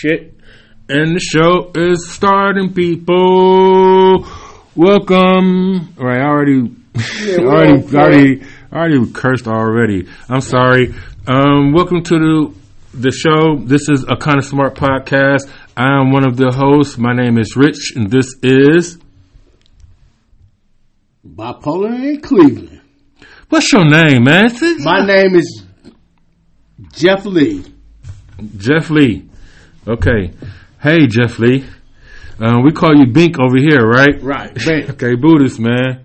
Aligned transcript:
Shit. 0.00 0.32
And 0.88 1.14
the 1.14 1.20
show 1.20 1.72
is 1.74 2.08
starting, 2.08 2.72
people. 2.72 4.26
Welcome. 4.74 5.94
All 5.98 6.06
right, 6.06 6.22
I 6.22 6.24
already, 6.24 6.74
already, 7.38 7.94
already, 7.94 8.42
already 8.72 9.12
cursed 9.12 9.46
already. 9.46 10.08
I'm 10.26 10.40
sorry. 10.40 10.94
Um, 11.26 11.74
welcome 11.74 12.02
to 12.04 12.18
the 12.18 12.54
the 12.94 13.10
show. 13.10 13.58
This 13.62 13.90
is 13.90 14.06
a 14.08 14.16
kind 14.16 14.38
of 14.38 14.46
smart 14.46 14.74
podcast. 14.74 15.50
I 15.76 16.00
am 16.00 16.12
one 16.12 16.26
of 16.26 16.38
the 16.38 16.50
hosts. 16.50 16.96
My 16.96 17.12
name 17.12 17.36
is 17.36 17.54
Rich, 17.54 17.92
and 17.94 18.10
this 18.10 18.36
is 18.42 18.96
Bipolar 21.26 21.92
in 21.92 22.22
Cleveland. 22.22 22.80
what's 23.50 23.70
your 23.70 23.84
name, 23.84 24.24
man? 24.24 24.50
My 24.78 25.04
name 25.04 25.34
is 25.34 25.62
Jeff 26.94 27.26
Lee. 27.26 27.66
Jeff 28.56 28.88
Lee. 28.88 29.26
Okay. 29.90 30.30
Hey, 30.80 31.08
Jeff 31.08 31.40
Lee. 31.40 31.64
Um, 32.38 32.62
we 32.62 32.70
call 32.70 32.96
you 32.96 33.06
Bink 33.06 33.40
over 33.40 33.56
here, 33.58 33.84
right? 33.84 34.22
Right, 34.22 34.54
Bink. 34.64 34.90
Okay, 34.90 35.16
Buddhist, 35.16 35.58
man. 35.58 36.04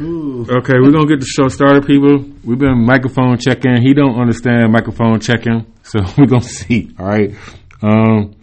Ooh. 0.00 0.46
Okay, 0.48 0.72
we're 0.80 0.90
gonna 0.92 1.06
get 1.06 1.20
the 1.20 1.26
show 1.26 1.48
started, 1.48 1.86
people. 1.86 2.24
We've 2.42 2.58
been 2.58 2.86
microphone 2.86 3.36
checking. 3.36 3.82
He 3.82 3.92
don't 3.92 4.18
understand 4.18 4.72
microphone 4.72 5.20
checking, 5.20 5.70
so 5.82 5.98
we're 6.16 6.24
gonna 6.26 6.40
see. 6.40 6.94
All 6.98 7.04
right. 7.04 7.34
Um, 7.82 8.34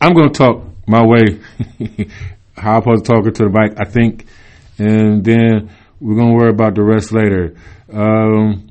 I'm 0.00 0.14
gonna 0.14 0.30
talk 0.30 0.62
my 0.86 1.04
way, 1.04 1.40
how 2.56 2.76
I'm 2.76 2.82
supposed 2.82 3.06
to 3.06 3.12
talk 3.12 3.24
to 3.24 3.44
the 3.44 3.50
mic, 3.50 3.76
I 3.80 3.90
think, 3.90 4.26
and 4.78 5.24
then 5.24 5.70
we're 5.98 6.14
gonna 6.16 6.34
worry 6.34 6.50
about 6.50 6.76
the 6.76 6.84
rest 6.84 7.10
later. 7.10 7.56
Um, 7.92 8.68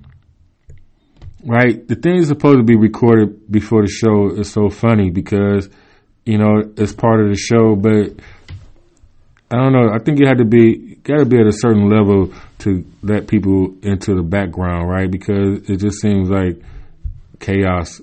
right, 1.46 1.88
the 1.88 1.96
thing 1.96 2.18
is 2.18 2.28
supposed 2.28 2.58
to 2.58 2.64
be 2.64 2.76
recorded 2.76 3.52
before 3.52 3.84
the 3.84 3.90
show 3.90 4.30
is 4.30 4.52
so 4.52 4.70
funny 4.70 5.10
because 5.10 5.70
you 6.26 6.38
know 6.38 6.64
it's 6.78 6.94
part 6.94 7.22
of 7.22 7.30
the 7.30 7.38
show, 7.38 7.76
but 7.76 8.20
I 9.52 9.58
don't 9.58 9.74
know. 9.74 9.90
I 9.94 10.00
think 10.00 10.20
you 10.20 10.28
had 10.28 10.40
to 10.40 10.46
be 10.46 10.96
got 11.04 11.18
to 11.18 11.26
be 11.26 11.40
at 11.40 11.46
a 11.46 11.52
certain 11.52 11.90
level 11.90 12.34
to 12.60 12.84
let 13.04 13.28
people 13.28 13.76
into 13.84 14.16
the 14.16 14.24
background, 14.24 14.90
right? 14.90 15.10
Because 15.10 15.70
it 15.70 15.78
just 15.78 16.02
seems 16.02 16.30
like 16.30 16.62
chaos 17.40 18.02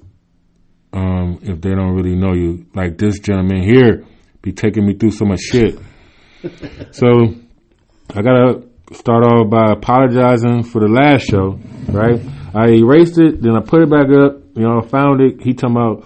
um, 0.92 1.40
if 1.42 1.60
they 1.60 1.70
don't 1.70 1.94
really 1.94 2.14
know 2.14 2.32
you. 2.32 2.66
Like 2.74 2.96
this 2.96 3.18
gentleman 3.18 3.62
here 3.62 4.04
be 4.40 4.52
taking 4.52 4.86
me 4.86 4.94
through 4.94 5.10
so 5.10 5.24
much 5.24 5.40
shit. 5.40 5.78
so 6.92 7.34
I 8.14 8.22
gotta 8.22 8.62
start 8.92 9.24
off 9.24 9.50
by 9.50 9.72
apologizing 9.72 10.64
for 10.64 10.80
the 10.80 10.88
last 10.88 11.22
show, 11.22 11.58
right? 11.88 12.20
I 12.54 12.68
erased 12.70 13.18
it, 13.18 13.40
then 13.42 13.56
I 13.56 13.60
put 13.60 13.82
it 13.82 13.90
back 13.90 14.08
up. 14.10 14.40
You 14.54 14.62
know, 14.62 14.80
I 14.82 14.86
found 14.86 15.20
it. 15.20 15.40
He 15.42 15.54
talking 15.54 15.76
about. 15.76 16.04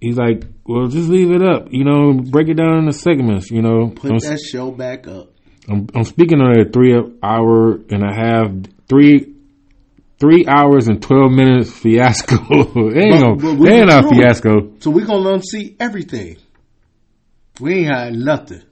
He's 0.00 0.16
like, 0.18 0.44
well, 0.66 0.86
just 0.86 1.08
leave 1.08 1.30
it 1.30 1.42
up. 1.42 1.68
You 1.70 1.84
know, 1.84 2.12
break 2.12 2.48
it 2.48 2.54
down 2.54 2.78
into 2.78 2.92
segments. 2.92 3.50
You 3.50 3.62
know, 3.62 3.88
Put 3.88 4.10
Don't- 4.10 4.22
that 4.22 4.38
show 4.40 4.70
back 4.70 5.06
up. 5.06 5.30
I'm, 5.68 5.86
I'm 5.94 6.04
speaking 6.04 6.40
on 6.42 6.60
a 6.60 6.70
three 6.70 6.94
hour 7.22 7.72
and 7.88 8.02
a 8.02 8.12
half, 8.14 8.50
three, 8.86 9.34
three 10.20 10.44
hours 10.46 10.88
and 10.88 11.00
twelve 11.02 11.32
minutes 11.32 11.70
fiasco. 11.70 12.36
it 12.90 12.96
ain't, 12.98 13.40
But- 13.40 13.42
no, 13.42 13.54
we 13.54 13.70
ain't 13.70 13.90
a 13.90 14.02
fiasco. 14.06 14.72
So 14.80 14.90
we're 14.90 15.06
gonna 15.06 15.20
let 15.20 15.32
them 15.32 15.42
see 15.42 15.74
everything. 15.80 16.36
We 17.60 17.86
ain't 17.86 17.94
had 17.94 18.12
nothing. 18.12 18.62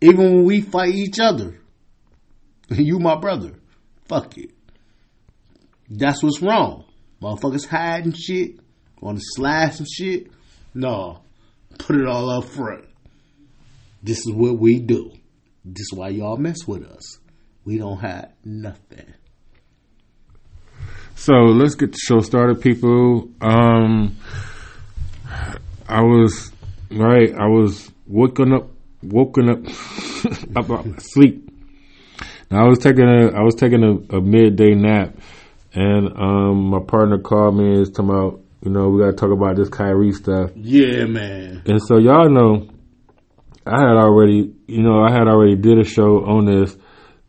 Even 0.00 0.32
when 0.34 0.44
we 0.44 0.60
fight 0.60 0.94
each 0.94 1.18
other. 1.20 1.58
You 2.70 2.98
my 2.98 3.16
brother. 3.16 3.52
Fuck 4.08 4.38
it. 4.38 4.50
That's 5.94 6.22
what's 6.22 6.40
wrong. 6.40 6.84
Motherfuckers 7.20 7.66
hiding 7.66 8.14
shit, 8.14 8.58
want 9.00 9.18
to 9.18 9.24
slash 9.36 9.76
some 9.76 9.86
shit. 9.86 10.28
No. 10.72 11.20
Put 11.78 11.96
it 11.96 12.06
all 12.06 12.30
up 12.30 12.44
front. 12.44 12.86
This 14.02 14.20
is 14.20 14.32
what 14.32 14.58
we 14.58 14.80
do. 14.80 15.12
This 15.64 15.82
is 15.82 15.92
why 15.92 16.08
y'all 16.08 16.38
mess 16.38 16.66
with 16.66 16.84
us. 16.84 17.18
We 17.64 17.76
don't 17.76 17.98
have 17.98 18.32
nothing. 18.42 19.12
So 21.14 21.34
let's 21.34 21.74
get 21.74 21.92
the 21.92 21.98
show 21.98 22.20
started, 22.20 22.62
people. 22.62 23.28
Um, 23.42 24.16
I 25.86 26.00
was 26.00 26.52
right. 26.90 27.34
I 27.34 27.46
was 27.48 27.92
woken 28.06 28.54
up, 28.54 28.70
woken 29.02 29.50
up, 29.50 29.58
up 30.70 31.00
sleep. 31.00 31.50
Now 32.50 32.64
I 32.64 32.68
was 32.68 32.78
taking 32.78 33.04
a, 33.04 33.38
I 33.38 33.42
was 33.42 33.54
taking 33.54 33.84
a, 33.84 34.16
a 34.16 34.20
midday 34.20 34.74
nap, 34.74 35.16
and 35.74 36.08
um, 36.16 36.70
my 36.70 36.80
partner 36.86 37.18
called 37.18 37.56
me 37.56 37.64
and 37.70 37.78
was 37.78 37.90
talking 37.90 38.10
about, 38.10 38.40
you 38.62 38.70
know, 38.70 38.88
we 38.88 39.00
got 39.00 39.10
to 39.10 39.16
talk 39.16 39.30
about 39.30 39.56
this 39.56 39.68
Kyrie 39.68 40.12
stuff. 40.12 40.50
Yeah, 40.54 41.06
man. 41.06 41.62
And 41.66 41.80
so 41.82 41.98
y'all 41.98 42.28
know, 42.28 42.68
I 43.66 43.80
had 43.80 43.96
already, 43.96 44.54
you 44.66 44.82
know, 44.82 45.02
I 45.02 45.10
had 45.10 45.28
already 45.28 45.56
did 45.56 45.78
a 45.78 45.84
show 45.84 46.24
on 46.24 46.44
this 46.46 46.76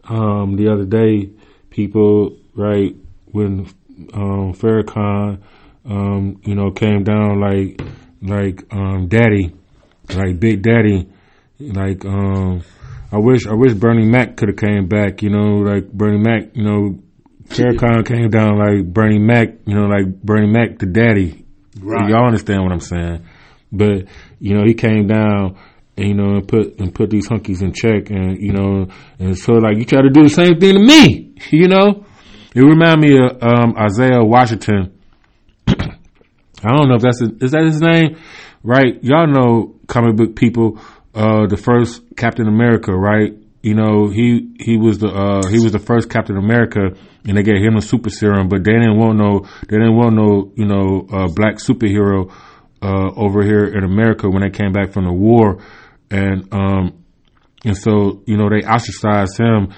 um, 0.04 0.56
the 0.58 0.72
other 0.72 0.86
day. 0.86 1.32
People, 1.70 2.38
right, 2.56 2.96
when 3.32 3.68
um, 4.14 4.54
Farrakhan, 4.54 5.42
um, 5.86 6.42
you 6.44 6.56
know, 6.56 6.72
came 6.72 7.04
down 7.04 7.40
like, 7.40 7.82
like 8.22 8.72
um, 8.74 9.08
Daddy, 9.08 9.56
like 10.14 10.40
Big 10.40 10.62
Daddy, 10.62 11.08
like 11.60 12.06
um, 12.06 12.62
I 13.12 13.18
wish, 13.18 13.48
I 13.48 13.54
wish 13.54 13.74
Bernie 13.74 14.06
Mac 14.06 14.36
could 14.36 14.50
have 14.50 14.58
came 14.58 14.88
back. 14.88 15.22
You 15.24 15.30
know, 15.30 15.58
like 15.60 15.92
Bernie 15.92 16.20
Mac, 16.20 16.56
you 16.56 16.64
know. 16.64 17.00
Farrakhan 17.54 18.06
came 18.06 18.30
down 18.30 18.58
like 18.58 18.86
Bernie 18.92 19.20
Mac, 19.20 19.50
you 19.66 19.76
know, 19.76 19.86
like 19.86 20.22
Bernie 20.22 20.52
Mac 20.52 20.80
the 20.80 20.86
daddy. 20.86 21.46
Right. 21.80 22.10
Y'all 22.10 22.26
understand 22.26 22.64
what 22.64 22.72
I'm 22.72 22.80
saying? 22.80 23.26
But 23.72 24.08
you 24.40 24.56
know, 24.56 24.64
he 24.66 24.74
came 24.74 25.08
down 25.08 25.58
and 25.98 26.08
you 26.08 26.14
know 26.14 26.36
and 26.36 26.48
put 26.48 26.80
and 26.80 26.94
put 26.94 27.10
these 27.10 27.28
hunkies 27.28 27.62
in 27.62 27.74
check, 27.74 28.10
and 28.10 28.42
you 28.42 28.54
know, 28.54 28.88
and 29.20 29.38
so 29.38 29.54
like 29.54 29.78
you 29.78 29.86
try 29.86 30.02
to 30.02 30.10
do 30.10 30.24
the 30.24 30.30
same 30.30 30.60
thing 30.60 30.76
to 30.76 30.80
me, 30.80 31.36
you 31.52 31.68
know. 31.68 32.06
It 32.56 32.62
remind 32.62 33.02
me 33.02 33.18
of 33.18 33.42
um, 33.42 33.76
Isaiah 33.76 34.24
Washington. 34.24 35.00
I 35.68 35.76
don't 36.62 36.88
know 36.88 36.96
if 36.96 37.02
that's 37.02 37.20
his, 37.20 37.32
is 37.42 37.52
that 37.52 37.64
his 37.64 37.82
name, 37.82 38.18
right? 38.62 39.04
Y'all 39.04 39.28
know 39.28 39.80
comic 39.88 40.16
book 40.16 40.36
people. 40.36 40.80
Uh, 41.16 41.46
the 41.46 41.58
first 41.58 42.02
Captain 42.16 42.48
America, 42.48 42.92
right? 42.92 43.34
You 43.64 43.76
know, 43.76 44.10
he 44.10 44.54
he 44.60 44.76
was 44.76 45.00
the 45.00 45.08
uh, 45.08 45.48
he 45.48 45.58
was 45.58 45.72
the 45.72 45.80
first 45.80 46.10
Captain 46.10 46.36
America, 46.36 46.82
and 47.26 47.38
they 47.38 47.44
gave 47.44 47.62
him 47.64 47.78
a 47.78 47.82
super 47.82 48.10
serum, 48.10 48.50
but 48.50 48.66
they 48.66 48.74
didn't 48.74 48.98
want 48.98 49.18
no 49.18 49.48
they 49.70 49.78
didn't 49.78 49.96
want 49.96 50.16
no 50.16 50.52
you 50.56 50.66
know 50.66 51.08
uh, 51.10 51.28
black 51.30 51.56
superhero 51.60 52.30
uh, 52.82 53.10
over 53.16 53.42
here 53.42 53.64
in 53.64 53.86
America 53.86 54.30
when 54.30 54.42
they 54.42 54.50
came 54.50 54.74
back 54.74 54.92
from 54.92 55.06
the 55.06 55.14
war, 55.14 55.64
and 56.12 56.54
um 56.54 57.06
and 57.64 57.78
so 57.78 58.22
you 58.26 58.36
know 58.36 58.50
they 58.50 58.68
ostracized 58.68 59.40
him, 59.40 59.74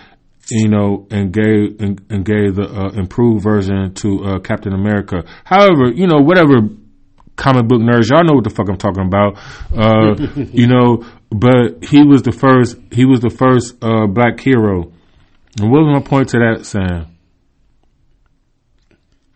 you 0.50 0.68
know, 0.68 1.06
and 1.12 1.32
gave 1.32 1.80
and, 1.80 2.02
and 2.10 2.26
gave 2.26 2.56
the 2.56 2.68
uh, 2.68 2.90
improved 3.00 3.44
version 3.44 3.94
to 3.94 4.24
uh, 4.26 4.40
Captain 4.40 4.74
America. 4.74 5.26
However, 5.44 5.92
you 5.94 6.08
know 6.08 6.22
whatever 6.22 6.58
comic 7.36 7.68
book 7.68 7.82
nerds, 7.82 8.10
y'all 8.10 8.24
know 8.24 8.34
what 8.34 8.44
the 8.44 8.50
fuck 8.50 8.70
I'm 8.70 8.78
talking 8.78 9.06
about. 9.06 9.38
Uh, 9.76 10.16
you 10.52 10.68
know, 10.68 11.06
but 11.30 11.84
he 11.84 12.04
was 12.04 12.24
the 12.24 12.32
first. 12.32 12.78
He 12.92 13.06
was 13.06 13.20
the 13.20 13.30
first 13.30 13.76
uh, 13.82 14.08
black 14.08 14.40
hero. 14.40 14.92
And 15.60 15.72
what 15.72 15.84
was 15.84 16.02
my 16.02 16.08
point 16.08 16.30
to 16.30 16.40
that, 16.40 16.66
Sam? 16.66 17.08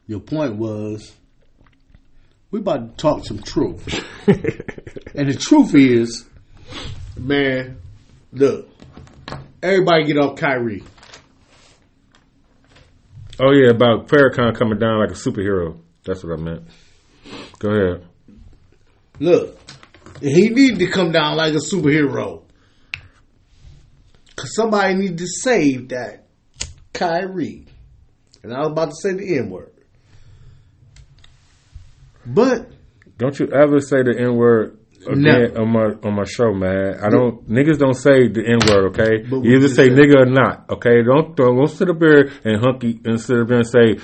Your 0.07 0.19
point 0.19 0.55
was 0.55 1.13
we 2.51 2.59
about 2.59 2.89
to 2.89 2.95
talk 2.95 3.25
some 3.25 3.39
truth. 3.41 4.03
and 4.27 5.29
the 5.29 5.37
truth 5.39 5.75
is, 5.75 6.27
man, 7.17 7.79
look, 8.31 8.67
everybody 9.61 10.05
get 10.05 10.17
off 10.17 10.37
Kyrie. 10.37 10.83
Oh 13.39 13.51
yeah, 13.51 13.69
about 13.69 14.07
Farrakhan 14.07 14.57
coming 14.57 14.79
down 14.79 14.99
like 14.99 15.11
a 15.11 15.13
superhero. 15.13 15.79
That's 16.03 16.23
what 16.23 16.39
I 16.39 16.41
meant. 16.41 16.63
Go 17.59 17.69
ahead. 17.69 18.05
Look, 19.19 19.57
he 20.21 20.49
needed 20.49 20.79
to 20.79 20.87
come 20.87 21.11
down 21.11 21.37
like 21.37 21.53
a 21.53 21.57
superhero. 21.57 22.43
Cause 24.35 24.55
somebody 24.55 24.93
needed 24.95 25.17
to 25.17 25.27
save 25.27 25.89
that 25.89 26.25
Kyrie. 26.93 27.65
And 28.41 28.53
I 28.53 28.59
was 28.59 28.69
about 28.71 28.89
to 28.91 28.95
say 28.95 29.11
the 29.13 29.37
N 29.37 29.49
word. 29.49 29.73
But 32.25 32.71
Don't 33.17 33.37
you 33.37 33.47
ever 33.47 33.81
say 33.81 34.03
the 34.03 34.15
N 34.17 34.35
word 34.35 34.77
again 35.05 35.21
Never. 35.21 35.61
on 35.61 35.69
my 35.69 35.85
on 36.07 36.15
my 36.15 36.23
show, 36.25 36.53
man. 36.53 36.99
I 37.03 37.09
don't 37.09 37.49
niggas 37.49 37.79
don't 37.79 37.95
say 37.95 38.27
the 38.29 38.43
N 38.45 38.59
word, 38.69 38.89
okay? 38.91 39.23
But 39.29 39.43
You 39.43 39.57
either 39.57 39.67
say 39.67 39.89
nigga 39.89 40.21
or 40.21 40.25
not, 40.25 40.69
okay? 40.69 41.03
Don't 41.03 41.35
don't 41.35 41.57
go 41.57 41.65
sit 41.65 41.89
up 41.89 41.99
there 41.99 42.29
and 42.45 42.63
hunky 42.63 42.99
and 43.03 43.19
sit 43.19 43.39
up 43.39 43.47
there 43.47 43.57
and 43.57 43.67
say 43.67 43.97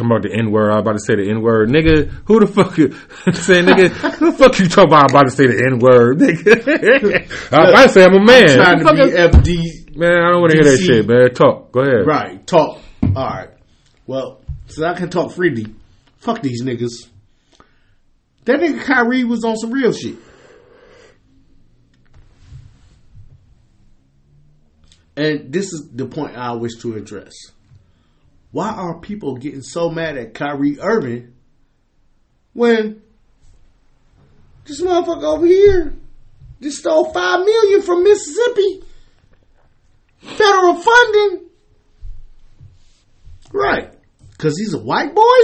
talking 0.00 0.16
about 0.16 0.22
the 0.22 0.36
N 0.36 0.50
word. 0.50 0.70
I'm 0.70 0.78
about 0.78 0.92
to 0.94 1.00
say 1.00 1.16
the 1.16 1.28
N 1.30 1.42
word, 1.42 1.68
nigga. 1.68 2.08
Who 2.26 2.40
the 2.40 2.46
fuck 2.46 2.78
you 2.78 2.92
say, 3.32 3.62
nigga? 3.62 3.88
who 4.18 4.32
the 4.32 4.38
fuck 4.38 4.58
you 4.58 4.68
talking 4.68 4.90
about? 4.90 5.10
I'm 5.10 5.16
about 5.16 5.24
to 5.24 5.30
say 5.30 5.46
the 5.46 5.62
N 5.66 5.78
word, 5.78 6.18
nigga. 6.18 7.52
I'm 7.52 7.68
about 7.68 7.82
to 7.84 7.88
say 7.90 8.04
I'm 8.04 8.14
a 8.14 8.24
man. 8.24 8.56
trying 8.56 8.78
to 8.78 8.92
be 8.94 9.10
FD 9.10 9.96
man, 9.96 10.22
I 10.22 10.30
don't 10.30 10.40
want 10.40 10.52
to 10.52 10.56
hear 10.56 10.64
that 10.64 10.78
shit, 10.78 11.06
man. 11.06 11.34
Talk. 11.34 11.72
Go 11.72 11.80
ahead. 11.80 12.06
Right, 12.06 12.46
talk. 12.46 12.80
All 13.02 13.12
right. 13.14 13.50
Well, 14.06 14.40
so 14.66 14.84
I 14.86 14.94
can 14.94 15.10
talk 15.10 15.32
freely. 15.32 15.66
Fuck 16.18 16.42
these 16.42 16.62
niggas. 16.62 17.08
That 18.44 18.60
nigga 18.60 18.82
Kyrie 18.82 19.24
was 19.24 19.44
on 19.44 19.56
some 19.56 19.70
real 19.72 19.92
shit. 19.92 20.16
And 25.16 25.52
this 25.52 25.72
is 25.72 25.90
the 25.92 26.06
point 26.06 26.36
I 26.36 26.52
wish 26.52 26.76
to 26.80 26.94
address. 26.94 27.32
Why 28.52 28.70
are 28.70 28.98
people 28.98 29.36
getting 29.36 29.62
so 29.62 29.90
mad 29.90 30.16
at 30.16 30.34
Kyrie 30.34 30.80
Irving 30.80 31.34
when 32.52 33.02
this 34.64 34.80
motherfucker 34.82 35.22
over 35.22 35.46
here 35.46 35.94
just 36.60 36.78
stole 36.78 37.12
five 37.12 37.40
million 37.40 37.82
from 37.82 38.02
Mississippi? 38.02 38.82
Federal 40.18 40.74
funding. 40.74 41.46
Right. 43.52 43.92
Cause 44.38 44.56
he's 44.58 44.74
a 44.74 44.78
white 44.78 45.14
boy? 45.14 45.40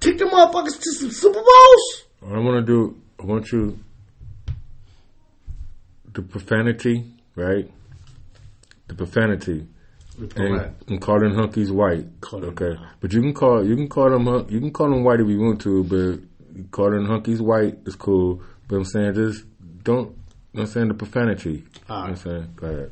Take 0.00 0.18
the 0.18 0.24
motherfuckers 0.24 0.80
to 0.80 0.92
some 0.92 1.10
Super 1.10 1.40
Bowls? 1.40 2.04
I 2.26 2.38
want 2.38 2.66
to 2.66 2.72
do, 2.72 3.02
I 3.20 3.24
want 3.26 3.52
you, 3.52 3.78
the 6.12 6.22
profanity, 6.22 7.12
right? 7.34 7.70
The 8.88 8.94
profanity. 8.94 9.66
And, 10.36 10.74
and 10.88 11.00
call 11.00 11.20
them 11.20 11.32
hunkies 11.32 11.70
white. 11.70 12.20
Call 12.20 12.40
them- 12.40 12.50
okay, 12.50 12.78
but 13.00 13.12
you 13.12 13.20
can 13.22 13.32
call 13.32 13.64
you 13.64 13.74
can 13.76 13.88
call 13.88 14.10
them 14.10 14.26
hun- 14.26 14.46
you 14.48 14.60
can 14.60 14.70
call 14.72 14.90
them 14.90 15.02
white 15.04 15.20
if 15.20 15.28
you 15.28 15.40
want 15.40 15.60
to, 15.62 15.84
but 15.84 16.70
calling 16.70 17.06
hunkies 17.06 17.40
white 17.40 17.78
is 17.86 17.94
cool. 17.96 18.42
But 18.68 18.76
I'm 18.76 18.84
saying 18.84 19.14
just 19.14 19.44
don't. 19.82 20.08
You 20.08 20.12
know 20.12 20.16
what 20.52 20.60
I'm 20.62 20.66
saying 20.66 20.88
the 20.88 20.94
profanity. 20.94 21.50
You 21.50 21.56
know 21.88 21.94
what 22.00 22.08
I'm 22.10 22.16
saying 22.16 22.52
go 22.56 22.66
ahead. 22.66 22.90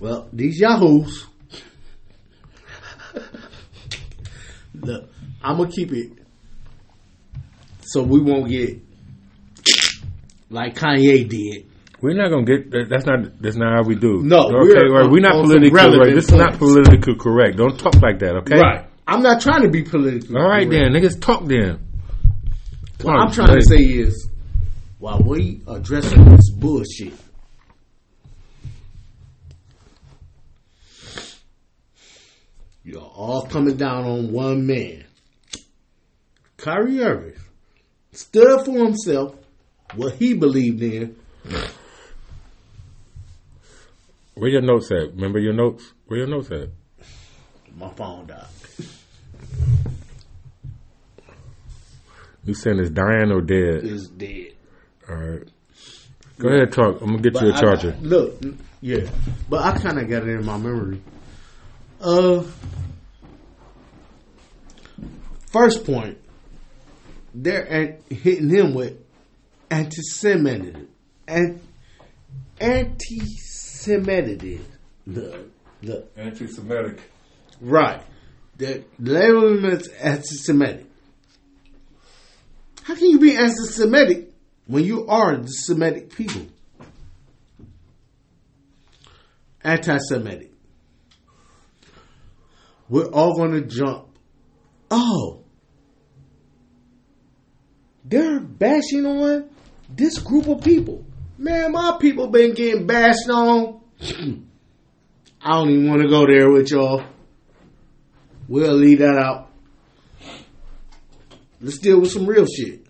Well, 0.00 0.28
these 0.32 0.58
yahoos. 0.60 1.26
Look, 4.74 5.10
I'm 5.42 5.56
gonna 5.58 5.70
keep 5.70 5.92
it 5.92 6.12
so 7.82 8.02
we 8.02 8.20
won't 8.20 8.48
get 8.48 8.78
like 10.48 10.74
Kanye 10.74 11.28
did. 11.28 11.66
We're 12.02 12.14
not 12.14 12.30
gonna 12.30 12.44
get 12.44 12.70
that- 12.70 12.88
that's 12.88 13.04
not 13.06 13.40
that's 13.42 13.56
not 13.56 13.74
how 13.76 13.82
we 13.82 13.94
do. 13.94 14.22
No, 14.22 14.46
okay, 14.46 14.52
we're 14.88 15.00
right, 15.02 15.10
we're 15.10 15.20
not 15.20 15.32
politically 15.32 15.70
correct. 15.70 16.14
This 16.14 16.24
is 16.24 16.32
not 16.32 16.58
politically 16.58 17.14
correct. 17.16 17.56
Don't 17.58 17.78
talk 17.78 18.00
like 18.00 18.18
that, 18.20 18.36
okay? 18.36 18.58
Right. 18.58 18.86
I'm 19.06 19.22
not 19.22 19.40
trying 19.40 19.62
to 19.62 19.68
be 19.68 19.82
political. 19.82 20.38
All 20.38 20.48
right 20.48 20.68
then, 20.68 20.92
niggas 20.92 21.20
talk 21.20 21.44
then. 21.46 21.78
What 23.02 23.16
I'm 23.16 23.30
trying 23.32 23.58
to 23.58 23.62
say 23.62 23.78
is, 23.82 24.28
while 24.98 25.20
we 25.26 25.62
addressing 25.66 26.24
this 26.26 26.50
bullshit, 26.50 27.12
you're 32.82 33.00
all 33.00 33.42
coming 33.46 33.76
down 33.76 34.04
on 34.04 34.32
one 34.32 34.66
man. 34.66 35.04
Kyrie 36.56 37.00
Irving 37.02 37.34
stood 38.12 38.64
for 38.64 38.72
himself, 38.84 39.34
what 39.94 40.14
he 40.14 40.34
believed 40.34 40.82
in. 40.82 41.16
Where 44.34 44.50
your 44.50 44.62
notes 44.62 44.90
at? 44.90 45.14
Remember 45.14 45.38
your 45.38 45.52
notes? 45.52 45.92
Where 46.06 46.18
your 46.20 46.28
notes 46.28 46.50
at? 46.50 46.68
My 47.76 47.88
phone 47.90 48.26
died. 48.26 48.46
You 52.44 52.54
saying 52.54 52.78
it's 52.78 52.90
dying 52.90 53.30
or 53.30 53.42
dead? 53.42 53.84
Is 53.84 54.08
dead. 54.08 54.52
All 55.08 55.14
right. 55.16 55.42
Go 56.38 56.48
ahead, 56.48 56.72
talk. 56.72 57.00
I'm 57.02 57.16
gonna 57.16 57.18
get 57.22 57.40
you 57.40 57.50
a 57.50 57.52
charger. 57.52 57.94
I- 57.98 58.00
look, 58.02 58.42
yeah, 58.80 59.10
but 59.48 59.62
I 59.62 59.78
kind 59.78 59.98
of 59.98 60.08
got 60.08 60.22
it 60.22 60.28
in 60.30 60.44
my 60.46 60.56
memory. 60.56 61.02
Uh, 62.00 62.44
first 65.52 65.84
point, 65.84 66.16
they're 67.34 67.98
hitting 68.08 68.48
him 68.48 68.72
with 68.74 68.96
anti-Semitism, 69.70 70.88
and 71.28 71.60
anti-Semitism. 73.80 74.66
The 75.06 75.44
the 75.82 76.06
Anti-Semitic. 76.16 77.00
right, 77.60 78.02
they're 78.56 78.84
labeling 78.98 79.64
anti-Semitic. 80.00 80.86
How 82.82 82.94
can 82.94 83.10
you 83.10 83.18
be 83.18 83.36
anti-Semitic 83.36 84.32
when 84.66 84.84
you 84.84 85.06
are 85.06 85.36
the 85.36 85.48
Semitic 85.48 86.14
people? 86.14 86.46
Anti-Semitic. 89.62 90.52
We're 92.88 93.10
all 93.10 93.36
going 93.36 93.52
to 93.52 93.62
jump. 93.62 94.08
Oh, 94.90 95.44
they're 98.04 98.40
bashing 98.40 99.06
on 99.06 99.48
this 99.88 100.18
group 100.18 100.48
of 100.48 100.62
people. 100.62 101.06
Man, 101.40 101.72
my 101.72 101.96
people 101.98 102.28
been 102.28 102.52
getting 102.52 102.86
bashed 102.86 103.30
on. 103.30 103.80
I 105.40 105.52
don't 105.52 105.70
even 105.70 105.88
want 105.88 106.02
to 106.02 106.08
go 106.08 106.26
there 106.26 106.50
with 106.50 106.70
y'all. 106.70 107.02
We'll 108.46 108.74
leave 108.74 108.98
that 108.98 109.16
out. 109.16 109.50
Let's 111.62 111.78
deal 111.78 111.98
with 111.98 112.12
some 112.12 112.26
real 112.26 112.44
shit. 112.44 112.86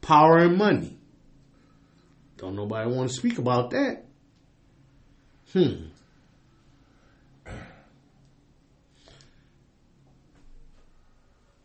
Power 0.00 0.38
and 0.38 0.56
money. 0.56 0.96
Don't 2.36 2.54
nobody 2.54 2.88
want 2.88 3.10
to 3.10 3.16
speak 3.16 3.38
about 3.38 3.70
that. 3.70 4.04
Hmm. 5.52 5.86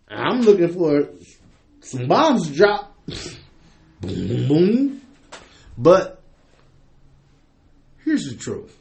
I'm 0.10 0.42
looking 0.42 0.74
for 0.74 1.10
some 1.82 2.08
bombs 2.08 2.50
drop. 2.50 2.98
boom, 4.02 4.48
boom. 4.48 5.03
But 5.78 6.22
here's 8.04 8.26
the 8.26 8.36
truth. 8.36 8.78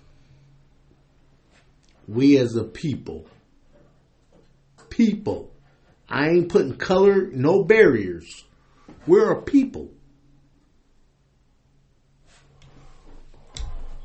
We 2.07 2.37
as 2.37 2.57
a 2.57 2.65
people, 2.65 3.27
people, 4.91 5.53
I 6.09 6.29
ain't 6.29 6.49
putting 6.49 6.77
color, 6.77 7.29
no 7.33 7.65
barriers. 7.65 8.45
We're 9.07 9.33
a 9.33 9.43
people. 9.43 9.91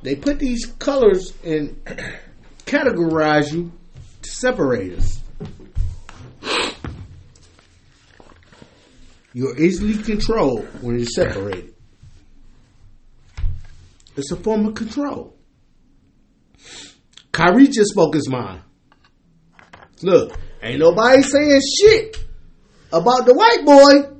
They 0.03 0.15
put 0.15 0.39
these 0.39 0.65
colors 0.65 1.33
and 1.43 1.83
categorize 2.65 3.51
you 3.51 3.71
to 4.21 4.29
separate 4.29 4.93
us. 4.93 5.21
You're 9.33 9.59
easily 9.59 10.01
controlled 10.01 10.65
when 10.81 10.97
you're 10.97 11.07
separated. 11.07 11.76
It's 14.17 14.31
a 14.31 14.35
form 14.35 14.65
of 14.65 14.73
control. 14.75 15.35
Kyrie 17.31 17.67
just 17.67 17.91
spoke 17.91 18.15
his 18.15 18.27
mind. 18.27 18.61
Look, 20.01 20.33
ain't 20.61 20.79
nobody 20.79 21.21
saying 21.21 21.61
shit 21.79 22.17
about 22.91 23.25
the 23.25 23.33
white 23.35 23.63
boy 23.63 24.17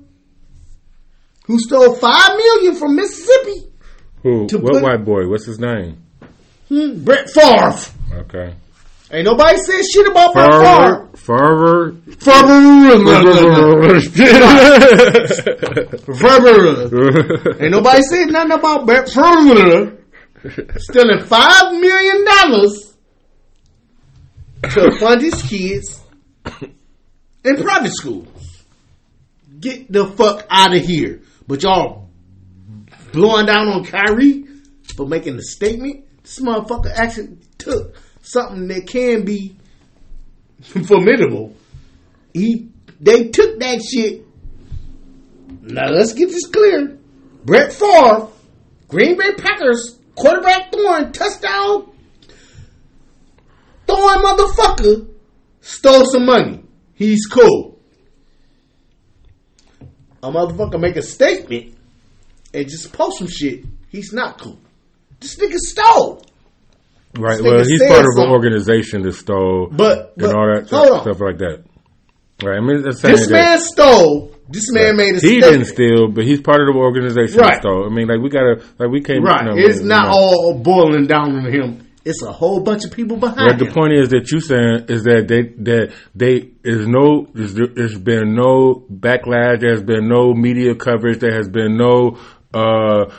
who 1.45 1.59
stole 1.59 1.95
five 1.95 2.37
million 2.37 2.75
from 2.75 2.95
Mississippi. 2.95 3.71
Who? 4.23 4.41
What 4.43 4.49
put- 4.73 4.83
white 4.83 5.03
boy? 5.05 5.27
What's 5.27 5.45
his 5.47 5.59
name? 5.59 6.03
Hmm, 6.69 7.03
Brett 7.03 7.29
Favre. 7.29 7.73
Okay. 8.13 8.53
Ain't 9.09 9.25
nobody 9.25 9.57
saying 9.57 9.83
shit 9.93 10.07
about 10.07 10.33
Favre. 10.33 11.07
Farver. 11.15 11.95
Favre. 12.19 12.97
Farver. 16.13 16.89
Favre. 16.89 17.63
Ain't 17.63 17.71
nobody 17.71 18.01
saying 18.01 18.31
nothing 18.31 18.51
about 18.51 18.85
Brett 18.85 19.09
Favre 19.09 19.97
stealing 20.77 21.23
five 21.25 21.71
million 21.73 22.25
dollars 22.25 22.93
to 24.73 24.91
fund 24.99 25.21
his 25.21 25.41
kids 25.43 26.03
in 27.43 27.55
private 27.63 27.93
schools. 27.93 28.63
Get 29.59 29.91
the 29.91 30.05
fuck 30.05 30.45
out 30.49 30.75
of 30.75 30.83
here. 30.83 31.21
But 31.47 31.63
y'all 31.63 32.09
blowing 33.13 33.45
down 33.45 33.69
on 33.69 33.85
Kyrie 33.85 34.45
for 34.95 35.07
making 35.07 35.37
the 35.37 35.43
statement. 35.43 36.05
This 36.23 36.39
motherfucker 36.39 36.91
actually 36.93 37.37
took 37.57 37.95
something 38.31 38.67
that 38.67 38.87
can 38.87 39.25
be 39.25 39.55
formidable. 40.85 41.55
He 42.33 42.69
they 42.99 43.29
took 43.29 43.59
that 43.59 43.81
shit. 43.81 44.25
Now 45.61 45.89
let's 45.89 46.13
get 46.13 46.29
this 46.29 46.47
clear. 46.47 46.97
Brett 47.45 47.71
Favre, 47.71 48.27
Green 48.87 49.17
Bay 49.17 49.33
Packers 49.33 49.99
quarterback 50.15 50.71
throwing 50.71 51.11
touchdown 51.11 51.91
throwing 53.87 54.19
motherfucker 54.21 55.07
stole 55.61 56.05
some 56.05 56.25
money. 56.25 56.63
He's 56.93 57.25
cool. 57.25 57.79
A 60.21 60.31
motherfucker 60.31 60.79
make 60.79 60.95
a 60.97 61.01
statement 61.01 61.75
and 62.53 62.67
just 62.67 62.91
post 62.91 63.19
some 63.19 63.27
shit. 63.27 63.63
He's 63.89 64.11
not 64.11 64.39
cool. 64.39 64.59
This 65.19 65.37
nigga 65.37 65.57
stole. 65.57 66.25
Right. 67.17 67.41
Well, 67.41 67.63
he's 67.65 67.81
part 67.83 68.05
of 68.05 68.17
an 68.17 68.29
organization 68.29 69.01
that 69.03 69.13
stole 69.13 69.67
But, 69.71 70.13
but 70.17 70.29
and 70.29 70.37
all 70.37 70.47
that 70.53 70.71
on. 70.73 71.01
stuff 71.01 71.19
like 71.19 71.37
that. 71.39 71.63
Right. 72.43 72.57
I 72.57 72.61
mean, 72.61 72.83
This 72.83 73.01
that- 73.01 73.29
man 73.31 73.59
stole. 73.59 74.33
This 74.49 74.71
man 74.71 74.95
made 74.95 75.09
a 75.15 75.19
he 75.19 75.41
statement. 75.41 75.51
didn't 75.51 75.65
steal, 75.65 76.07
but 76.07 76.23
he's 76.23 76.39
part 76.39 76.61
of 76.61 76.67
the 76.67 76.79
organization. 76.79 77.39
Right. 77.39 77.59
Stole. 77.59 77.85
I 77.85 77.89
mean, 77.93 78.07
like 78.07 78.21
we 78.21 78.29
gotta, 78.29 78.63
like 78.79 78.89
we 78.89 79.01
can't. 79.01 79.21
Right. 79.23 79.43
no, 79.43 79.53
it's 79.57 79.81
no, 79.81 79.87
not 79.97 80.05
no. 80.05 80.11
all 80.13 80.53
boiling 80.59 81.05
down 81.07 81.35
on 81.35 81.51
him. 81.51 81.83
It's 82.05 82.23
a 82.23 82.31
whole 82.31 82.61
bunch 82.61 82.85
of 82.85 82.91
people 82.93 83.17
behind 83.17 83.57
But 83.57 83.59
the 83.59 83.69
point 83.69 83.91
is 83.91 84.07
that 84.11 84.31
you 84.31 84.39
saying 84.39 84.85
is 84.87 85.03
that 85.03 85.27
they 85.27 85.41
that 85.63 85.91
they 86.15 86.51
is 86.63 86.87
no 86.87 87.27
there's, 87.33 87.53
there's 87.53 87.97
been 87.99 88.33
no 88.33 88.85
backlash. 88.89 89.59
There's 89.59 89.83
been 89.83 90.07
no 90.07 90.33
media 90.33 90.73
coverage. 90.75 91.19
There 91.19 91.33
has 91.35 91.49
been 91.49 91.75
no 91.75 92.17
uh 92.53 93.11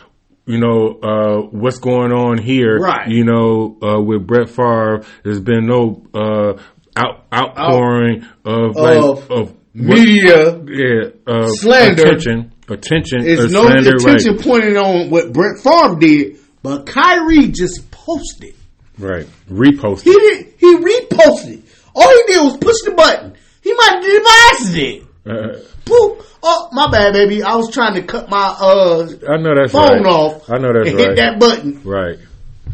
you 0.48 0.58
know 0.58 0.98
uh 1.02 1.42
what's 1.50 1.78
going 1.78 2.10
on 2.12 2.38
here. 2.38 2.78
Right. 2.80 3.08
You 3.08 3.24
know 3.24 3.76
uh 3.82 4.00
with 4.00 4.26
Brett 4.26 4.48
Favre. 4.48 5.04
There's 5.22 5.40
been 5.40 5.66
no 5.66 6.02
uh 6.14 6.60
out 6.96 7.26
outpouring 7.32 8.26
of 8.44 8.74
like 8.74 8.96
Of 8.98 9.30
of 9.30 9.50
what- 9.52 9.54
Media 9.74 10.58
yeah 10.66 11.10
uh, 11.26 11.46
slander. 11.50 12.02
attention 12.02 12.52
attention 12.68 13.22
There's 13.22 13.54
uh, 13.54 13.60
no 13.62 13.68
slander, 13.68 13.96
attention 13.96 14.36
right. 14.36 14.44
pointed 14.44 14.76
on 14.76 15.10
what 15.10 15.32
Brett 15.32 15.60
Favre 15.62 15.96
did, 16.00 16.38
but 16.62 16.86
Kyrie 16.86 17.48
just 17.48 17.88
posted. 17.92 18.54
Right. 18.98 19.26
reposted. 19.48 20.02
He 20.04 20.12
did. 20.12 20.54
He 20.58 20.74
reposted. 20.74 21.62
All 21.94 22.08
he 22.08 22.22
did 22.32 22.42
was 22.42 22.56
push 22.56 22.76
the 22.84 22.92
button. 22.96 23.34
He 23.62 23.72
might 23.74 23.90
have 23.94 24.02
did 24.02 24.14
it 24.16 24.24
by 24.24 24.50
accident. 24.54 25.07
Poop. 25.84 26.24
Oh, 26.42 26.68
my 26.72 26.90
bad, 26.90 27.12
baby. 27.12 27.42
I 27.42 27.56
was 27.56 27.70
trying 27.70 27.94
to 27.94 28.02
cut 28.02 28.28
my 28.28 28.54
uh 28.60 29.08
I 29.28 29.36
know 29.38 29.54
that's 29.54 29.72
phone 29.72 30.02
right. 30.02 30.06
off. 30.06 30.50
I 30.50 30.58
know 30.58 30.72
that's 30.72 30.90
and 30.90 30.98
right. 30.98 31.08
hit 31.08 31.16
that 31.16 31.40
button. 31.40 31.82
Right. 31.82 32.18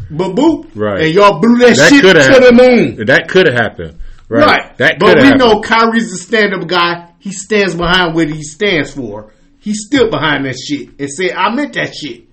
But 0.09 0.35
boop. 0.35 0.69
Right. 0.75 1.05
And 1.05 1.13
y'all 1.13 1.39
blew 1.39 1.57
that, 1.59 1.75
That 1.77 1.89
shit 1.89 2.01
to 2.03 2.23
have 2.23 2.43
the 2.43 2.53
moon. 2.53 3.05
That 3.07 3.27
could 3.27 3.47
have 3.47 3.55
happened. 3.55 3.99
Right. 4.29 4.45
Right. 4.45 4.77
That 4.77 4.99
but 4.99 5.17
we 5.17 5.23
have 5.25 5.37
know 5.37 5.61
Kyrie's 5.61 6.11
a 6.11 6.17
stand 6.17 6.53
up 6.53 6.67
guy. 6.67 7.11
He 7.19 7.31
stands 7.31 7.75
behind 7.75 8.15
what 8.15 8.29
he 8.29 8.43
stands 8.43 8.93
for. 8.93 9.33
He 9.59 9.73
stood 9.73 10.11
behind 10.11 10.45
that 10.45 10.55
shit 10.55 10.99
and 10.99 11.09
said, 11.09 11.31
I 11.31 11.53
meant 11.53 11.73
that 11.73 11.95
shit. 11.95 12.25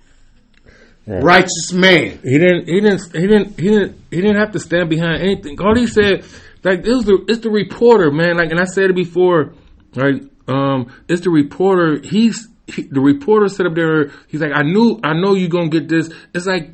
Right. 1.05 1.23
Righteous 1.23 1.73
man. 1.73 2.19
He 2.23 2.37
didn't. 2.37 2.67
He 2.67 2.79
didn't. 2.79 3.01
He 3.11 3.27
didn't. 3.27 3.59
He 3.59 3.67
didn't. 3.69 4.01
He 4.09 4.21
didn't 4.21 4.37
have 4.37 4.51
to 4.51 4.59
stand 4.59 4.89
behind 4.89 5.21
anything. 5.21 5.59
All 5.59 5.75
he 5.75 5.87
said, 5.87 6.23
like, 6.63 6.85
it 6.85 6.93
was 6.93 7.05
the. 7.05 7.25
It's 7.27 7.41
the 7.41 7.49
reporter, 7.49 8.09
man. 8.09 8.37
Like, 8.37 8.51
and 8.51 8.59
I 8.59 8.63
said 8.65 8.89
it 8.89 8.95
before. 8.95 9.53
Like, 9.95 10.23
um, 10.47 10.91
it's 11.07 11.21
the 11.21 11.29
reporter. 11.29 11.99
He's 12.03 12.47
he, 12.67 12.83
the 12.83 13.01
reporter 13.01 13.47
set 13.49 13.65
up 13.65 13.75
there. 13.75 14.11
He's 14.27 14.41
like, 14.41 14.51
I 14.53 14.63
knew. 14.63 14.99
I 15.03 15.13
know 15.13 15.33
you 15.35 15.49
gonna 15.49 15.69
get 15.69 15.87
this. 15.87 16.09
It's 16.33 16.45
like. 16.45 16.71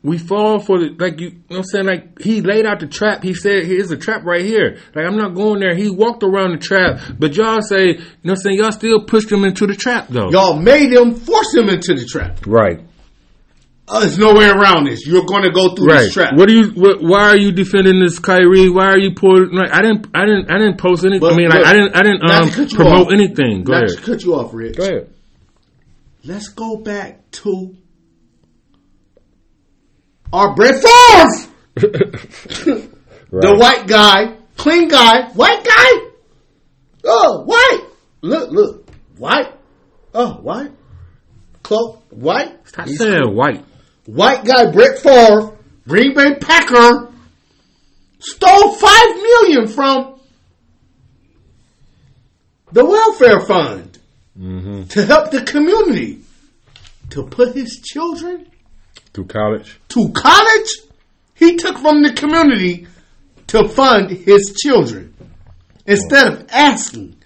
We 0.00 0.16
fall 0.16 0.60
for 0.60 0.78
the 0.78 0.94
like 0.96 1.18
you, 1.18 1.26
you 1.26 1.32
know 1.32 1.40
what 1.48 1.56
I'm 1.56 1.64
saying 1.64 1.86
like 1.86 2.20
he 2.20 2.40
laid 2.40 2.66
out 2.66 2.78
the 2.78 2.86
trap. 2.86 3.24
He 3.24 3.34
said 3.34 3.64
here's 3.64 3.90
a 3.90 3.96
trap 3.96 4.24
right 4.24 4.42
here. 4.44 4.78
Like 4.94 5.04
I'm 5.04 5.16
not 5.16 5.34
going 5.34 5.58
there. 5.58 5.74
He 5.74 5.90
walked 5.90 6.22
around 6.22 6.52
the 6.52 6.58
trap, 6.58 7.00
but 7.18 7.34
y'all 7.34 7.60
say 7.60 7.86
you 7.86 7.94
know 7.94 8.04
what 8.22 8.30
I'm 8.30 8.36
saying 8.36 8.58
y'all 8.58 8.70
still 8.70 9.04
pushed 9.04 9.30
him 9.30 9.42
into 9.42 9.66
the 9.66 9.74
trap 9.74 10.06
though. 10.08 10.30
Y'all 10.30 10.56
made 10.56 10.92
him, 10.92 11.16
force 11.16 11.52
him 11.52 11.68
into 11.68 11.94
the 11.94 12.06
trap. 12.08 12.46
right. 12.46 12.80
Uh, 13.90 14.00
there's 14.00 14.18
no 14.18 14.34
way 14.34 14.46
around 14.48 14.84
this. 14.86 15.06
You're 15.06 15.24
going 15.24 15.44
to 15.44 15.50
go 15.50 15.74
through 15.74 15.86
Right. 15.86 16.00
this 16.02 16.12
trap. 16.14 16.34
What 16.36 16.48
do 16.48 16.54
you? 16.54 16.70
What, 16.72 16.98
why 17.02 17.28
are 17.30 17.36
you 17.38 17.52
defending 17.52 18.00
this 18.00 18.18
Kyrie? 18.18 18.68
Why 18.68 18.86
are 18.86 18.98
you 18.98 19.14
pulling? 19.14 19.50
Like 19.52 19.70
I 19.72 19.80
didn't. 19.80 20.08
I 20.14 20.26
didn't. 20.26 20.50
I 20.50 20.58
didn't 20.58 20.78
post 20.78 21.04
anything. 21.04 21.26
I 21.28 21.34
mean, 21.36 21.48
like 21.48 21.64
I 21.64 21.72
didn't. 21.72 21.96
I 21.96 22.02
didn't 22.02 22.22
um, 22.30 22.48
to 22.50 22.54
cut 22.54 22.70
you 22.70 22.76
promote 22.76 23.06
off. 23.06 23.12
anything. 23.12 23.64
Go 23.64 23.72
Not 23.72 23.84
ahead. 23.90 24.02
cut 24.02 24.22
you 24.24 24.34
off, 24.34 24.52
Rich. 24.52 24.76
Go 24.76 24.84
ahead. 24.84 25.14
Let's 26.24 26.48
go 26.48 26.76
back 26.76 27.30
to 27.30 27.76
our 30.32 30.54
Brett 30.54 30.74
Favre, 30.74 31.48
the 33.30 33.56
white 33.56 33.86
guy, 33.86 34.36
clean 34.56 34.88
guy, 34.88 35.30
white 35.30 35.64
guy. 35.64 36.10
Oh, 37.04 37.44
white. 37.46 37.86
Look, 38.20 38.50
look, 38.50 38.90
white. 39.16 39.52
Oh, 40.12 40.34
white. 40.42 40.72
Cloak, 41.62 42.02
white. 42.10 42.66
Stop 42.68 42.88
He's 42.88 42.98
saying 42.98 43.34
white. 43.34 43.64
White 44.08 44.44
guy, 44.44 44.70
Brett 44.72 44.98
Favre, 44.98 45.52
Green 45.86 46.14
Bay 46.14 46.34
Packer, 46.40 47.12
stole 48.20 48.72
five 48.74 49.16
million 49.16 49.66
from 49.68 50.18
the 52.72 52.84
welfare 52.84 53.40
fund 53.40 53.94
Mm-hmm. 54.38 54.84
to 54.84 55.04
help 55.04 55.32
the 55.32 55.42
community 55.42 56.20
to 57.10 57.24
put 57.24 57.56
his 57.56 57.80
children 57.84 58.46
Through 59.12 59.24
college. 59.26 59.80
to 59.88 60.10
college. 60.12 60.68
He 61.34 61.56
took 61.56 61.76
from 61.78 62.04
the 62.04 62.12
community 62.12 62.86
to 63.48 63.68
fund 63.68 64.10
his 64.10 64.54
children 64.62 65.12
instead 65.86 66.28
of 66.32 66.46
asking, 66.50 67.16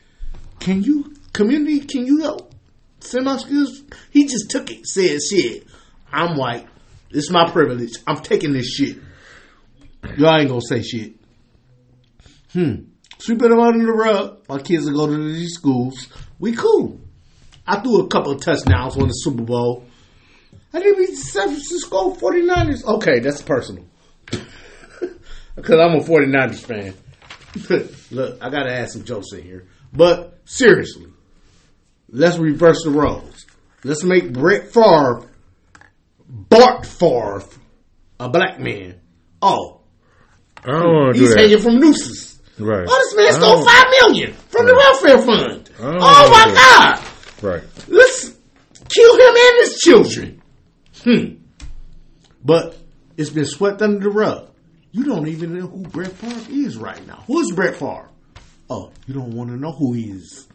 "Can 0.59 0.83
you 0.83 1.15
community? 1.35 1.81
Can 1.81 2.07
you 2.07 2.23
help 2.23 2.55
send 3.01 3.27
my 3.27 3.37
skills?" 3.37 3.83
He 4.11 4.25
just 4.27 4.49
took 4.51 4.71
it. 4.71 4.87
Said, 4.87 5.19
"Shit, 5.23 5.67
I'm 6.11 6.39
white. 6.39 6.67
It's 7.13 7.31
my 7.31 7.51
privilege. 7.51 7.93
I'm 8.07 8.23
taking 8.23 8.53
this 8.53 8.69
shit. 8.69 8.99
Y'all 10.17 10.39
ain't 10.39 10.49
gonna 10.49 10.61
say 10.61 10.83
shit." 10.83 11.15
Hmm. 12.53 12.75
Sweep 13.19 13.43
it 13.43 13.53
under 13.53 13.87
the 13.87 13.93
rug. 13.93 14.49
My 14.49 14.59
kids 14.59 14.85
will 14.85 15.07
go 15.07 15.07
to 15.07 15.33
these 15.33 15.55
schools. 15.55 16.09
We 16.39 16.53
cool. 16.53 17.01
I 17.67 17.81
threw 17.81 18.01
a 18.01 18.09
couple 18.09 18.33
of 18.33 18.41
touchdowns 18.41 18.97
on 18.97 19.07
the 19.07 19.13
Super 19.13 19.43
Bowl. 19.45 19.85
I 20.75 20.81
didn't 20.81 20.99
beat 20.99 21.11
the 21.11 21.17
San 21.17 21.49
Francisco 21.49 22.15
49ers. 22.15 22.85
Okay, 22.85 23.21
that's 23.21 23.43
personal. 23.43 23.85
Because 25.55 25.81
I'm 25.81 25.97
a 25.97 26.03
49ers 26.03 26.65
fan. 26.65 26.95
Look, 28.11 28.43
I 28.43 28.49
got 28.49 28.63
to 28.63 28.73
add 28.73 28.91
some 28.91 29.05
jokes 29.05 29.33
in 29.35 29.43
here. 29.43 29.69
But 29.93 30.39
seriously, 30.47 31.13
let's 32.09 32.39
reverse 32.39 32.83
the 32.85 32.91
roles. 32.91 33.45
Let's 33.85 34.03
make 34.03 34.33
Brett 34.33 34.73
Favre, 34.73 35.29
Bart 36.35 36.87
Favre, 36.87 37.45
a 38.19 38.29
black 38.31 38.59
man. 38.59 38.99
Oh, 39.43 39.83
I 40.65 40.71
don't 40.71 40.95
want 40.95 41.15
to 41.15 41.21
do 41.21 41.27
he's 41.27 41.35
hanging 41.35 41.59
from 41.59 41.79
nooses. 41.79 42.41
Right. 42.59 42.87
Oh, 42.89 42.99
this 42.99 43.17
man 43.17 43.33
stole 43.35 43.65
five 43.65 43.87
million 44.01 44.33
from 44.49 44.67
the 44.67 44.75
welfare 44.75 45.19
fund. 45.19 45.71
Oh 45.79 46.31
my. 46.31 46.55
God! 46.55 47.05
Right. 47.43 47.63
Let's 47.89 48.35
kill 48.89 49.15
him 49.15 49.35
and 49.37 49.57
his 49.59 49.79
children. 49.79 50.43
Hmm. 51.03 51.43
But 52.43 52.79
it's 53.19 53.31
been 53.31 53.45
swept 53.45 53.83
under 53.83 54.01
the 54.01 54.11
rug. 54.11 54.51
You 54.91 55.05
don't 55.05 55.29
even 55.29 55.59
know 55.59 55.67
who 55.67 55.83
Brett 55.83 56.13
Favre 56.13 56.51
is 56.51 56.79
right 56.79 57.07
now. 57.07 57.25
Who 57.27 57.41
is 57.41 57.53
Brett 57.53 57.77
Favre? 57.77 58.09
Oh, 58.71 58.91
you 59.07 59.13
don't 59.13 59.35
want 59.35 59.51
to 59.51 59.57
know 59.57 59.73
who 59.73 59.93
he 59.93 60.13
is. 60.13 60.47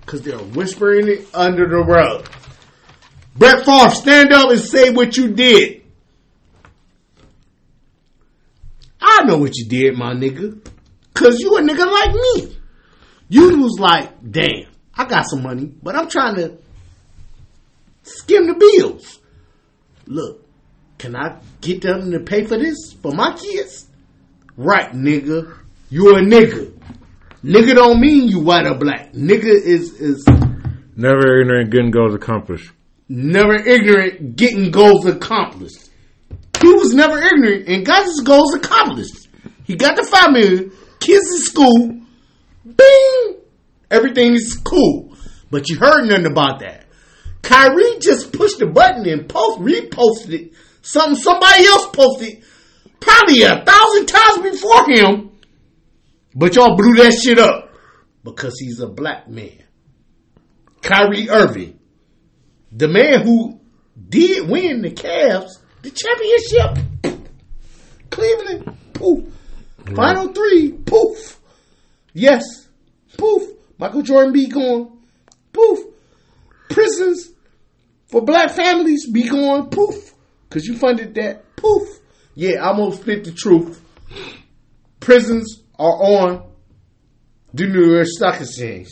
Because 0.00 0.22
they're 0.22 0.38
whispering 0.38 1.08
it 1.08 1.28
under 1.32 1.68
the 1.68 1.84
rug. 1.84 2.28
Brett 3.38 3.64
Favre, 3.64 3.90
stand 3.90 4.32
up 4.32 4.50
and 4.50 4.60
say 4.60 4.90
what 4.90 5.16
you 5.16 5.32
did. 5.32 5.82
I 9.00 9.24
know 9.24 9.38
what 9.38 9.56
you 9.56 9.66
did, 9.66 9.96
my 9.96 10.14
nigga. 10.14 10.58
Because 11.12 11.40
you 11.40 11.56
a 11.56 11.60
nigga 11.60 11.86
like 11.90 12.14
me. 12.14 12.56
You 13.28 13.58
was 13.60 13.78
like, 13.78 14.10
damn, 14.30 14.66
I 14.94 15.04
got 15.04 15.28
some 15.28 15.42
money, 15.42 15.72
but 15.82 15.96
I'm 15.96 16.08
trying 16.08 16.36
to 16.36 16.58
skim 18.02 18.46
the 18.46 18.54
bills. 18.54 19.18
Look, 20.06 20.46
can 20.98 21.16
I 21.16 21.40
get 21.60 21.82
them 21.82 22.10
to 22.12 22.20
pay 22.20 22.44
for 22.44 22.56
this 22.56 22.92
for 23.02 23.12
my 23.12 23.34
kids? 23.34 23.86
Right, 24.56 24.92
nigga. 24.92 25.56
You 25.90 26.16
a 26.16 26.20
nigga. 26.20 26.72
Nigga 27.44 27.74
don't 27.74 28.00
mean 28.00 28.28
you 28.28 28.40
white 28.40 28.66
or 28.66 28.78
black. 28.78 29.12
Nigga 29.12 29.44
is 29.44 29.92
is 30.00 30.26
Never 30.96 31.40
ignorant, 31.40 31.70
good 31.70 31.92
goals 31.92 32.14
accomplished. 32.14 32.72
Never 33.08 33.54
ignorant, 33.54 34.36
getting 34.36 34.70
goals 34.70 35.06
accomplished. 35.06 35.90
He 36.60 36.72
was 36.72 36.94
never 36.94 37.18
ignorant 37.18 37.68
and 37.68 37.84
got 37.86 38.04
his 38.06 38.20
goals 38.20 38.54
accomplished. 38.54 39.28
He 39.64 39.76
got 39.76 39.96
the 39.96 40.04
five 40.04 40.32
million, 40.32 40.72
kids 41.00 41.30
in 41.30 41.38
school, 41.38 42.00
bing, 42.64 43.36
everything 43.90 44.34
is 44.34 44.54
cool. 44.64 45.16
But 45.50 45.68
you 45.68 45.78
heard 45.78 46.06
nothing 46.06 46.26
about 46.26 46.60
that. 46.60 46.86
Kyrie 47.42 47.98
just 48.00 48.32
pushed 48.32 48.58
the 48.58 48.66
button 48.66 49.08
and 49.08 49.28
post 49.28 49.60
reposted 49.60 50.32
it. 50.32 50.52
Something 50.82 51.16
somebody 51.16 51.64
else 51.66 51.86
posted 51.92 52.42
probably 53.00 53.42
a 53.42 53.64
thousand 53.64 54.06
times 54.06 54.50
before 54.50 54.90
him. 54.90 55.30
But 56.34 56.54
y'all 56.54 56.76
blew 56.76 56.96
that 56.96 57.12
shit 57.12 57.38
up 57.38 57.70
because 58.24 58.58
he's 58.58 58.80
a 58.80 58.88
black 58.88 59.28
man. 59.28 59.62
Kyrie 60.82 61.30
Irving, 61.30 61.75
the 62.72 62.88
man 62.88 63.22
who 63.22 63.60
did 64.08 64.48
win 64.48 64.82
the 64.82 64.90
Cavs 64.90 65.50
the 65.86 65.90
championship. 65.90 67.22
Cleveland, 68.10 68.76
poof. 68.92 69.32
Final 69.94 70.32
three, 70.32 70.72
poof. 70.72 71.38
Yes, 72.12 72.42
poof. 73.16 73.42
Michael 73.78 74.02
Jordan 74.02 74.32
be 74.32 74.48
gone, 74.48 74.98
poof. 75.52 75.78
Prisons 76.70 77.30
for 78.06 78.22
black 78.22 78.50
families 78.50 79.08
be 79.10 79.28
going, 79.28 79.66
poof. 79.66 80.14
Cause 80.50 80.64
you 80.64 80.76
funded 80.76 81.14
that, 81.14 81.56
poof. 81.56 81.88
Yeah, 82.34 82.68
I'm 82.68 82.76
gonna 82.76 82.94
spit 82.94 83.24
the 83.24 83.32
truth. 83.32 83.82
Prisons 84.98 85.62
are 85.78 86.02
on 86.02 86.50
The 87.54 87.66
New 87.66 87.92
York 87.92 88.06
Stock 88.08 88.40
Exchange. 88.40 88.88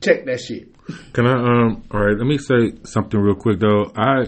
Check 0.00 0.24
that 0.26 0.40
shit. 0.40 0.73
Can 1.12 1.26
I 1.26 1.32
um 1.32 1.84
all 1.90 2.00
right, 2.00 2.16
let 2.16 2.26
me 2.26 2.38
say 2.38 2.72
something 2.84 3.18
real 3.18 3.34
quick 3.34 3.58
though. 3.60 3.92
I 3.96 4.26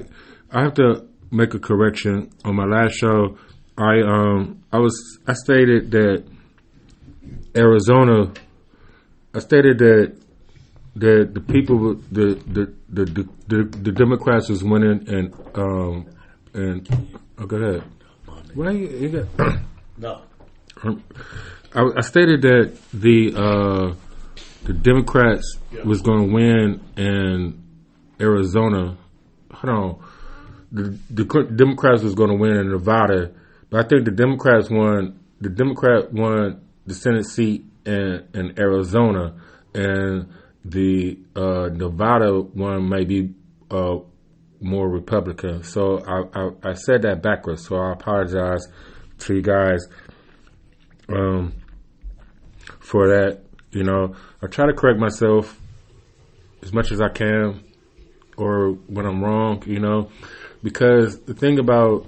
I 0.50 0.62
have 0.62 0.75
to 0.75 1.06
make 1.30 1.54
a 1.54 1.58
correction. 1.58 2.30
On 2.44 2.54
my 2.54 2.64
last 2.64 2.94
show, 2.94 3.36
I 3.76 4.00
um 4.00 4.62
I 4.72 4.78
was 4.78 5.18
I 5.26 5.34
stated 5.34 5.90
that 5.90 6.25
Arizona 7.56 8.32
I 9.34 9.38
stated 9.40 9.78
that 9.78 10.16
that 10.96 11.34
the 11.34 11.40
people 11.40 11.94
the 12.10 12.34
the 12.46 12.72
the 12.88 13.04
the, 13.04 13.28
the, 13.48 13.64
the 13.82 13.92
Democrats 13.92 14.48
was 14.48 14.64
winning 14.64 15.06
and 15.08 15.34
um 15.54 16.06
and 16.54 16.88
oh 17.38 17.44
go 17.46 17.56
ahead. 17.56 17.84
Why 18.54 18.70
you, 18.70 18.88
you 18.88 19.08
got 19.36 19.58
No. 19.98 20.22
um, 20.82 21.02
I, 21.75 21.82
I 21.98 22.00
stated 22.00 22.40
that 22.42 22.78
the 22.94 23.34
uh, 23.36 23.94
the 24.66 24.73
Democrats 24.73 25.58
was 25.85 26.02
going 26.02 26.26
to 26.26 26.32
win 26.35 26.80
in 26.96 27.62
Arizona. 28.20 28.96
Hold 29.52 29.75
on, 29.75 30.04
the, 30.73 30.99
the 31.11 31.25
Democrats 31.54 32.02
was 32.02 32.14
going 32.14 32.30
to 32.30 32.37
win 32.37 32.56
in 32.56 32.70
Nevada, 32.70 33.32
but 33.70 33.85
I 33.85 33.88
think 33.88 34.04
the 34.04 34.11
Democrats 34.11 34.68
won. 34.68 35.20
The 35.40 35.50
Democrat 35.50 36.12
won 36.12 36.62
the 36.87 36.94
Senate 36.94 37.26
seat 37.26 37.64
in, 37.85 38.26
in 38.35 38.58
Arizona, 38.58 39.35
and 39.75 40.32
the 40.64 41.18
uh, 41.37 41.68
Nevada 41.73 42.40
one 42.40 42.88
may 42.88 43.04
be 43.04 43.35
uh, 43.70 43.99
more 44.61 44.88
Republican. 44.88 45.62
So 45.62 45.99
I, 45.99 46.40
I, 46.40 46.70
I 46.70 46.73
said 46.73 47.02
that 47.02 47.23
backwards. 47.23 47.66
So 47.66 47.76
I 47.76 47.92
apologize 47.92 48.66
to 49.18 49.35
you 49.35 49.42
guys 49.42 49.87
um, 51.08 51.52
for 52.80 53.08
that. 53.08 53.46
You 53.76 53.85
know, 53.85 54.14
I 54.40 54.47
try 54.47 54.64
to 54.64 54.73
correct 54.73 54.99
myself 54.99 55.61
as 56.62 56.73
much 56.73 56.92
as 56.92 57.02
I 57.02 57.11
can, 57.11 57.62
or 58.38 58.71
when 58.87 59.04
I'm 59.04 59.23
wrong. 59.23 59.62
You 59.66 59.80
know, 59.80 60.11
because 60.62 61.21
the 61.21 61.35
thing 61.35 61.59
about 61.59 62.06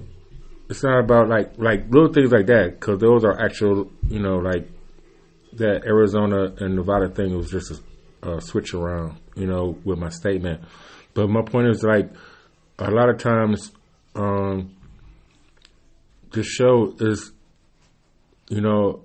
it's 0.70 0.82
not 0.82 0.98
about 0.98 1.28
like 1.28 1.58
like 1.58 1.90
little 1.90 2.10
things 2.10 2.32
like 2.32 2.46
that 2.46 2.80
because 2.80 3.00
those 3.00 3.22
are 3.22 3.38
actual. 3.38 3.92
You 4.08 4.18
know, 4.18 4.38
like 4.38 4.66
that 5.52 5.84
Arizona 5.84 6.54
and 6.58 6.74
Nevada 6.76 7.10
thing 7.10 7.36
was 7.36 7.50
just 7.50 7.82
a, 8.22 8.30
a 8.36 8.40
switch 8.40 8.72
around. 8.72 9.18
You 9.36 9.46
know, 9.46 9.76
with 9.84 9.98
my 9.98 10.08
statement. 10.08 10.62
But 11.12 11.28
my 11.28 11.42
point 11.42 11.68
is 11.68 11.82
like 11.82 12.10
a 12.78 12.90
lot 12.90 13.10
of 13.10 13.18
times, 13.18 13.72
um, 14.14 14.74
the 16.32 16.42
show 16.42 16.94
is 16.98 17.30
you 18.48 18.62
know, 18.62 19.02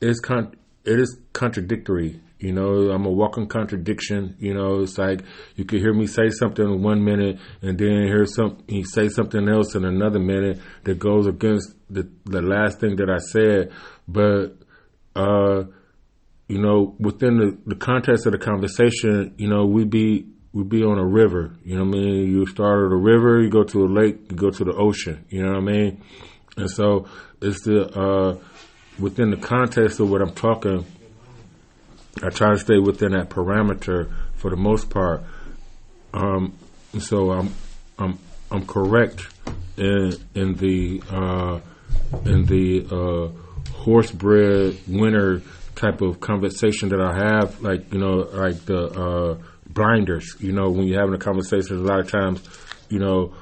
it's 0.00 0.20
con- 0.20 0.54
it 0.84 0.98
is 0.98 1.18
contradictory. 1.32 2.20
You 2.38 2.52
know, 2.52 2.90
I'm 2.90 3.06
a 3.06 3.10
walking 3.10 3.46
contradiction. 3.46 4.36
You 4.40 4.54
know, 4.54 4.82
it's 4.82 4.98
like 4.98 5.22
you 5.54 5.64
could 5.64 5.80
hear 5.80 5.94
me 5.94 6.06
say 6.08 6.28
something 6.30 6.64
in 6.64 6.82
one 6.82 7.04
minute 7.04 7.38
and 7.60 7.78
then 7.78 8.02
hear 8.02 8.26
some 8.26 8.64
he 8.66 8.82
say 8.82 9.08
something 9.08 9.48
else 9.48 9.76
in 9.76 9.84
another 9.84 10.18
minute 10.18 10.58
that 10.84 10.98
goes 10.98 11.26
against 11.26 11.72
the 11.88 12.10
the 12.24 12.42
last 12.42 12.80
thing 12.80 12.96
that 12.96 13.08
I 13.08 13.18
said. 13.18 13.70
But 14.08 14.56
uh, 15.14 15.64
you 16.48 16.58
know, 16.58 16.96
within 16.98 17.38
the, 17.38 17.58
the 17.64 17.76
context 17.76 18.26
of 18.26 18.32
the 18.32 18.38
conversation, 18.38 19.34
you 19.38 19.48
know, 19.48 19.64
we 19.64 19.84
be 19.84 20.26
we 20.52 20.64
be 20.64 20.82
on 20.82 20.98
a 20.98 21.06
river. 21.06 21.54
You 21.64 21.76
know 21.76 21.84
what 21.84 21.96
I 21.96 22.00
mean? 22.00 22.32
You 22.32 22.46
start 22.46 22.86
at 22.86 22.92
a 22.92 22.96
river, 22.96 23.40
you 23.40 23.50
go 23.50 23.62
to 23.62 23.84
a 23.84 23.88
lake, 23.88 24.18
you 24.30 24.36
go 24.36 24.50
to 24.50 24.64
the 24.64 24.74
ocean. 24.74 25.24
You 25.28 25.44
know 25.44 25.52
what 25.52 25.58
I 25.58 25.72
mean? 25.72 26.02
And 26.56 26.70
so 26.70 27.06
it's 27.40 27.62
the 27.62 27.86
uh, 27.88 28.38
within 28.98 29.30
the 29.30 29.36
context 29.36 30.00
of 30.00 30.10
what 30.10 30.22
I'm 30.22 30.34
talking. 30.34 30.84
I 32.22 32.28
try 32.28 32.50
to 32.50 32.58
stay 32.58 32.78
within 32.78 33.12
that 33.12 33.30
parameter 33.30 34.12
for 34.34 34.50
the 34.50 34.56
most 34.56 34.90
part. 34.90 35.22
Um, 36.12 36.54
so 36.98 37.30
I'm 37.30 37.54
I'm 37.98 38.18
I'm 38.50 38.66
correct 38.66 39.26
in 39.76 40.14
in 40.34 40.54
the 40.54 41.02
uh, 41.10 41.60
in 42.26 42.44
the 42.44 42.86
uh, 42.90 43.72
horse 43.72 44.10
bred 44.10 44.78
winner 44.86 45.42
type 45.74 46.02
of 46.02 46.20
conversation 46.20 46.90
that 46.90 47.00
I 47.00 47.16
have, 47.16 47.62
like 47.62 47.92
you 47.92 47.98
know, 47.98 48.28
like 48.32 48.64
the 48.66 48.84
uh, 48.88 49.38
blinders. 49.66 50.36
You 50.38 50.52
know, 50.52 50.70
when 50.70 50.86
you're 50.86 51.00
having 51.00 51.14
a 51.14 51.18
conversation, 51.18 51.78
a 51.78 51.80
lot 51.80 52.00
of 52.00 52.10
times, 52.10 52.46
you 52.90 52.98
know, 52.98 53.32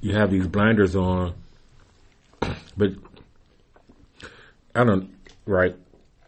you 0.00 0.14
have 0.14 0.30
these 0.30 0.46
blinders 0.46 0.94
on 0.94 1.34
but 2.76 2.92
I 4.74 4.84
don't 4.84 5.10
right. 5.46 5.76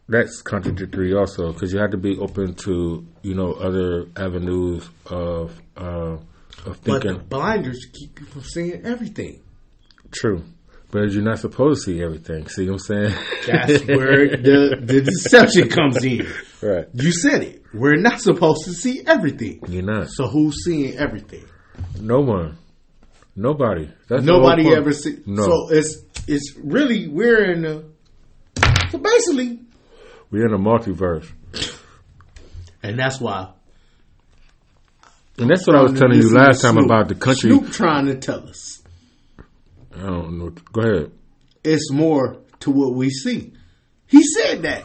That's 0.09 0.43
contradictory 0.43 1.15
also 1.15 1.53
because 1.53 1.73
you 1.73 1.79
have 1.79 1.93
to 1.93 1.97
be 1.97 2.19
open 2.19 2.55
to 2.67 3.07
you 3.23 3.35
know 3.35 3.53
other 3.53 4.07
avenues 4.17 4.89
of 5.07 5.59
uh, 5.77 6.17
of 6.19 6.21
But 6.65 7.03
thinking. 7.03 7.13
the 7.15 7.19
blinders 7.25 7.87
keep 7.93 8.21
you 8.21 8.27
from 8.27 8.43
seeing 8.43 8.85
everything. 8.85 9.41
True, 10.11 10.45
but 10.91 11.11
you're 11.11 11.23
not 11.23 11.39
supposed 11.39 11.85
to 11.87 11.93
see 11.93 12.03
everything. 12.03 12.47
See 12.49 12.67
what 12.69 12.75
I'm 12.75 12.79
saying? 12.81 13.15
That's 13.47 13.85
where 13.87 14.29
the, 14.37 14.77
the 14.81 15.01
deception 15.01 15.69
comes 15.71 16.05
in. 16.05 16.27
right. 16.63 16.87
You 16.93 17.11
said 17.11 17.43
it. 17.43 17.63
We're 17.73 17.97
not 17.97 18.21
supposed 18.21 18.65
to 18.67 18.73
see 18.75 19.03
everything. 19.07 19.61
You're 19.69 19.83
not. 19.83 20.09
So 20.11 20.27
who's 20.29 20.65
seeing 20.65 20.97
everything? 20.99 21.45
No 21.99 22.21
one. 22.21 22.59
Nobody. 23.35 23.91
That's 24.09 24.23
Nobody 24.23 24.73
ever 24.73 24.93
see. 24.93 25.19
No. 25.27 25.43
So 25.45 25.69
it's 25.71 25.97
it's 26.29 26.55
really 26.63 27.09
we're 27.09 27.51
in 27.53 27.63
the. 27.63 27.94
So 28.95 28.99
basically, 29.01 29.59
We're 30.31 30.47
in 30.47 30.55
a 30.55 30.59
multiverse, 30.59 31.29
and 32.83 32.97
that's 32.99 33.21
why. 33.21 33.51
and 35.37 35.51
that's 35.51 35.67
what 35.67 35.75
I 35.77 35.83
was 35.83 35.99
telling 35.99 36.21
you 36.21 36.33
last 36.33 36.63
time 36.63 36.75
Snoop. 36.75 36.87
about 36.87 37.09
the 37.09 37.17
country. 37.17 37.51
Snoop 37.51 37.73
trying 37.73 38.07
to 38.07 38.15
tell 38.17 38.49
us 38.49 38.83
I 39.97 40.03
don't 40.07 40.39
know. 40.39 40.51
Go 40.73 40.81
ahead. 40.81 41.13
it's 41.65 41.91
more 41.91 42.37
to 42.61 42.71
what 42.71 42.95
we 42.95 43.11
see. 43.11 43.53
He 44.07 44.23
said 44.23 44.63
that 44.63 44.85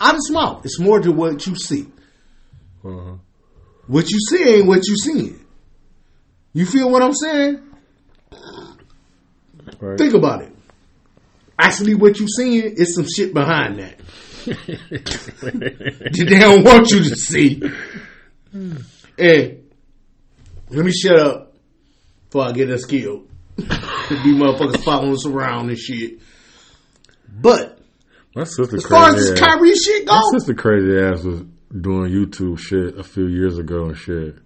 out 0.00 0.10
of 0.10 0.16
his 0.16 0.30
mouth. 0.30 0.64
It's 0.64 0.80
more 0.80 1.00
to 1.00 1.12
what 1.12 1.46
you 1.46 1.54
see. 1.56 1.86
Uh-huh. 2.82 3.16
What 3.88 4.08
you 4.10 4.18
see 4.30 4.42
ain't 4.56 4.66
what 4.66 4.86
you 4.86 4.96
seeing. 4.96 5.44
You 6.54 6.64
feel 6.64 6.90
what 6.90 7.02
I'm 7.02 7.12
saying? 7.14 7.62
Right. 9.80 9.98
Think 9.98 10.14
about 10.14 10.42
it. 10.42 10.53
Actually, 11.58 11.94
what 11.94 12.18
you 12.18 12.26
seeing 12.28 12.74
is 12.76 12.94
some 12.94 13.06
shit 13.08 13.32
behind 13.32 13.78
that. 13.78 13.98
they 16.26 16.38
don't 16.38 16.64
want 16.64 16.90
you 16.90 17.00
to 17.00 17.16
see. 17.16 17.62
Hey, 19.16 19.60
let 20.68 20.84
me 20.84 20.92
shut 20.92 21.18
up 21.18 21.54
before 22.24 22.48
I 22.48 22.52
get 22.52 22.70
us 22.70 22.84
killed. 22.84 23.28
Be 23.56 23.64
motherfuckers 24.34 24.82
following 24.84 25.12
us 25.12 25.26
around 25.26 25.68
and 25.68 25.78
shit. 25.78 26.20
But 27.28 27.78
My 28.34 28.44
sister 28.44 28.76
as 28.76 28.84
far 28.84 29.10
as 29.10 29.16
this 29.16 29.30
ass. 29.32 29.40
Kyrie 29.40 29.74
shit 29.74 30.06
My 30.06 30.20
sister 30.32 30.54
crazy 30.54 30.98
ass 30.98 31.22
was 31.22 31.42
doing 31.80 32.10
YouTube 32.12 32.58
shit 32.58 32.98
a 32.98 33.04
few 33.04 33.28
years 33.28 33.58
ago 33.58 33.86
and 33.86 33.96
shit. 33.96 34.36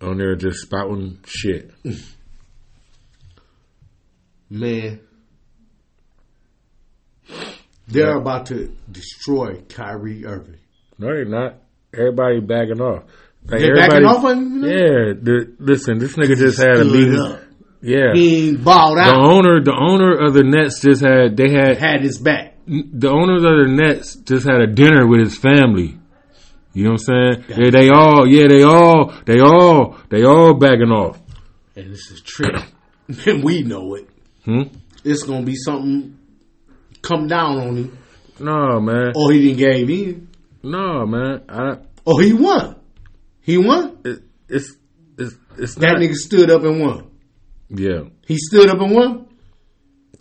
On 0.00 0.18
there 0.18 0.36
just 0.36 0.60
spouting 0.60 1.20
shit. 1.24 1.70
man, 4.50 5.00
they're 7.88 8.16
about 8.16 8.46
to 8.46 8.74
destroy 8.90 9.60
Kyrie 9.68 10.24
Irving. 10.26 10.58
No, 10.98 11.08
they're 11.08 11.24
not. 11.24 11.56
Everybody 11.92 12.40
bagging 12.40 12.80
off. 12.80 13.04
Like 13.46 13.60
They're 13.60 13.74
backing 13.76 14.04
off 14.04 14.24
on 14.24 14.62
you? 14.62 14.68
Yeah, 14.68 15.12
the, 15.20 15.54
listen, 15.58 15.98
this 15.98 16.16
nigga 16.16 16.36
just 16.36 16.58
had 16.58 16.78
a 16.78 16.84
meeting. 16.84 17.18
up. 17.18 17.40
Yeah, 17.82 18.14
He 18.14 18.48
ain't 18.48 18.64
balled 18.64 18.96
the 18.96 19.02
out. 19.02 19.14
owner, 19.30 19.62
the 19.62 19.74
owner 19.78 20.14
of 20.26 20.32
the 20.32 20.42
Nets 20.42 20.80
just 20.80 21.02
had 21.04 21.36
they 21.36 21.50
had 21.50 21.76
Had 21.76 22.00
his 22.00 22.18
back. 22.18 22.54
the 22.66 23.10
owners 23.10 23.44
of 23.44 23.50
the 23.50 23.68
Nets 23.68 24.14
just 24.16 24.46
had 24.46 24.60
a 24.62 24.66
dinner 24.66 25.06
with 25.06 25.20
his 25.20 25.36
family. 25.36 25.98
You 26.72 26.84
know 26.84 26.92
what 26.92 27.02
I'm 27.10 27.36
saying? 27.36 27.44
Yeah, 27.50 27.70
they 27.70 27.90
all, 27.90 28.26
yeah, 28.26 28.48
they 28.48 28.62
all, 28.62 29.12
they 29.26 29.40
all, 29.40 29.98
they 30.08 30.24
all 30.24 30.54
bagging 30.54 30.90
off. 30.90 31.20
And 31.76 31.92
this 31.92 32.10
is 32.10 32.22
trick. 32.22 32.56
and 33.26 33.44
we 33.44 33.62
know 33.62 33.94
it. 33.94 34.08
Hmm? 34.44 34.62
It's 35.04 35.22
gonna 35.24 35.44
be 35.44 35.54
something 35.56 36.18
come 37.02 37.26
down 37.26 37.58
on 37.58 37.76
him. 37.76 37.98
No, 38.40 38.80
man. 38.80 39.12
Or 39.14 39.32
he 39.32 39.42
didn't 39.54 39.58
gave 39.58 39.90
in. 39.90 40.28
No, 40.62 41.06
man. 41.06 41.42
I, 41.48 41.76
Or 42.04 42.20
he 42.22 42.32
won. 42.32 42.76
He 43.42 43.58
won. 43.58 43.98
it, 44.04 44.22
it's, 44.48 44.74
it's, 45.18 45.34
it's 45.58 45.74
That 45.76 45.92
not. 45.92 46.00
nigga 46.00 46.14
stood 46.14 46.50
up 46.50 46.62
and 46.64 46.80
won. 46.80 47.10
Yeah, 47.70 48.04
He 48.26 48.36
stood 48.38 48.68
up 48.70 48.80
and 48.80 48.94
won. 48.94 49.26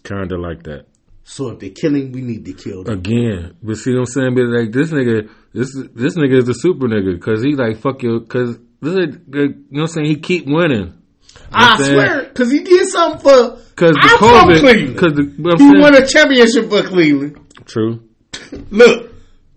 kind 0.03 0.31
of 0.31 0.39
like 0.39 0.63
that. 0.63 0.85
So 1.23 1.51
if 1.51 1.59
they 1.59 1.69
kill 1.69 1.95
him, 1.95 2.11
we 2.11 2.21
need 2.21 2.43
to 2.45 2.53
kill 2.53 2.83
them. 2.83 2.97
Again, 2.99 3.55
but 3.63 3.77
see 3.77 3.91
what 3.93 3.99
I'm 3.99 4.05
saying? 4.07 4.35
But 4.35 4.45
like 4.47 4.71
this 4.73 4.91
nigga, 4.91 5.29
this 5.53 5.69
this 5.93 6.15
nigga 6.17 6.39
is 6.39 6.45
the 6.45 6.53
super 6.53 6.87
nigga 6.87 7.13
because 7.15 7.41
he 7.41 7.55
like 7.55 7.77
fuck 7.79 8.03
you 8.03 8.19
because 8.19 8.57
this 8.81 8.93
is, 8.93 9.15
you 9.33 9.47
know 9.47 9.53
what 9.69 9.81
I'm 9.81 9.87
saying? 9.87 10.07
He 10.07 10.15
keep 10.17 10.45
winning. 10.47 11.01
I 11.53 11.77
swear, 11.83 12.23
because 12.23 12.51
he 12.51 12.59
did 12.63 12.87
something 12.87 13.19
for. 13.21 13.59
Because 13.75 13.95
the 13.95 14.01
I'm 14.03 14.17
from 14.19 14.59
Cleveland. 14.59 14.93
because 14.93 15.13
the 15.13 15.21
I'm 15.23 15.59
He 15.59 15.69
saying- 15.69 15.81
won 15.81 15.95
a 15.95 16.07
championship 16.07 16.69
for 16.69 16.83
Cleveland. 16.83 17.37
true. 17.65 18.03
Look, 18.71 19.11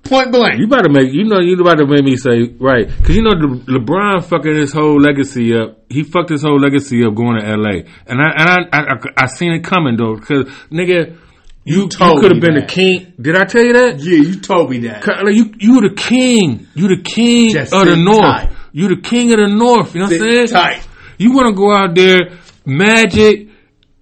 point 0.04 0.30
blank. 0.32 0.59
You 0.59 0.66
about 0.66 0.82
to 0.82 0.88
make 0.90 1.12
you 1.12 1.24
know 1.24 1.40
you 1.40 1.59
about 1.61 1.78
to 1.78 1.87
make 1.87 2.04
me 2.04 2.16
say 2.16 2.48
right 2.59 2.87
because 2.87 3.16
you 3.16 3.22
know 3.22 3.30
Le- 3.30 3.78
LeBron 3.78 4.24
fucking 4.24 4.54
his 4.54 4.72
whole 4.72 5.00
legacy 5.00 5.54
up. 5.54 5.85
He 5.88 6.02
fucked 6.02 6.30
his 6.30 6.42
whole 6.42 6.59
legacy 6.59 7.04
up 7.04 7.14
going 7.14 7.40
to 7.40 7.46
L.A. 7.46 7.85
and 8.06 8.20
I 8.22 8.30
and 8.37 8.48
I 8.48 8.56
I, 8.72 8.80
I, 8.80 9.24
I 9.24 9.26
seen 9.26 9.52
it 9.52 9.64
coming 9.64 9.96
though 9.96 10.14
because 10.16 10.46
nigga 10.70 11.18
you, 11.64 11.82
you, 11.82 11.88
told 11.88 12.20
could 12.20 12.30
have 12.32 12.40
been 12.40 12.54
the 12.54 12.66
king. 12.66 13.12
Did 13.20 13.37
I 13.37 13.44
tell 13.44 13.64
you 13.64 13.72
that? 13.72 13.98
yeah, 13.98 14.18
you 14.18 14.40
told 14.40 14.70
me 14.70 14.78
that. 14.80 15.04
Like 15.06 15.35
you 15.35 15.52
you 15.59 15.74
were 15.80 15.88
the 15.88 15.94
king. 15.96 16.68
You 16.74 16.88
the 16.88 17.02
king 17.02 17.52
Just 17.52 17.72
of 17.74 17.87
the 17.87 17.96
north. 17.96 18.20
tight. 18.20 18.50
You 18.72 18.88
the 18.88 19.00
king 19.02 19.32
of 19.32 19.38
the 19.40 19.48
north. 19.48 19.94
You 19.94 20.00
know 20.02 20.06
what 20.06 20.14
I'm 20.14 20.20
saying? 20.20 20.46
Tight. 20.48 20.87
You 21.18 21.33
want 21.33 21.48
to 21.48 21.55
go 21.55 21.74
out 21.74 21.94
there, 21.94 22.38
Magic, 22.64 23.48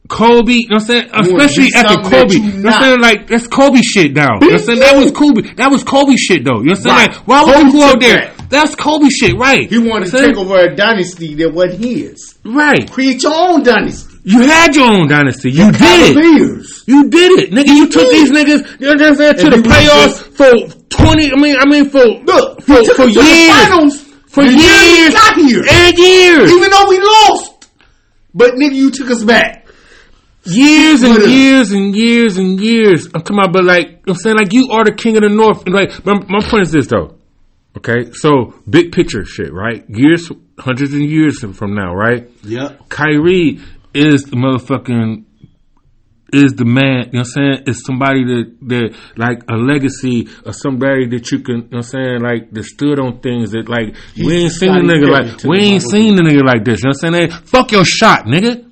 Kobe. 0.08 0.52
You 0.52 0.68
know 0.68 0.76
what 0.76 0.82
I'm 0.82 0.86
saying? 0.86 1.10
Especially 1.12 1.68
after 1.74 2.02
Kobe. 2.08 2.34
you 2.34 2.42
You 2.42 2.52
know 2.58 2.70
what 2.70 2.74
I'm 2.74 2.82
saying? 2.82 3.00
Like 3.00 3.26
that's 3.26 3.46
Kobe 3.46 3.80
shit 3.80 4.12
now. 4.12 4.38
You 4.40 4.40
know 4.40 4.46
what 4.46 4.60
I'm 4.60 4.66
saying? 4.66 4.80
That 4.80 4.96
was 4.96 5.10
Kobe. 5.12 5.54
That 5.54 5.70
was 5.70 5.82
Kobe 5.84 6.16
shit 6.16 6.44
though. 6.44 6.60
You 6.60 6.74
know 6.74 6.76
what 6.76 6.78
I'm 6.78 6.84
saying? 6.84 6.96
Right. 6.96 7.16
Like 7.16 7.26
why 7.26 7.44
would 7.44 7.54
Kobe 7.54 7.66
you 7.66 7.72
go 7.72 7.82
out 7.84 8.00
there? 8.00 8.16
that. 8.16 8.50
That's 8.50 8.74
Kobe 8.74 9.08
shit, 9.08 9.36
right? 9.36 9.68
He 9.68 9.78
wanted 9.78 10.10
to 10.10 10.18
take 10.18 10.36
over 10.36 10.58
a 10.58 10.76
dynasty 10.76 11.34
that 11.36 11.52
wasn't 11.52 11.84
his. 11.84 12.38
Right. 12.44 12.90
Create 12.90 13.22
your 13.22 13.34
own 13.34 13.62
dynasty. 13.62 14.14
You 14.24 14.40
had 14.40 14.74
your 14.76 14.90
own 14.90 15.08
dynasty. 15.08 15.50
You 15.50 15.72
did. 15.72 15.78
Cavaliers. 15.80 16.84
You 16.86 17.08
did 17.10 17.40
it, 17.40 17.50
nigga. 17.50 17.74
You 17.74 17.88
took 17.88 18.08
did. 18.08 18.12
these 18.12 18.30
niggas. 18.30 18.80
You 18.80 18.86
know 18.88 18.94
what 18.94 19.02
I'm 19.02 19.14
saying? 19.16 19.36
To 19.36 19.46
And 19.46 19.64
the 19.64 19.68
playoffs 19.68 20.18
for 20.36 20.86
twenty. 20.88 21.32
I 21.32 21.36
mean, 21.36 21.56
I 21.58 21.66
mean 21.66 21.88
for 21.88 22.04
Look, 22.04 22.62
for, 22.62 22.84
for 22.94 23.06
the 23.06 23.12
years. 23.12 24.13
Finals 24.34 24.54
For 24.54 24.58
the 24.58 24.62
year 24.62 25.04
years. 25.04 25.14
got 25.14 25.34
here. 25.36 25.64
And 25.68 25.98
years. 25.98 26.50
Even 26.52 26.70
though 26.70 26.88
we 26.88 26.98
lost. 27.00 27.70
But 28.34 28.54
nigga, 28.54 28.74
you 28.74 28.90
took 28.90 29.10
us 29.10 29.22
back. 29.24 29.66
years 30.44 31.02
and 31.02 31.14
With 31.14 31.28
years 31.30 31.70
and 31.70 31.94
years 31.94 32.36
and 32.36 32.60
years. 32.60 33.06
I'm 33.06 33.22
talking 33.22 33.38
about, 33.38 33.52
but 33.52 33.64
like 33.64 34.02
I'm 34.06 34.14
saying, 34.14 34.36
like 34.36 34.52
you 34.52 34.68
are 34.72 34.84
the 34.84 34.92
king 34.92 35.16
of 35.16 35.22
the 35.22 35.28
north. 35.28 35.64
And 35.66 35.74
like 35.74 36.04
my, 36.04 36.14
my 36.28 36.40
point 36.48 36.62
is 36.62 36.72
this 36.72 36.86
though. 36.88 37.16
Okay, 37.76 38.12
so 38.12 38.54
big 38.70 38.92
picture 38.92 39.24
shit, 39.24 39.52
right? 39.52 39.84
Years, 39.88 40.30
hundreds 40.58 40.94
of 40.94 41.00
years 41.00 41.40
from 41.40 41.74
now, 41.74 41.92
right? 41.92 42.30
Yep. 42.44 42.88
Kyrie 42.88 43.58
is 43.94 44.24
the 44.24 44.36
motherfucking 44.36 45.24
is 46.34 46.54
the 46.54 46.64
man, 46.64 47.10
you 47.12 47.18
know 47.18 47.20
what 47.20 47.20
I'm 47.20 47.24
saying? 47.24 47.58
Is 47.66 47.84
somebody 47.84 48.24
that 48.24 48.56
that 48.68 48.96
like 49.16 49.42
a 49.48 49.56
legacy 49.56 50.28
or 50.44 50.52
somebody 50.52 51.06
that 51.08 51.30
you 51.30 51.40
can, 51.40 51.54
you 51.54 51.62
know 51.62 51.68
what 51.68 51.76
I'm 51.76 51.82
saying, 51.94 52.20
like 52.20 52.50
that 52.50 52.64
stood 52.64 52.98
on 52.98 53.20
things 53.20 53.52
that 53.52 53.68
like 53.68 53.94
we 54.16 54.34
ain't 54.42 54.52
seen 54.52 54.70
a 54.70 54.80
nigga 54.80 55.08
like 55.08 55.44
we 55.44 55.58
ain't 55.58 55.82
seen 55.82 56.18
a 56.18 56.22
nigga 56.22 56.44
like 56.44 56.64
this. 56.64 56.82
You 56.82 56.90
know 56.90 56.96
what 56.98 57.04
I'm 57.04 57.12
saying? 57.14 57.30
Hey, 57.30 57.46
fuck 57.46 57.72
your 57.72 57.84
shot, 57.84 58.26
nigga. 58.26 58.64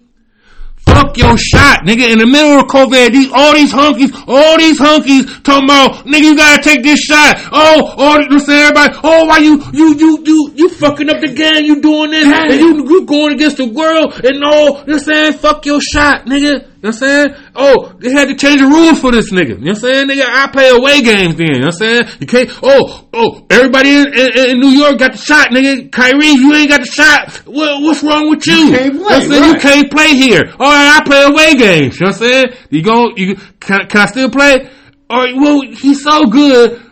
Fuck 0.87 1.17
your 1.17 1.39
shot, 1.39 1.85
nigga. 1.87 2.11
In 2.13 2.19
the 2.19 2.27
middle 2.27 2.59
of 2.59 2.67
COVID, 2.67 3.13
these 3.13 3.31
all 3.33 3.55
these 3.55 3.73
hunkies, 3.73 4.13
all 4.27 4.59
these 4.59 4.81
hunkies 4.81 5.43
talking 5.45 5.65
about, 5.65 6.05
nigga, 6.07 6.23
you 6.23 6.37
gotta 6.37 6.63
take 6.63 6.83
this 6.83 7.01
shot. 7.01 7.39
Oh, 7.53 7.95
oh, 7.97 8.19
you 8.19 8.29
know 8.29 8.39
saying? 8.39 8.63
Everybody, 8.63 8.99
oh, 9.05 9.25
why 9.27 9.39
you, 9.39 9.63
you, 9.73 9.95
you, 9.97 10.23
you, 10.25 10.53
you 10.57 10.69
fucking 10.69 11.09
up 11.09 11.21
the 11.21 11.33
game, 11.33 11.65
you 11.65 11.81
doing 11.81 12.11
this, 12.11 12.27
and 12.27 12.61
you, 12.61 12.89
you 12.89 13.07
going 13.07 13.35
against 13.35 13.59
the 13.59 13.67
world, 13.67 14.21
and 14.25 14.43
all, 14.43 14.53
you 14.53 14.65
know 14.65 14.73
what 14.73 14.89
I'm 14.93 14.99
saying? 14.99 15.33
Fuck 15.35 15.67
your 15.67 15.81
shot, 15.81 16.27
nigga. 16.27 16.72
You 16.83 16.91
know 16.91 16.97
what 16.99 17.03
I'm 17.03 17.33
saying? 17.33 17.35
Oh, 17.55 17.93
they 18.01 18.11
had 18.11 18.27
to 18.27 18.35
change 18.35 18.61
the 18.61 18.67
rules 18.67 18.99
for 18.99 19.13
this 19.13 19.31
nigga. 19.31 19.51
You 19.51 19.71
know 19.71 19.71
what 19.71 19.77
I'm 19.77 19.83
saying? 19.87 20.09
Nigga, 20.09 20.27
I 20.27 20.51
play 20.51 20.69
away 20.69 21.01
games 21.01 21.37
then. 21.37 21.47
You 21.55 21.61
know 21.61 21.67
what 21.67 21.75
I'm 21.75 21.79
saying? 21.79 22.09
You 22.19 22.27
can't, 22.27 22.51
oh, 22.61 23.07
oh, 23.13 23.47
everybody 23.51 23.95
in, 23.95 24.07
in, 24.13 24.51
in 24.51 24.59
New 24.59 24.71
York 24.71 24.99
got 24.99 25.13
the 25.13 25.19
shot, 25.19 25.51
nigga. 25.51 25.93
Kyrie, 25.93 26.27
you 26.27 26.53
ain't 26.55 26.71
got 26.71 26.81
the 26.81 26.91
shot. 26.91 27.31
What, 27.47 27.83
what's 27.83 28.03
wrong 28.03 28.31
with 28.31 28.45
you? 28.49 28.55
You 28.55 28.77
can't 28.77 28.95
You 28.95 29.01
know 29.01 29.07
play, 29.07 29.29
what 29.29 29.43
I'm? 29.43 29.55
You 29.55 29.61
can't 29.61 29.91
play 29.93 30.09
here. 30.15 30.43
All 30.59 30.67
right, 30.67 30.99
I 30.99 31.05
play 31.07 31.23
away 31.23 31.55
games. 31.55 32.01
You 32.01 32.07
know 32.07 32.11
what 32.11 32.21
I'm 32.21 32.27
saying? 32.27 32.47
You 32.71 32.83
go, 32.83 33.13
you, 33.15 33.37
can, 33.61 33.87
can 33.87 34.01
I 34.01 34.07
still 34.07 34.29
play? 34.29 34.69
All 35.09 35.21
right, 35.23 35.37
well, 35.37 35.61
he's 35.63 36.03
so 36.03 36.27
good. 36.27 36.83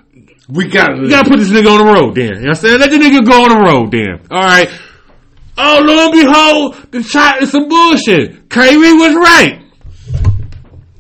We 0.48 0.68
got 0.68 0.98
You 0.98 1.10
gotta 1.10 1.28
put 1.28 1.40
this 1.40 1.50
nigga 1.50 1.66
on 1.66 1.84
the 1.84 1.92
road 1.92 2.14
then. 2.14 2.24
You 2.26 2.34
know 2.34 2.40
what 2.40 2.48
I'm 2.48 2.54
saying? 2.54 2.78
Let 2.78 2.90
the 2.92 2.96
nigga 2.98 3.26
go 3.26 3.42
on 3.42 3.50
the 3.50 3.58
road 3.58 3.90
then. 3.90 4.20
All 4.30 4.40
right. 4.40 4.68
Oh, 5.58 5.82
lo 5.84 6.04
and 6.06 6.12
behold, 6.12 6.92
the 6.92 7.02
shot 7.02 7.42
is 7.42 7.50
some 7.50 7.68
bullshit. 7.68 8.48
Kyrie 8.48 8.94
was 8.94 9.14
right. 9.16 9.62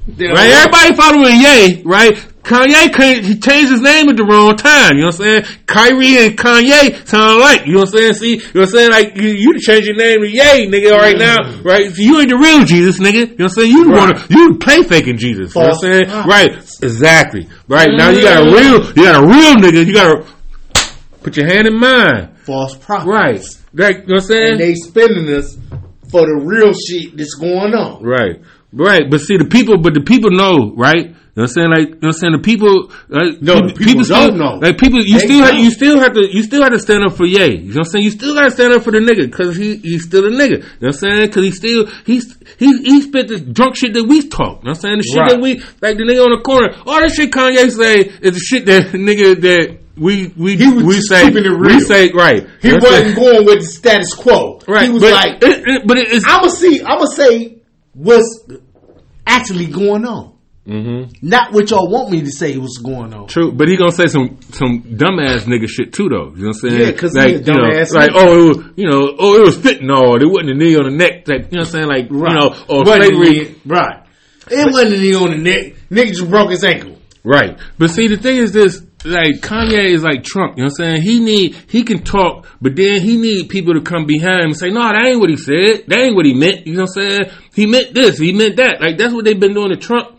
Right? 0.08 0.50
Everybody 0.50 0.94
following 0.94 1.40
Ye, 1.40 1.82
right? 1.84 2.26
Kanye 2.42 3.22
he 3.22 3.38
changed 3.38 3.70
his 3.70 3.80
name 3.82 4.08
at 4.08 4.16
the 4.16 4.24
wrong 4.24 4.56
time. 4.56 4.96
You 4.96 5.02
know 5.02 5.08
what 5.08 5.20
I'm 5.20 5.44
saying? 5.44 5.58
Kyrie 5.66 6.16
and 6.24 6.38
Kanye 6.38 7.06
sound 7.06 7.38
alike. 7.38 7.66
You 7.66 7.74
know 7.74 7.80
what 7.80 7.88
I'm 7.90 7.94
saying? 7.94 8.14
See, 8.14 8.30
you 8.36 8.38
know 8.38 8.44
what 8.52 8.62
I'm 8.62 8.66
saying? 8.68 8.90
Like, 8.90 9.16
you, 9.16 9.28
you 9.28 9.60
change 9.60 9.86
your 9.86 9.96
name 9.96 10.22
to 10.22 10.28
Ye, 10.28 10.66
nigga, 10.66 10.96
right 10.96 11.16
now, 11.18 11.60
right? 11.62 11.92
So 11.92 12.00
you 12.02 12.18
ain't 12.18 12.30
the 12.30 12.36
real 12.38 12.64
Jesus, 12.64 12.98
nigga. 12.98 13.12
You 13.12 13.26
know 13.26 13.32
what 13.32 13.40
I'm 13.42 13.48
saying? 13.50 13.70
You 13.70 13.84
Right. 13.92 14.16
one, 14.16 14.26
you 14.30 14.54
play 14.58 14.82
faking 14.82 15.18
Jesus. 15.18 15.54
You 15.54 15.60
know 15.60 15.66
what 15.68 15.74
I'm 15.74 15.80
False 15.80 15.82
saying? 15.82 16.06
prophet. 16.06 16.28
Right. 16.28 16.52
Exactly. 16.82 17.48
Right. 17.68 17.90
Now 17.92 18.08
you 18.10 18.22
got 18.22 18.42
a 18.42 18.46
mm. 18.46 18.54
real, 18.54 18.86
you 18.86 19.04
got 19.04 19.22
a 19.22 19.26
real 19.26 19.54
nigga. 19.56 19.86
You 19.86 19.92
got 19.94 20.24
to 20.24 20.26
put 21.22 21.36
your 21.36 21.46
hand 21.46 21.68
in 21.68 21.78
mine. 21.78 22.34
false 22.44 22.74
prophets. 22.74 23.06
Right. 23.06 23.44
Right. 23.74 23.96
You 23.96 24.06
know 24.06 24.14
what 24.14 24.22
I'm 24.22 24.28
saying? 24.28 24.50
And 24.52 24.60
they 24.60 24.74
spending 24.74 25.28
us 25.34 25.56
for 26.10 26.22
the 26.22 26.40
real 26.42 26.72
shit 26.72 27.16
that's 27.16 27.34
going 27.34 27.74
on. 27.74 28.02
Right. 28.02 28.40
Right. 28.72 29.10
But 29.10 29.20
see, 29.20 29.36
the 29.36 29.44
people, 29.46 29.78
but 29.78 29.94
the 29.94 30.00
people 30.02 30.30
know, 30.30 30.74
right? 30.76 31.06
You 31.06 31.42
know 31.46 31.46
what 31.46 31.50
I'm 31.50 31.54
saying? 31.54 31.70
Like, 31.70 31.88
you 31.88 31.94
know 31.94 31.98
what 32.00 32.06
I'm 32.06 32.12
saying? 32.20 32.32
The 32.32 32.42
people, 32.42 32.74
like, 33.08 33.40
No, 33.42 33.54
the 33.66 33.74
people 33.74 34.04
still, 34.04 34.28
don't 34.34 34.38
know. 34.38 34.58
Like, 34.58 34.78
people, 34.78 34.98
you 35.00 35.18
They 35.18 35.26
still, 35.26 35.44
have, 35.46 35.54
you 35.54 35.70
still 35.70 35.98
have 36.00 36.12
to, 36.14 36.26
you 36.26 36.42
still 36.42 36.62
have 36.62 36.72
to 36.72 36.78
stand 36.80 37.04
up 37.04 37.12
for 37.14 37.24
Ye. 37.24 37.38
You 37.38 37.58
know 37.58 37.66
what 37.66 37.76
I'm 37.78 37.84
saying? 37.84 38.04
You 38.04 38.10
still 38.10 38.34
got 38.34 38.44
to 38.44 38.50
stand 38.50 38.72
up 38.74 38.82
for 38.82 38.90
the 38.90 38.98
nigga 38.98 39.30
because 39.30 39.56
he, 39.56 39.76
he's 39.76 40.04
still 40.04 40.26
a 40.26 40.30
nigga. 40.30 40.50
You 40.50 40.58
know 40.58 40.66
what 40.78 40.86
I'm 40.86 40.92
saying? 40.92 41.26
Because 41.26 41.44
he 41.44 41.50
still, 41.52 41.86
he's, 42.04 42.36
he, 42.58 42.66
he 42.82 43.00
spit 43.02 43.28
the 43.28 43.38
drunk 43.40 43.76
shit 43.76 43.94
that 43.94 44.04
we 44.04 44.28
talk. 44.28 44.62
You 44.62 44.70
know 44.70 44.74
what 44.74 44.82
I'm 44.82 44.82
saying? 44.82 44.98
The 44.98 45.02
shit 45.04 45.20
Right. 45.22 45.30
that 45.30 45.40
we, 45.40 45.54
like 45.80 45.96
the 45.96 46.04
nigga 46.04 46.24
on 46.26 46.30
the 46.36 46.42
corner. 46.42 46.74
All 46.84 47.00
that 47.00 47.10
shit 47.14 47.30
Kanye 47.30 47.70
say 47.70 48.00
is 48.26 48.34
the 48.34 48.40
shit 48.40 48.66
that 48.66 48.86
nigga 48.92 49.40
that 49.40 49.78
we, 49.96 50.28
we, 50.36 50.56
we 50.82 51.00
say, 51.00 51.30
we 51.30 51.80
say, 51.80 52.10
right. 52.12 52.46
He 52.60 52.68
You 52.68 52.74
know 52.78 52.80
wasn't 52.82 53.04
saying? 53.06 53.14
going 53.14 53.46
with 53.46 53.60
the 53.60 53.66
status 53.66 54.14
quo. 54.14 54.60
Right. 54.66 54.82
He 54.84 54.90
was 54.90 55.02
but, 55.02 55.12
like, 55.12 55.42
it, 55.42 55.62
it- 55.66 55.86
but 55.86 55.96
it 55.98 56.08
is, 56.10 56.24
I'ma 56.26 56.48
see, 56.48 56.82
I'ma 56.82 57.04
say 57.06 57.56
what's 57.94 58.46
actually 59.26 59.66
going 59.66 60.04
on. 60.06 60.36
Mm-hmm. 60.66 61.26
Not 61.26 61.52
what 61.52 61.70
y'all 61.70 61.90
want 61.90 62.10
me 62.10 62.20
to 62.20 62.30
say 62.30 62.56
was 62.56 62.78
going 62.78 63.12
on. 63.14 63.26
True, 63.28 63.50
but 63.50 63.66
he 63.66 63.76
gonna 63.76 63.90
say 63.90 64.06
some 64.06 64.38
some 64.52 64.82
dumbass 64.82 65.40
nigga 65.44 65.68
shit 65.68 65.92
too, 65.92 66.08
though. 66.08 66.32
You 66.36 66.42
know 66.42 66.48
what 66.48 66.64
I'm 66.64 66.70
saying? 66.70 66.80
Yeah, 66.80 66.92
'cause 66.92 67.12
he 67.14 67.18
like, 67.18 67.32
you 67.32 67.40
know, 67.40 67.70
dumbass 67.70 67.92
like 67.92 68.10
oh, 68.14 68.38
it 68.38 68.56
was, 68.56 68.66
you 68.76 68.88
know, 68.88 69.16
oh, 69.18 69.36
it 69.36 69.46
was 69.46 69.56
fitting 69.56 69.88
fentanyl. 69.88 70.20
It 70.22 70.26
wasn't 70.26 70.50
a 70.50 70.54
knee 70.54 70.76
on 70.76 70.84
the 70.84 70.90
neck. 70.96 71.26
Like, 71.26 71.50
you 71.50 71.58
know 71.58 71.60
what 71.62 71.66
I'm 71.66 71.72
saying? 71.72 71.88
Like, 71.88 72.10
you 72.10 72.18
know, 72.18 72.54
or 72.68 72.84
slavery. 72.86 73.56
right. 73.66 74.06
It 74.50 74.72
wasn't 74.72 74.94
a 74.94 74.98
knee 74.98 75.14
on 75.14 75.30
the 75.30 75.38
neck. 75.38 75.74
Nigga 75.90 76.08
just 76.08 76.28
broke 76.28 76.50
his 76.50 76.62
ankle. 76.62 76.98
Right. 77.24 77.58
But 77.78 77.88
see, 77.90 78.08
the 78.08 78.16
thing 78.16 78.36
is 78.36 78.52
this, 78.52 78.82
like, 79.04 79.40
Kanye 79.40 79.90
is 79.90 80.02
like 80.02 80.24
Trump, 80.24 80.56
you 80.56 80.64
know 80.64 80.70
what 80.76 80.84
I'm 80.84 81.00
saying? 81.00 81.02
He 81.02 81.20
need, 81.20 81.56
he 81.68 81.82
can 81.84 82.02
talk, 82.02 82.46
but 82.60 82.76
then 82.76 83.00
he 83.00 83.16
need 83.16 83.48
people 83.48 83.74
to 83.74 83.80
come 83.80 84.06
behind 84.06 84.40
him 84.40 84.50
and 84.50 84.56
say, 84.56 84.68
no, 84.68 84.80
that 84.80 85.06
ain't 85.06 85.20
what 85.20 85.30
he 85.30 85.36
said. 85.36 85.84
That 85.88 86.00
ain't 86.00 86.14
what 86.14 86.26
he 86.26 86.34
meant. 86.34 86.66
You 86.66 86.74
know 86.74 86.82
what 86.82 87.02
I'm 87.02 87.10
saying? 87.10 87.30
He 87.54 87.66
meant 87.66 87.94
this. 87.94 88.18
He 88.18 88.32
meant 88.32 88.56
that. 88.56 88.80
Like, 88.80 88.98
that's 88.98 89.14
what 89.14 89.24
they've 89.24 89.38
been 89.38 89.54
doing 89.54 89.70
to 89.70 89.76
Trump. 89.76 90.18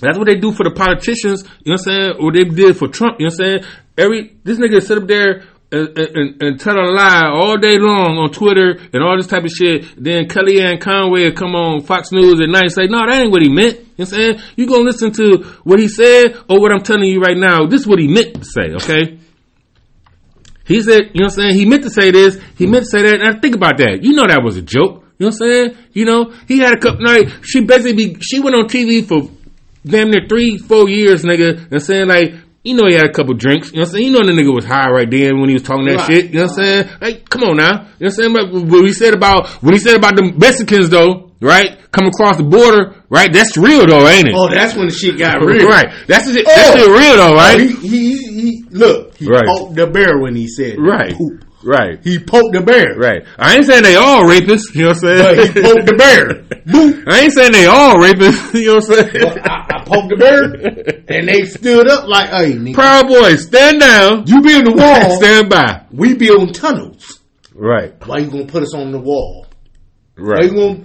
That's 0.00 0.18
what 0.18 0.26
they 0.26 0.34
do 0.34 0.52
for 0.52 0.64
the 0.64 0.72
politicians, 0.72 1.44
you 1.62 1.70
know 1.70 1.78
what 1.78 1.86
I'm 1.86 2.00
saying? 2.00 2.12
Or 2.18 2.32
they 2.32 2.44
did 2.44 2.76
for 2.76 2.88
Trump, 2.88 3.20
you 3.20 3.26
know 3.26 3.34
what 3.36 3.46
I'm 3.46 3.60
saying? 3.60 3.72
Every, 3.96 4.36
this 4.42 4.58
nigga 4.58 4.82
sit 4.82 4.98
up 4.98 5.06
there 5.06 5.44
and, 5.72 5.98
and, 5.98 6.42
and 6.42 6.60
tell 6.60 6.78
a 6.78 6.86
lie 6.92 7.26
all 7.26 7.56
day 7.56 7.78
long 7.78 8.18
on 8.18 8.30
Twitter 8.30 8.78
and 8.92 9.02
all 9.02 9.16
this 9.16 9.26
type 9.26 9.44
of 9.44 9.50
shit. 9.50 9.84
Then 9.96 10.26
Kellyanne 10.26 10.80
Conway 10.80 11.24
will 11.24 11.32
come 11.32 11.54
on 11.54 11.82
Fox 11.82 12.12
News 12.12 12.40
at 12.40 12.48
night 12.48 12.64
and 12.64 12.72
say, 12.72 12.86
no, 12.86 12.98
that 12.98 13.22
ain't 13.22 13.32
what 13.32 13.42
he 13.42 13.48
meant. 13.48 13.78
You 13.78 13.82
know 13.82 13.88
what 13.96 14.12
I'm 14.12 14.14
saying? 14.14 14.40
You 14.56 14.66
gonna 14.66 14.84
listen 14.84 15.12
to 15.12 15.38
what 15.64 15.78
he 15.80 15.88
said 15.88 16.36
or 16.48 16.60
what 16.60 16.72
I'm 16.72 16.82
telling 16.82 17.08
you 17.08 17.20
right 17.20 17.36
now. 17.36 17.66
This 17.66 17.82
is 17.82 17.86
what 17.86 17.98
he 17.98 18.08
meant 18.08 18.34
to 18.34 18.44
say, 18.44 18.74
okay? 18.74 19.18
He 20.66 20.80
said, 20.82 21.10
you 21.14 21.20
know 21.20 21.26
what 21.26 21.32
I'm 21.32 21.50
saying? 21.50 21.54
He 21.56 21.66
meant 21.66 21.82
to 21.82 21.90
say 21.90 22.10
this. 22.10 22.38
He 22.56 22.66
meant 22.66 22.84
to 22.84 22.90
say 22.90 23.02
that. 23.02 23.20
And 23.20 23.42
think 23.42 23.54
about 23.54 23.78
that. 23.78 24.00
You 24.02 24.12
know 24.12 24.26
that 24.26 24.42
was 24.44 24.56
a 24.56 24.62
joke. 24.62 25.04
You 25.18 25.26
know 25.26 25.36
what 25.36 25.46
I'm 25.46 25.52
saying? 25.52 25.76
You 25.92 26.04
know, 26.04 26.32
he 26.46 26.58
had 26.58 26.74
a 26.74 26.80
couple 26.80 27.04
nights. 27.04 27.32
She 27.42 27.64
basically, 27.64 28.16
she 28.20 28.40
went 28.40 28.56
on 28.56 28.66
TV 28.66 29.04
for 29.06 29.30
damn 29.84 30.10
near 30.10 30.26
three, 30.28 30.58
four 30.58 30.88
years, 30.88 31.24
nigga. 31.24 31.72
I'm 31.72 31.80
saying? 31.80 32.08
Like, 32.08 32.34
you 32.64 32.74
know 32.74 32.86
he 32.88 32.94
had 32.94 33.06
a 33.06 33.12
couple 33.12 33.34
drinks. 33.34 33.68
You 33.72 33.76
know 33.76 33.80
what 33.82 33.88
I'm 33.88 33.92
saying? 33.94 34.06
You 34.06 34.12
know 34.12 34.26
the 34.26 34.32
nigga 34.32 34.54
was 34.54 34.64
high 34.64 34.88
right 34.90 35.10
then 35.10 35.40
when 35.40 35.48
he 35.48 35.54
was 35.54 35.62
talking 35.62 35.86
that 35.86 35.96
Right. 35.96 36.06
shit. 36.06 36.24
You 36.26 36.40
know 36.40 36.42
what 36.46 36.50
I'm 36.58 36.64
saying? 36.64 36.88
Like, 37.00 37.28
come 37.28 37.42
on 37.44 37.56
now. 37.56 37.64
You 37.64 37.72
know 37.72 37.84
what 37.98 38.06
I'm 38.06 38.10
saying? 38.10 38.32
But 38.32 38.52
what 38.70 38.84
he 38.86 38.92
said 38.92 39.14
about, 39.14 39.48
when 39.62 39.74
he 39.74 39.80
said 39.80 39.96
about 39.96 40.16
the 40.16 40.32
Mexicans 40.36 40.88
though, 40.90 41.30
right? 41.40 41.76
Come 41.90 42.06
across 42.06 42.36
the 42.36 42.44
border, 42.44 42.94
right? 43.10 43.32
That's 43.32 43.56
real 43.56 43.86
though, 43.86 44.06
ain't 44.08 44.28
it? 44.28 44.34
Oh, 44.36 44.48
that's 44.48 44.74
when 44.76 44.86
the 44.86 44.94
shit 44.94 45.18
got 45.18 45.40
real. 45.44 45.66
Right. 45.68 45.92
That's 46.06 46.26
the 46.26 46.34
shit, 46.34 46.46
that's 46.46 46.70
Oh. 46.70 46.76
shit 46.78 46.88
real 46.88 47.16
though, 47.16 47.34
right? 47.34 47.60
He, 47.60 47.88
he, 47.88 48.16
he, 48.40 48.64
look, 48.70 49.16
he 49.16 49.26
Right. 49.26 49.44
poked 49.46 49.74
the 49.74 49.86
bear 49.88 50.18
when 50.18 50.34
he 50.36 50.46
said 50.48 50.76
right. 50.78 51.14
poop. 51.14 51.44
Right. 51.64 52.00
He 52.02 52.18
poked 52.18 52.52
the 52.54 52.60
bear. 52.60 52.96
Right. 52.96 53.24
I 53.38 53.56
ain't 53.56 53.66
saying 53.66 53.82
they 53.84 53.94
all 53.96 54.24
rapists, 54.24 54.74
you 54.74 54.82
know 54.82 54.88
what 54.88 54.96
I'm 54.96 55.00
saying? 55.00 55.36
But 55.36 55.46
he 55.46 55.62
poked 55.62 55.86
the 55.86 55.94
bear. 55.96 56.34
Boop. 56.66 57.04
I 57.12 57.20
ain't 57.20 57.32
saying 57.32 57.52
they 57.52 57.66
all 57.66 57.96
rapists, 57.96 58.54
you 58.60 58.66
know 58.66 58.74
what 58.76 58.90
I'm 58.90 59.10
saying? 59.10 59.38
I, 59.38 59.66
I 59.70 59.84
poked 59.84 60.08
the 60.10 60.16
bear, 60.16 61.16
and 61.16 61.28
they 61.28 61.44
stood 61.46 61.88
up 61.88 62.08
like, 62.08 62.30
"Hey, 62.30 62.52
nigga, 62.54 62.74
Proud 62.74 63.08
boys, 63.08 63.46
stand 63.46 63.80
down. 63.80 64.26
you 64.26 64.40
be 64.42 64.60
build 64.60 64.66
the 64.66 64.82
wall, 64.82 65.16
stand 65.16 65.48
by. 65.48 65.84
we 65.92 66.14
be 66.14 66.26
build 66.26 66.54
tunnels. 66.54 67.20
Right. 67.54 67.94
Why 68.06 68.18
you 68.18 68.30
gonna 68.30 68.46
put 68.46 68.62
us 68.62 68.74
on 68.74 68.92
the 68.92 68.98
wall? 68.98 69.46
Right. 70.16 70.42
They 70.42 70.48
gonna, 70.50 70.84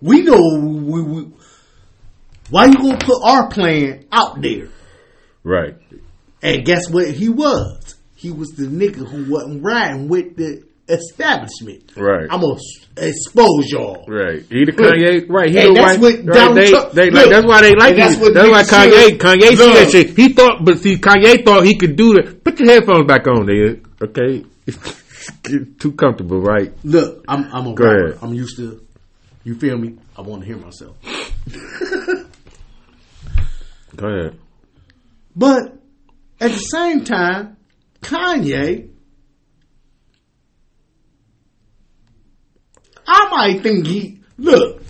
we 0.00 0.22
know 0.22 0.38
we, 0.60 1.02
we, 1.02 1.28
why 2.50 2.66
you 2.66 2.74
gonna 2.74 2.98
put 2.98 3.22
our 3.24 3.48
plan 3.48 4.06
out 4.12 4.40
there? 4.40 4.68
Right. 5.42 5.76
And 6.42 6.64
guess 6.64 6.90
what 6.90 7.10
he 7.10 7.28
was? 7.28 7.83
He 8.24 8.30
was 8.30 8.52
the 8.52 8.64
nigga 8.64 9.06
who 9.06 9.30
wasn't 9.30 9.62
riding 9.62 10.08
with 10.08 10.34
the 10.36 10.64
establishment. 10.88 11.92
Right. 11.94 12.26
I'm 12.30 12.40
gonna 12.40 12.58
expose 12.96 13.68
y'all. 13.70 14.06
Right. 14.08 14.40
He 14.48 14.64
the 14.64 14.72
Kanye. 14.72 15.28
Right. 15.28 15.50
He 15.50 15.58
And 15.58 15.76
the 15.76 15.80
that's 15.82 15.98
right. 15.98 16.00
what 16.00 16.14
right. 16.14 16.26
Donald 16.26 16.56
They, 16.56 16.70
Trump- 16.70 16.92
they, 16.92 17.10
look, 17.10 17.20
like, 17.26 17.30
that's 17.30 17.46
why 17.46 17.60
they 17.60 17.74
like 17.74 17.96
that's 17.96 18.14
him. 18.16 18.32
That's 18.32 18.48
why 18.50 18.62
Kanye. 18.62 19.18
Kanye 19.18 19.48
see 19.50 19.72
that 19.74 19.90
shit. 19.92 20.16
He 20.16 20.32
thought, 20.32 20.64
but 20.64 20.78
see, 20.78 20.96
Kanye 20.96 21.44
thought 21.44 21.64
he 21.66 21.76
could 21.76 21.96
do 21.96 22.14
that. 22.14 22.42
Put 22.42 22.58
your 22.60 22.70
headphones 22.70 23.06
back 23.06 23.26
on, 23.26 23.44
there. 23.44 23.76
Okay. 24.02 24.44
Get 25.42 25.78
too 25.80 25.92
comfortable, 25.92 26.40
right? 26.40 26.72
Look, 26.82 27.24
I'm 27.28 27.44
I'm 27.52 27.66
a 27.66 27.74
Go 27.74 27.84
rapper. 27.84 28.06
ahead. 28.12 28.18
I'm 28.22 28.32
used 28.32 28.56
to. 28.56 28.80
You 29.44 29.54
feel 29.58 29.76
me? 29.76 29.98
I 30.16 30.22
want 30.22 30.40
to 30.42 30.46
hear 30.46 30.56
myself. 30.56 30.96
Go 33.96 34.06
ahead. 34.08 34.38
But 35.36 35.76
at 36.40 36.50
the 36.50 36.58
same 36.58 37.04
time, 37.04 37.56
Kanye, 38.04 38.90
I 43.06 43.28
might 43.30 43.62
think 43.62 43.86
he 43.86 44.20
look. 44.38 44.82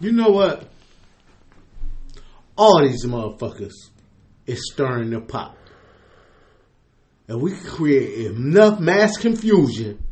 You 0.00 0.12
know 0.12 0.30
what? 0.30 0.68
All 2.56 2.82
these 2.82 3.04
motherfuckers 3.04 3.74
is 4.46 4.70
stirring 4.72 5.10
the 5.10 5.20
pot. 5.20 5.56
And 7.28 7.40
we 7.40 7.52
can 7.52 7.64
create 7.64 8.26
enough 8.26 8.80
mass 8.80 9.16
confusion, 9.16 10.02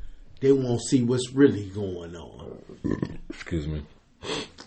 they 0.40 0.52
won't 0.52 0.82
see 0.82 1.02
what's 1.02 1.32
really 1.32 1.70
going 1.70 2.14
on. 2.14 2.62
Excuse 3.30 3.66
me. 3.66 3.82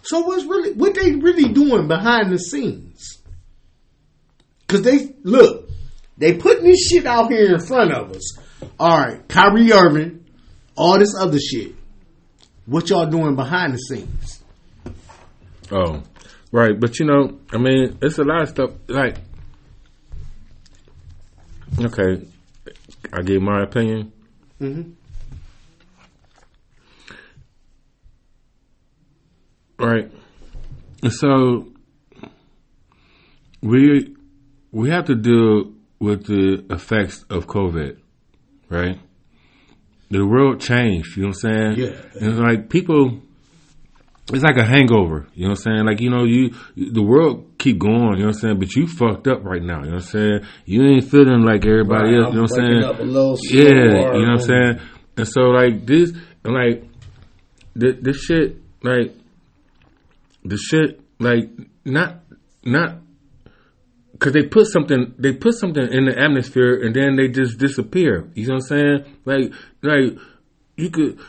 So 0.02 0.22
what's 0.22 0.44
really 0.46 0.74
what 0.74 0.96
they 0.96 1.12
really 1.12 1.54
doing 1.54 1.88
behind 1.88 2.32
the 2.32 2.40
scenes? 2.40 3.19
Cause 4.70 4.84
they 4.84 5.16
look, 5.24 5.68
they 6.20 6.38
putting 6.38 6.66
this 6.66 6.88
shit 6.88 7.08
out 7.08 7.32
here 7.32 7.56
in 7.56 7.60
front 7.60 7.92
of 7.92 8.12
us. 8.12 8.38
All 8.80 9.00
right, 9.00 9.28
Kyrie 9.28 9.74
Irving, 9.74 10.26
all 10.76 11.00
this 11.00 11.16
other 11.20 11.40
shit. 11.40 11.74
What 12.68 12.88
y'all 12.92 13.08
doing 13.08 13.36
behind 13.36 13.74
the 13.74 13.78
scenes? 13.80 14.44
Oh, 15.72 16.04
right. 16.52 16.80
But 16.80 17.00
you 17.00 17.08
know, 17.08 17.40
I 17.52 17.58
mean, 17.58 17.98
it's 18.00 18.20
a 18.20 18.24
lot 18.24 18.44
of 18.44 18.50
stuff. 18.50 18.70
Like, 18.88 19.18
okay, 21.80 22.28
I 23.12 23.24
give 23.24 23.42
my 23.42 23.64
opinion. 23.64 24.14
Mm-hmm. 24.62 24.92
Right. 29.84 30.12
And 31.02 31.14
so 31.14 31.70
we 33.62 34.16
we 34.72 34.90
have 34.90 35.06
to 35.06 35.16
deal 35.16 35.74
with 36.00 36.26
the 36.26 36.66
effects 36.70 37.26
of 37.30 37.48
COVID, 37.48 37.98
right? 38.70 39.00
The 40.12 40.26
world 40.26 40.62
changed, 40.62 41.18
you 41.18 41.24
know 41.24 41.30
what 41.30 41.44
I'm 41.46 41.76
saying? 41.76 41.78
Yeah. 41.78 42.02
And 42.20 42.32
it's 42.32 42.40
like 42.40 42.70
people 42.70 43.22
it's 44.32 44.44
like 44.44 44.58
a 44.58 44.66
hangover, 44.66 45.28
you 45.34 45.46
know 45.46 45.52
what 45.52 45.60
I'm 45.60 45.64
saying? 45.64 45.86
Like, 45.86 46.02
you 46.02 46.10
know, 46.10 46.24
you 46.24 46.54
the 46.76 47.02
world 47.02 47.58
keep 47.58 47.80
going, 47.80 48.18
you 48.18 48.20
know 48.20 48.28
what 48.28 48.36
I'm 48.36 48.42
saying? 48.42 48.60
But 48.60 48.76
you 48.76 48.88
fucked 48.88 49.28
up 49.28 49.44
right 49.44 49.62
now, 49.62 49.80
you 49.80 49.90
know 49.90 49.96
what 49.96 50.04
I'm 50.04 50.10
saying? 50.10 50.40
You 50.66 50.86
ain't 50.86 51.06
feeling 51.06 51.42
like 51.42 51.66
everybody 51.66 52.16
else, 52.16 52.30
you 52.30 52.36
know 52.36 52.42
what 52.44 52.60
I'm 52.60 52.70
saying? 52.70 52.84
Up 52.84 53.00
a 53.00 53.04
little 53.04 53.38
Yeah, 53.42 53.64
you 53.64 53.90
know 53.90 54.12
what 54.12 54.30
I'm 54.30 54.40
saying? 54.40 54.80
And 55.18 55.28
so 55.28 55.42
like 55.42 55.86
this 55.86 56.12
and 56.44 56.54
like 56.54 56.84
this, 57.76 57.96
this 58.02 58.18
shit 58.24 58.58
like 58.84 59.16
the 60.46 60.58
shit 60.58 61.02
like 61.20 61.50
not 61.86 62.20
not 62.64 62.98
because 64.20 64.34
they 64.34 64.44
put 64.44 64.68
something 64.68 65.14
they 65.18 65.32
put 65.32 65.56
something 65.56 65.88
in 65.92 66.06
the 66.06 66.20
atmosphere 66.20 66.84
and 66.84 66.94
then 66.94 67.16
they 67.16 67.30
just 67.30 67.58
disappear. 67.58 68.30
You 68.34 68.48
know 68.48 68.56
what 68.56 68.64
I'm 68.64 68.68
saying? 68.68 69.06
Like 69.26 69.54
like 69.82 70.20
you 70.76 70.90
could 70.90 71.20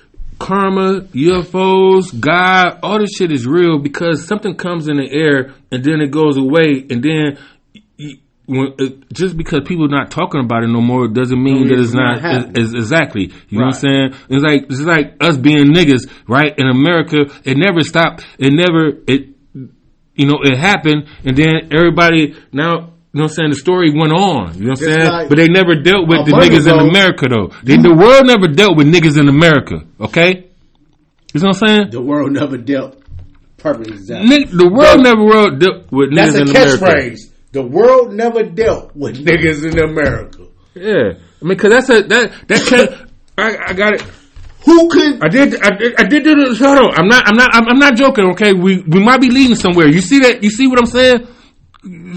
karma, 0.41 1.03
UFOs, 1.03 2.19
God, 2.19 2.81
all 2.83 2.99
this 2.99 3.15
shit 3.17 3.31
is 3.31 3.47
real 3.47 3.79
because 3.79 4.27
something 4.27 4.57
comes 4.57 4.89
in 4.89 4.97
the 4.97 5.09
air 5.09 5.55
and 5.71 5.85
then 5.85 6.01
it 6.01 6.11
goes 6.11 6.37
away 6.37 6.85
and 6.91 7.03
then. 7.03 7.39
When, 8.47 8.75
it, 8.81 9.13
just 9.13 9.37
because 9.37 9.61
people 9.65 9.85
are 9.85 9.97
not 9.97 10.11
talking 10.11 10.41
about 10.41 10.65
it 10.65 10.67
no 10.67 10.81
more 10.81 11.07
doesn't 11.07 11.41
mean 11.41 11.69
that 11.69 11.79
it's 11.79 11.93
not 11.93 12.15
not, 12.15 12.21
happening. 12.21 12.57
is, 12.57 12.71
is 12.71 12.75
exactly. 12.75 13.31
You 13.49 13.61
know 13.61 13.67
what 13.67 13.77
I'm 13.77 13.81
saying? 13.81 14.15
It's 14.29 14.43
like 14.43 14.63
it's 14.69 14.81
like 14.81 15.15
us 15.21 15.37
being 15.37 15.67
niggas, 15.67 16.11
right? 16.27 16.53
In 16.59 16.67
America, 16.67 17.31
it 17.45 17.57
never 17.57 17.83
stopped. 17.83 18.27
It 18.41 18.53
never 18.53 18.99
it 19.07 19.37
you 20.21 20.27
know, 20.27 20.39
it 20.43 20.57
happened 20.59 21.09
and 21.25 21.37
then 21.37 21.73
everybody 21.73 22.37
now 22.53 22.93
you 23.13 23.19
know 23.19 23.25
what 23.25 23.31
I'm 23.33 23.35
saying? 23.35 23.51
The 23.51 23.57
story 23.57 23.91
went 23.91 24.13
on. 24.13 24.55
You 24.55 24.67
know 24.67 24.71
what 24.71 24.83
I'm 24.83 24.87
saying? 24.87 25.09
like 25.09 25.29
but 25.29 25.39
they 25.39 25.49
never 25.49 25.75
dealt 25.75 26.07
with 26.07 26.27
the 26.27 26.33
niggas 26.33 26.71
in 26.73 26.79
America 26.79 27.27
though. 27.27 27.51
They, 27.65 27.77
the 27.77 27.93
world 27.93 28.27
never 28.27 28.47
dealt 28.47 28.77
with 28.77 28.87
niggas 28.87 29.19
in 29.19 29.29
America, 29.29 29.81
okay? 29.99 30.47
You 31.35 31.41
know 31.41 31.49
what 31.49 31.63
I'm 31.63 31.69
saying? 31.69 31.91
The 31.91 32.01
world 32.01 32.31
never 32.33 32.57
dealt 32.57 33.03
perfect 33.57 33.89
example. 33.91 34.29
Ni- 34.29 34.45
the 34.45 34.69
world 34.69 35.03
never 35.03 35.25
world 35.25 35.59
dealt 35.59 35.91
with 35.91 36.11
niggas 36.11 36.41
in 36.41 36.49
America. 36.51 36.53
That's 36.53 36.75
a 36.75 36.85
catchphrase. 36.85 37.21
The 37.53 37.63
world 37.63 38.13
never 38.13 38.43
dealt 38.45 38.95
with 38.95 39.25
niggas 39.25 39.67
in 39.67 39.79
America. 39.79 40.47
Yeah. 40.75 41.19
I 41.43 41.45
mean, 41.45 41.59
cause 41.59 41.71
that's 41.71 41.91
a, 41.91 42.03
that, 42.03 42.49
that 42.49 43.09
I, 43.37 43.57
I 43.67 43.73
got 43.73 43.95
it. 43.95 44.05
Who 44.65 44.89
could 44.91 45.23
I 45.25 45.29
did, 45.29 45.61
I 45.63 45.71
did, 45.77 45.95
I 45.99 46.05
did 46.05 46.23
do 46.25 46.35
this. 46.35 46.59
Hold 46.59 46.79
on. 46.79 46.95
I'm 46.95 47.09
not, 47.09 47.27
I'm 47.27 47.37
not, 47.37 47.55
I'm, 47.55 47.69
I'm 47.69 47.79
not 47.79 47.97
joking. 47.97 48.27
Okay. 48.33 48.53
We, 48.53 48.81
we 48.83 49.03
might 49.03 49.21
be 49.21 49.31
leading 49.31 49.55
somewhere. 49.57 49.89
You 49.89 50.01
see 50.01 50.19
that? 50.21 50.43
You 50.43 50.51
see 50.51 50.67
what 50.67 50.79
I'm 50.79 50.87
saying? 50.87 51.27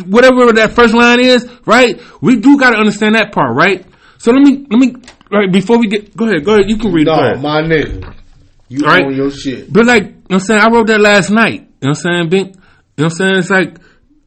Whatever 0.09 0.51
that 0.53 0.71
first 0.73 0.93
line 0.93 1.21
is, 1.21 1.49
right? 1.65 1.99
We 2.21 2.35
do 2.37 2.57
got 2.59 2.71
to 2.71 2.77
understand 2.77 3.15
that 3.15 3.31
part, 3.31 3.55
right? 3.55 3.85
So 4.17 4.31
let 4.31 4.41
me, 4.41 4.65
let 4.69 4.77
me, 4.79 4.93
right, 5.31 5.49
before 5.51 5.77
we 5.79 5.87
get, 5.87 6.15
go 6.17 6.25
ahead, 6.25 6.43
go 6.43 6.55
ahead. 6.55 6.69
You 6.69 6.77
can 6.77 6.91
read 6.91 7.07
No, 7.07 7.13
ahead. 7.13 7.41
my 7.41 7.61
nigga. 7.61 8.13
You 8.67 8.85
All 8.85 8.91
right. 8.91 9.05
own 9.05 9.15
your 9.15 9.31
shit. 9.31 9.71
But 9.71 9.85
like, 9.85 10.03
you 10.03 10.09
know 10.09 10.15
what 10.27 10.33
I'm 10.35 10.39
saying? 10.41 10.59
I 10.61 10.69
wrote 10.69 10.87
that 10.87 10.99
last 10.99 11.29
night. 11.29 11.53
You 11.53 11.59
know 11.59 11.67
what 11.81 11.87
I'm 11.89 11.95
saying? 11.95 12.29
Bink? 12.29 12.47
You 12.47 12.53
know 12.55 12.59
what 12.95 13.03
I'm 13.05 13.09
saying? 13.11 13.35
It's 13.37 13.49
like, 13.49 13.77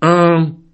um, 0.03 0.65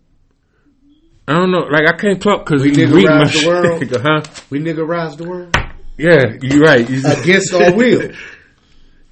I 1.27 1.33
don't 1.35 1.51
know. 1.51 1.61
Like, 1.71 1.89
I 1.89 1.97
can't 1.97 2.21
talk 2.23 2.45
because 2.45 2.63
We 2.63 2.71
read 2.71 3.05
my 3.09 3.25
the 3.25 3.45
world. 3.47 3.83
huh? 4.03 4.45
We 4.51 4.61
niggerized 4.61 5.17
the 5.19 5.25
world 5.29 5.57
Yeah, 5.99 6.37
you're 6.41 6.61
right. 6.61 6.89
Against 6.89 7.53
our 7.55 7.75
will. 7.75 8.13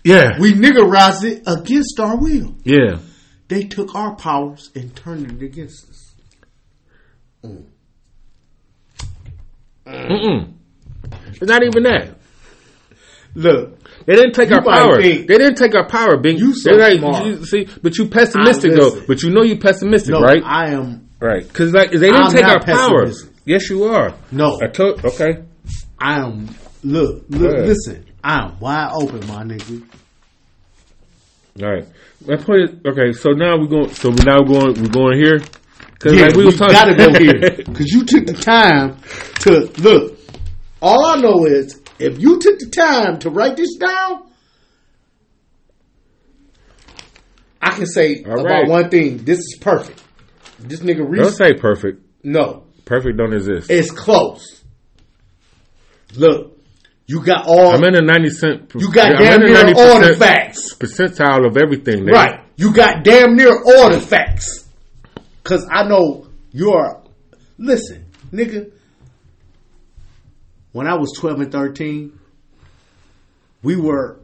Yeah. 0.04 0.38
We 0.40 0.54
niggerized 0.54 1.24
it 1.24 1.42
against 1.46 2.00
our 2.00 2.16
will. 2.16 2.54
yeah. 2.64 2.98
They 3.48 3.64
took 3.64 3.96
our 3.96 4.14
powers 4.14 4.70
and 4.76 4.94
turned 4.94 5.30
it 5.30 5.44
against 5.44 5.90
us. 5.90 6.14
Mm. 7.44 7.64
Mm-mm. 9.86 10.52
It's 11.32 11.42
not 11.42 11.62
even 11.64 11.82
that. 11.82 12.16
Look, 13.34 13.78
They 14.06 14.14
didn't 14.14 14.34
take 14.34 14.52
our 14.52 14.62
power. 14.62 15.00
think- 15.02 15.26
they 15.26 15.38
didn't 15.38 15.56
take 15.56 15.74
our 15.74 15.86
power, 15.88 16.16
Bing. 16.18 16.38
You 16.38 16.54
so 16.54 16.72
like, 16.72 16.98
smart. 16.98 17.26
you- 17.26 17.44
see, 17.44 17.68
but 17.82 17.96
you 17.98 18.06
pessimistic 18.08 18.72
though. 18.72 19.00
But 19.06 19.22
you 19.22 19.30
know 19.30 19.42
you 19.42 19.58
pessimistic, 19.58 20.12
no, 20.12 20.20
right? 20.20 20.42
I 20.44 20.70
am. 20.70 21.08
right. 21.20 21.46
Because 21.46 21.72
like 21.72 21.90
they 21.90 21.98
didn't 21.98 22.16
I'm 22.16 22.32
take 22.32 22.44
our 22.44 22.60
power. 22.62 23.10
Yes, 23.44 23.68
you 23.70 23.84
are. 23.84 24.14
No, 24.30 24.58
I 24.62 24.68
told. 24.68 25.04
Okay. 25.04 25.42
I 25.98 26.20
am. 26.20 26.48
Look, 26.82 27.24
look, 27.28 27.52
ahead. 27.54 27.68
listen. 27.68 28.06
I 28.24 28.44
am 28.44 28.58
wide 28.60 28.90
open, 28.94 29.26
my 29.26 29.42
nigga. 29.44 29.82
All 31.62 31.68
right. 31.70 31.86
My 32.26 32.36
point 32.36 32.60
is 32.70 32.70
okay. 32.86 33.12
So 33.12 33.30
now 33.30 33.58
we're 33.58 33.66
going. 33.66 33.90
So 33.94 34.10
we're 34.10 34.24
now 34.24 34.40
going. 34.42 34.80
We're 34.82 34.88
going 34.88 35.18
here. 35.18 35.38
Because 35.92 36.14
Yeah, 36.14 36.26
like 36.26 36.34
we 36.36 36.38
we 36.40 36.46
was 36.46 36.56
talking. 36.58 36.72
gotta 36.74 36.94
go 36.94 37.18
here 37.18 37.40
because 37.56 37.86
you 37.92 38.04
took 38.04 38.26
the 38.26 38.32
time 38.34 38.96
to 39.40 39.70
look. 39.82 40.18
All 40.80 41.04
I 41.06 41.16
know 41.20 41.44
is 41.44 41.80
if 41.98 42.18
you 42.18 42.38
took 42.38 42.58
the 42.58 42.70
time 42.70 43.18
to 43.20 43.30
write 43.30 43.56
this 43.56 43.74
down, 43.76 44.22
I 47.60 47.70
can 47.72 47.86
say 47.86 48.22
about 48.22 48.44
right. 48.44 48.68
one 48.68 48.88
thing: 48.88 49.18
this 49.24 49.38
is 49.38 49.58
perfect. 49.60 50.02
This 50.58 50.80
nigga 50.80 51.14
Don't 51.16 51.32
say 51.32 51.54
perfect. 51.54 52.02
no, 52.22 52.64
Perfect 52.84 53.16
don't 53.18 53.32
exist. 53.34 53.70
it's 53.70 53.90
close. 53.90 54.62
Look, 56.16 56.58
you 57.10 57.24
got 57.24 57.44
all 57.48 57.74
I'm 57.74 57.82
in 57.82 57.94
the 57.94 58.02
ninety 58.02 58.30
cent. 58.30 58.70
you 58.76 58.92
got 58.92 59.10
I'm 59.16 59.18
damn 59.18 59.40
near 59.40 59.56
90% 59.56 59.74
all 59.76 60.00
the 60.00 60.14
facts. 60.16 60.74
percentile 60.76 61.44
of 61.44 61.56
everything. 61.56 62.04
nigga. 62.04 62.12
Right. 62.12 62.40
You 62.54 62.72
got 62.72 63.02
damn 63.02 63.34
near 63.34 63.50
all 63.50 63.90
the 63.90 64.00
facts. 64.00 64.68
Cause 65.42 65.66
I 65.72 65.88
know 65.88 66.28
you're 66.52 67.02
listen, 67.58 68.06
nigga. 68.32 68.70
When 70.70 70.86
I 70.86 70.94
was 70.94 71.10
twelve 71.18 71.40
and 71.40 71.50
thirteen, 71.50 72.16
we 73.64 73.74
were 73.74 74.20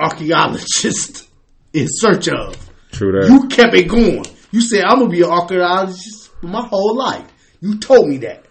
archaeologists 0.00 1.28
in 1.72 1.86
search 1.88 2.26
of. 2.28 2.56
True 2.90 3.12
that. 3.12 3.30
You 3.30 3.46
kept 3.46 3.74
it 3.74 3.86
going. 3.86 4.24
You 4.50 4.60
said 4.60 4.82
I'm 4.82 4.98
gonna 4.98 5.08
be 5.10 5.22
an 5.22 5.30
archaeologist 5.30 6.30
for 6.40 6.48
my 6.48 6.66
whole 6.66 6.96
life. 6.96 7.30
You 7.60 7.78
told 7.78 8.08
me 8.08 8.18
that. 8.18 8.44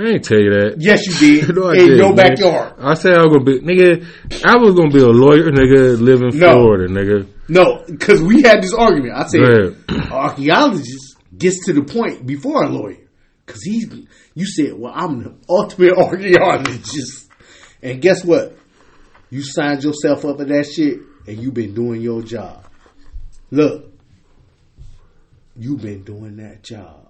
I 0.00 0.14
ain't 0.14 0.24
tell 0.24 0.38
you 0.38 0.50
that. 0.50 0.76
Yes, 0.78 1.06
you 1.06 1.42
did. 1.42 1.54
No, 1.56 1.68
I 1.68 1.74
in 1.74 1.88
did, 1.88 1.98
your 1.98 2.14
backyard. 2.14 2.74
I 2.78 2.94
said 2.94 3.12
I 3.12 3.24
was 3.24 3.32
gonna 3.34 3.44
be 3.44 3.60
nigga. 3.60 4.06
I 4.44 4.56
was 4.56 4.74
gonna 4.74 4.90
be 4.90 5.00
a 5.00 5.06
lawyer, 5.08 5.50
nigga, 5.50 6.00
live 6.00 6.22
in 6.22 6.38
No. 6.38 6.52
Florida, 6.52 6.88
nigga. 6.88 7.26
No, 7.48 7.84
because 7.86 8.22
we 8.22 8.40
had 8.42 8.62
this 8.62 8.72
argument. 8.72 9.12
I 9.14 9.26
said, 9.26 9.76
archaeologist 10.10 11.16
gets 11.36 11.66
to 11.66 11.74
the 11.74 11.82
point 11.82 12.24
before 12.26 12.64
a 12.64 12.68
lawyer. 12.70 12.96
Because 13.44 13.62
he's, 13.62 13.92
you 14.34 14.46
said, 14.46 14.72
well, 14.78 14.92
I'm 14.94 15.22
the 15.22 15.34
ultimate 15.48 15.94
archaeologist. 15.98 17.28
And 17.82 18.00
guess 18.00 18.24
what? 18.24 18.56
You 19.28 19.42
signed 19.42 19.84
yourself 19.84 20.24
up 20.24 20.38
for 20.38 20.44
that 20.44 20.64
shit 20.64 21.00
and 21.26 21.42
you've 21.42 21.54
been 21.54 21.74
doing 21.74 22.00
your 22.00 22.22
job. 22.22 22.64
Look, 23.50 23.92
you've 25.56 25.82
been 25.82 26.04
doing 26.04 26.36
that 26.36 26.62
job. 26.62 27.08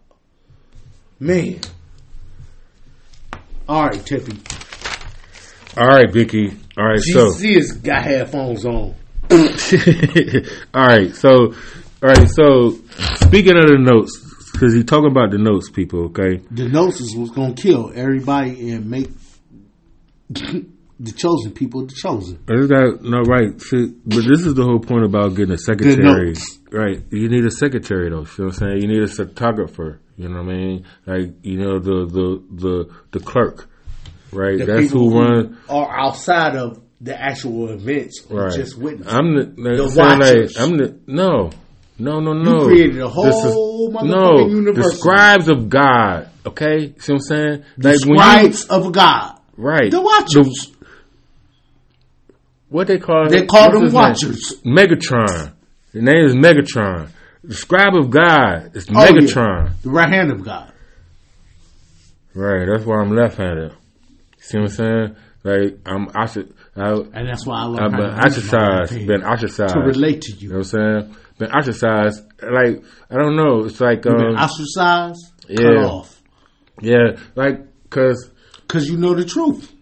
Man. 1.18 1.60
All 3.70 3.84
right, 3.84 4.04
Tippy. 4.04 4.36
All 5.76 5.86
right, 5.86 6.12
Vicky. 6.12 6.50
All 6.76 6.88
right, 6.88 6.98
so 6.98 7.26
GC 7.28 7.54
has 7.54 7.70
got 7.70 8.02
headphones 8.02 8.66
on. 8.66 8.96
all 10.74 10.86
right, 10.88 11.14
so 11.14 11.54
all 12.02 12.08
right, 12.08 12.28
so 12.28 12.70
speaking 13.14 13.56
of 13.56 13.68
the 13.68 13.78
notes, 13.78 14.50
because 14.50 14.74
he 14.74 14.82
talking 14.82 15.12
about 15.12 15.30
the 15.30 15.38
notes, 15.38 15.70
people. 15.70 16.06
Okay, 16.06 16.38
the 16.50 16.68
gnosis 16.68 17.14
was 17.14 17.30
gonna 17.30 17.54
kill 17.54 17.92
everybody 17.94 18.72
and 18.72 18.90
make 18.90 19.08
the 20.30 21.12
chosen 21.12 21.52
people 21.52 21.86
the 21.86 21.94
chosen. 21.94 22.40
this 22.46 22.66
guy, 22.66 22.86
no, 23.02 23.20
right? 23.20 23.60
See, 23.60 23.94
but 24.04 24.24
this 24.24 24.46
is 24.46 24.54
the 24.54 24.64
whole 24.64 24.80
point 24.80 25.04
about 25.04 25.36
getting 25.36 25.54
a 25.54 25.58
secretary, 25.58 26.30
notes. 26.30 26.58
right? 26.72 27.00
You 27.12 27.28
need 27.28 27.44
a 27.44 27.52
secretary, 27.52 28.10
though. 28.10 28.22
You 28.22 28.34
know 28.36 28.44
what 28.46 28.46
I'm 28.46 28.52
saying? 28.52 28.82
You 28.82 28.88
need 28.88 29.02
a 29.04 29.06
photographer. 29.06 30.00
You 30.20 30.28
know 30.28 30.42
what 30.42 30.52
I 30.52 30.56
mean? 30.56 30.84
Like 31.06 31.30
you 31.42 31.56
know 31.58 31.78
the 31.78 32.04
the 32.06 32.26
the 32.62 32.94
the 33.12 33.20
clerk, 33.20 33.68
right? 34.32 34.58
The 34.58 34.66
That's 34.66 34.90
who 34.92 35.18
runs. 35.18 35.56
are 35.68 35.88
outside 35.98 36.56
of 36.56 36.80
the 37.00 37.18
actual 37.18 37.70
events. 37.70 38.26
Right. 38.28 38.52
Just 38.54 38.76
witness. 38.76 39.08
I'm 39.10 39.34
the, 39.34 39.44
The 39.46 39.94
watchers. 39.96 40.56
Like, 40.56 40.62
I'm 40.62 40.76
the 40.76 40.98
no, 41.06 41.50
no, 41.98 42.20
no, 42.20 42.32
no. 42.34 42.66
created 42.66 43.00
a 43.00 43.08
whole 43.08 43.24
This 43.24 43.34
is- 43.46 43.54
motherfucking 43.54 44.64
no, 44.66 44.72
the 44.74 44.92
scribes 44.98 45.48
of 45.48 45.68
God. 45.70 46.28
Okay, 46.46 46.94
see 46.98 47.12
what 47.14 47.16
I'm 47.16 47.20
saying? 47.20 47.64
the 47.78 47.88
Like 47.88 47.98
scribes 47.98 48.64
of 48.66 48.92
God. 48.92 49.38
right, 49.56 49.90
The 49.90 50.00
watchers. 50.02 50.70
what 52.68 52.86
they 52.86 52.98
call 52.98 53.28
They 53.28 53.46
call 53.46 53.72
them 53.72 53.84
his 53.84 53.92
name? 53.94 54.02
watchers. 54.02 54.54
Metatron. 54.66 55.52
The 55.92 56.02
name 56.02 56.24
is 56.26 56.34
Metatron. 56.34 57.08
The 57.42 57.54
scribe 57.54 57.94
of 57.96 58.10
God 58.10 58.76
is 58.76 58.86
Oh, 58.90 59.02
yeah. 59.04 59.10
Metatron. 59.12 59.82
The 59.82 59.90
right 59.90 60.12
hand 60.12 60.30
of 60.30 60.44
God. 60.44 60.72
Right. 62.34 62.66
That's 62.70 62.84
why 62.86 63.00
I'm 63.00 63.10
left-handed. 63.14 63.72
See 64.38 64.58
what 64.58 64.64
I'm 64.64 64.68
saying? 64.76 65.16
Like 65.42 65.78
I'm 65.86 66.08
I 66.14 66.26
should 66.26 66.52
I, 66.76 66.90
And 66.92 67.28
that's 67.28 67.46
why 67.46 67.60
I 67.60 67.64
love 67.64 67.80
I've 67.80 67.90
been 67.92 68.00
to 68.00 68.06
use 68.06 68.16
my 68.16 68.26
ostracized. 68.26 69.06
Been 69.06 69.22
ostracized. 69.24 69.74
to 69.74 69.80
relate 69.80 70.22
to 70.22 70.32
You 70.32 70.38
you. 70.38 70.48
know 70.50 70.58
what 70.58 70.74
I'm 70.74 71.02
saying? 71.04 71.16
Been 71.38 71.50
ostracized. 71.50 72.24
Like 72.42 72.82
I 73.10 73.14
don't 73.16 73.36
know. 73.36 73.64
It's 73.64 73.80
like 73.80 74.06
um, 74.06 74.16
been 74.16 74.36
ostracized, 74.36 75.32
cut 75.48 75.58
yeah. 75.60 75.84
off. 75.86 76.22
yeah, 76.82 77.16
like 77.34 77.60
because. 77.84 78.30
Because 78.62 78.88
you 78.88 78.96
know 78.98 79.14
the 79.14 79.24
truth. 79.24 79.72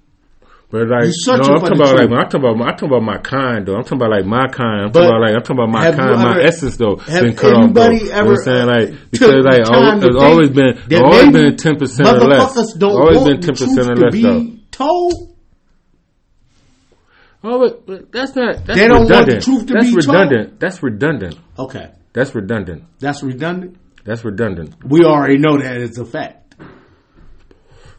But 0.71 0.87
like, 0.89 1.09
no, 1.27 1.33
I'm 1.33 1.41
talking 1.41 1.73
about 1.81 1.97
like, 1.97 2.11
when 2.11 2.19
I'm 2.21 2.29
talking 2.29 2.41
about, 2.45 2.61
I'm 2.61 2.77
talking 2.77 2.89
about 2.91 3.03
my 3.03 3.17
kind 3.19 3.65
though. 3.67 3.77
I'm 3.77 3.85
talking 3.85 3.97
about 3.99 4.11
like 4.11 4.27
my 4.27 4.49
kind. 4.49 4.83
I'm 4.85 4.93
But 4.93 5.01
talking 5.01 5.17
about 5.17 5.21
like, 5.25 5.35
I'm 5.35 5.41
talking 5.43 5.57
about 5.57 5.71
my 5.71 5.91
kind, 5.97 6.23
my 6.23 6.31
ever- 6.33 6.41
essence 6.43 6.77
though. 6.77 6.97
have 6.97 7.23
Been 7.25 7.37
cut 7.37 7.53
off 7.55 7.73
though. 7.73 7.83
anybody 7.83 7.97
You 8.05 8.05
know 8.05 8.13
ever, 8.13 8.29
what 8.29 8.39
I'm 8.39 8.45
saying? 8.45 8.67
Like, 8.69 8.89
uh, 8.93 8.97
because 9.11 9.45
like, 9.49 9.65
the 9.65 9.73
always, 9.73 9.89
time 9.89 10.01
to 10.01 10.07
it's 10.09 10.17
always 10.23 10.51
been, 10.51 11.03
always 11.03 11.33
been 11.33 11.57
ten 11.57 11.77
percent 11.79 12.09
or 12.09 12.29
less. 12.29 12.83
Always 12.83 13.25
been 13.25 13.41
ten 13.41 13.55
percent 13.57 13.79
or 13.91 13.95
to 13.95 14.01
less 14.03 14.13
be 14.13 14.23
though. 14.23 14.45
told. 14.71 15.15
Oh, 17.45 17.59
but, 17.61 17.87
but 17.87 18.13
that's 18.13 18.35
not. 18.37 18.67
That's 18.67 18.79
They 18.79 18.89
don't 18.89 18.99
want 18.99 19.09
the 19.09 19.15
redundant. 19.15 19.45
truth 19.45 19.67
to 19.69 19.73
that's 19.73 19.87
be 19.87 19.93
told. 20.03 20.07
redundant. 20.07 20.61
That's 20.61 20.83
redundant. 20.83 21.39
Okay, 21.59 21.91
That's 22.13 22.35
redundant. 22.35 22.85
that's 22.99 23.23
redundant. 23.23 23.79
That's 24.05 24.25
redundant. 24.25 24.75
We 24.85 25.05
already 25.05 25.39
know 25.39 25.57
that 25.59 25.77
it's 25.79 25.97
a 25.99 26.05
fact. 26.05 26.57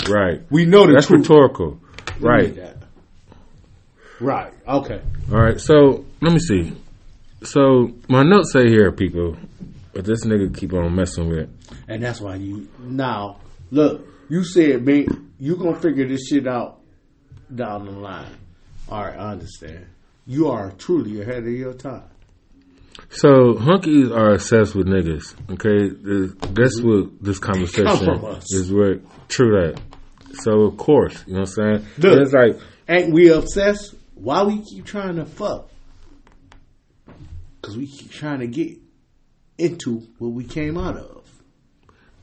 Right. 0.10 0.42
We 0.50 0.66
know 0.66 0.86
the 0.88 0.94
That's 0.94 1.08
truth. 1.08 1.22
rhetorical. 1.30 1.80
Right. 2.20 2.58
Right. 4.20 4.54
Okay. 4.68 5.02
All 5.32 5.38
right, 5.38 5.60
so 5.60 6.06
let 6.22 6.34
me 6.34 6.40
see. 6.40 6.74
So 7.44 7.94
my 8.10 8.24
notes 8.24 8.52
say 8.52 8.68
here, 8.68 8.92
people, 8.92 9.38
but 9.94 10.04
this 10.06 10.26
nigga 10.26 10.56
keep 10.56 10.74
on 10.74 10.94
messing 10.94 11.30
with 11.30 11.38
it. 11.40 11.50
And 11.88 12.04
that's 12.04 12.20
why 12.20 12.36
you 12.36 12.68
now 12.80 13.38
look. 13.72 14.06
You 14.30 14.44
said, 14.44 14.86
man, 14.86 15.32
you 15.40 15.56
gonna 15.56 15.80
figure 15.80 16.08
this 16.08 16.28
shit 16.28 16.48
out 16.48 16.80
down 17.54 17.86
the 17.86 17.92
line. 17.92 18.36
All 18.90 19.04
right, 19.04 19.18
I 19.18 19.32
understand. 19.32 19.86
You 20.28 20.50
are 20.50 20.72
truly 20.78 21.22
ahead 21.22 21.40
of 21.44 21.50
your 21.50 21.74
time. 21.74 22.04
So 23.12 23.54
hunkies 23.54 24.12
are 24.16 24.34
obsessed 24.34 24.76
with 24.76 24.88
niggas. 24.88 25.34
Okay, 25.54 25.90
This- 26.04 26.34
that's 26.54 26.82
what 26.82 27.10
this 27.22 27.40
conversation 27.40 28.20
is. 28.52 28.72
Where 28.72 29.00
true 29.30 29.52
that. 29.52 29.82
So 30.34 30.62
of 30.62 30.78
course, 30.78 31.24
you 31.28 31.34
know 31.34 31.42
what 31.42 31.50
I'm 31.60 31.80
saying. 31.82 31.86
Look. 31.98 32.20
it's 32.20 32.34
like 32.34 32.58
Ain't 32.88 33.14
we 33.14 33.30
obsessed? 33.32 33.96
Why 34.16 34.44
we 34.44 34.62
keep 34.64 34.86
trying 34.86 35.16
to 35.18 35.26
fuck? 35.26 35.70
Because 37.62 37.78
we 37.78 37.88
keep 37.88 38.12
trying 38.12 38.40
to 38.40 38.48
get 38.48 38.78
into 39.58 40.08
what 40.18 40.30
we 40.30 40.44
came 40.44 40.78
out 40.78 40.98
of. 40.98 41.26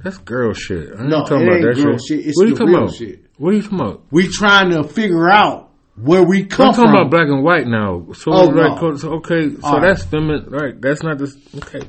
that's 0.02 0.18
girl 0.18 0.52
shit. 0.54 0.88
I 0.96 1.00
ain't 1.00 1.08
No, 1.08 1.20
talking 1.24 1.42
about 1.46 1.56
ain't 1.56 1.62
that 1.76 1.82
girl 1.82 1.98
shit. 1.98 2.18
shit. 2.20 2.26
It's 2.26 2.36
what 2.38 2.46
are 2.46 2.48
you 2.48 2.56
talking 2.56 2.74
about? 2.74 2.94
shit. 2.94 3.20
What 3.38 3.50
are 3.50 3.56
you 3.56 3.62
talking 3.62 3.80
about? 3.80 4.02
We 4.10 4.28
trying 4.28 4.70
to 4.70 4.84
figure 4.84 5.30
out 5.30 5.70
where 5.96 6.22
we 6.22 6.44
come 6.46 6.68
I'm 6.68 6.74
talking 6.74 6.90
from. 6.90 6.94
about 6.94 7.10
black 7.10 7.28
and 7.28 7.42
white 7.44 7.66
now. 7.66 8.06
So 8.14 8.32
Oh, 8.32 8.44
like, 8.46 8.80
no. 8.80 8.96
so, 8.96 9.12
okay, 9.14 9.50
so 9.50 9.58
All 9.62 9.78
right. 9.78 9.88
that's 9.88 10.04
feminine. 10.04 10.46
Right, 10.48 10.80
that's 10.80 11.02
not 11.02 11.18
this. 11.18 11.36
Okay, 11.56 11.82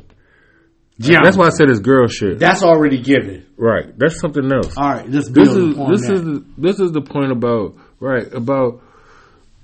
Yeah, 0.99 1.19
that's 1.23 1.37
why 1.37 1.47
I 1.47 1.49
said 1.49 1.69
it's 1.69 1.79
girl 1.79 2.07
shit. 2.07 2.39
That's 2.39 2.63
already 2.63 3.01
given. 3.01 3.45
right, 3.57 3.97
that's 3.97 4.19
something 4.19 4.51
else. 4.51 4.75
All 4.77 4.89
right, 4.89 5.07
let's 5.09 5.29
build 5.29 5.47
this 5.47 5.55
is 5.55 5.73
upon 5.73 5.91
this 5.91 6.01
that. 6.01 6.13
is 6.13 6.41
this 6.57 6.79
is 6.79 6.91
the 6.91 7.01
point 7.01 7.31
about 7.31 7.75
right 7.99 8.31
about 8.33 8.81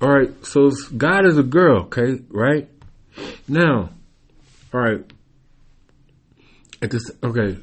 all 0.04 0.10
right. 0.10 0.46
So 0.46 0.70
God 0.98 1.26
is 1.26 1.38
a 1.38 1.44
girl, 1.44 1.84
okay, 1.84 2.20
right? 2.30 2.68
Now, 3.48 3.90
all 4.74 4.82
right. 4.82 5.00
At 6.82 6.92
this, 6.92 7.10
okay, 7.24 7.58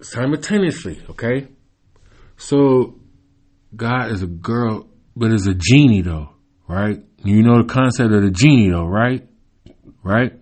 simultaneously, 0.00 1.02
okay. 1.10 1.48
So 2.38 2.94
God 3.74 4.12
is 4.12 4.22
a 4.22 4.26
girl, 4.26 4.88
but 5.14 5.30
is 5.30 5.46
a 5.46 5.54
genie 5.54 6.00
though, 6.00 6.30
right? 6.66 7.02
You 7.22 7.42
know 7.42 7.62
the 7.62 7.68
concept 7.68 8.12
of 8.12 8.22
the 8.22 8.30
genie 8.30 8.70
though, 8.70 8.86
right? 8.86 9.26
Right? 10.02 10.32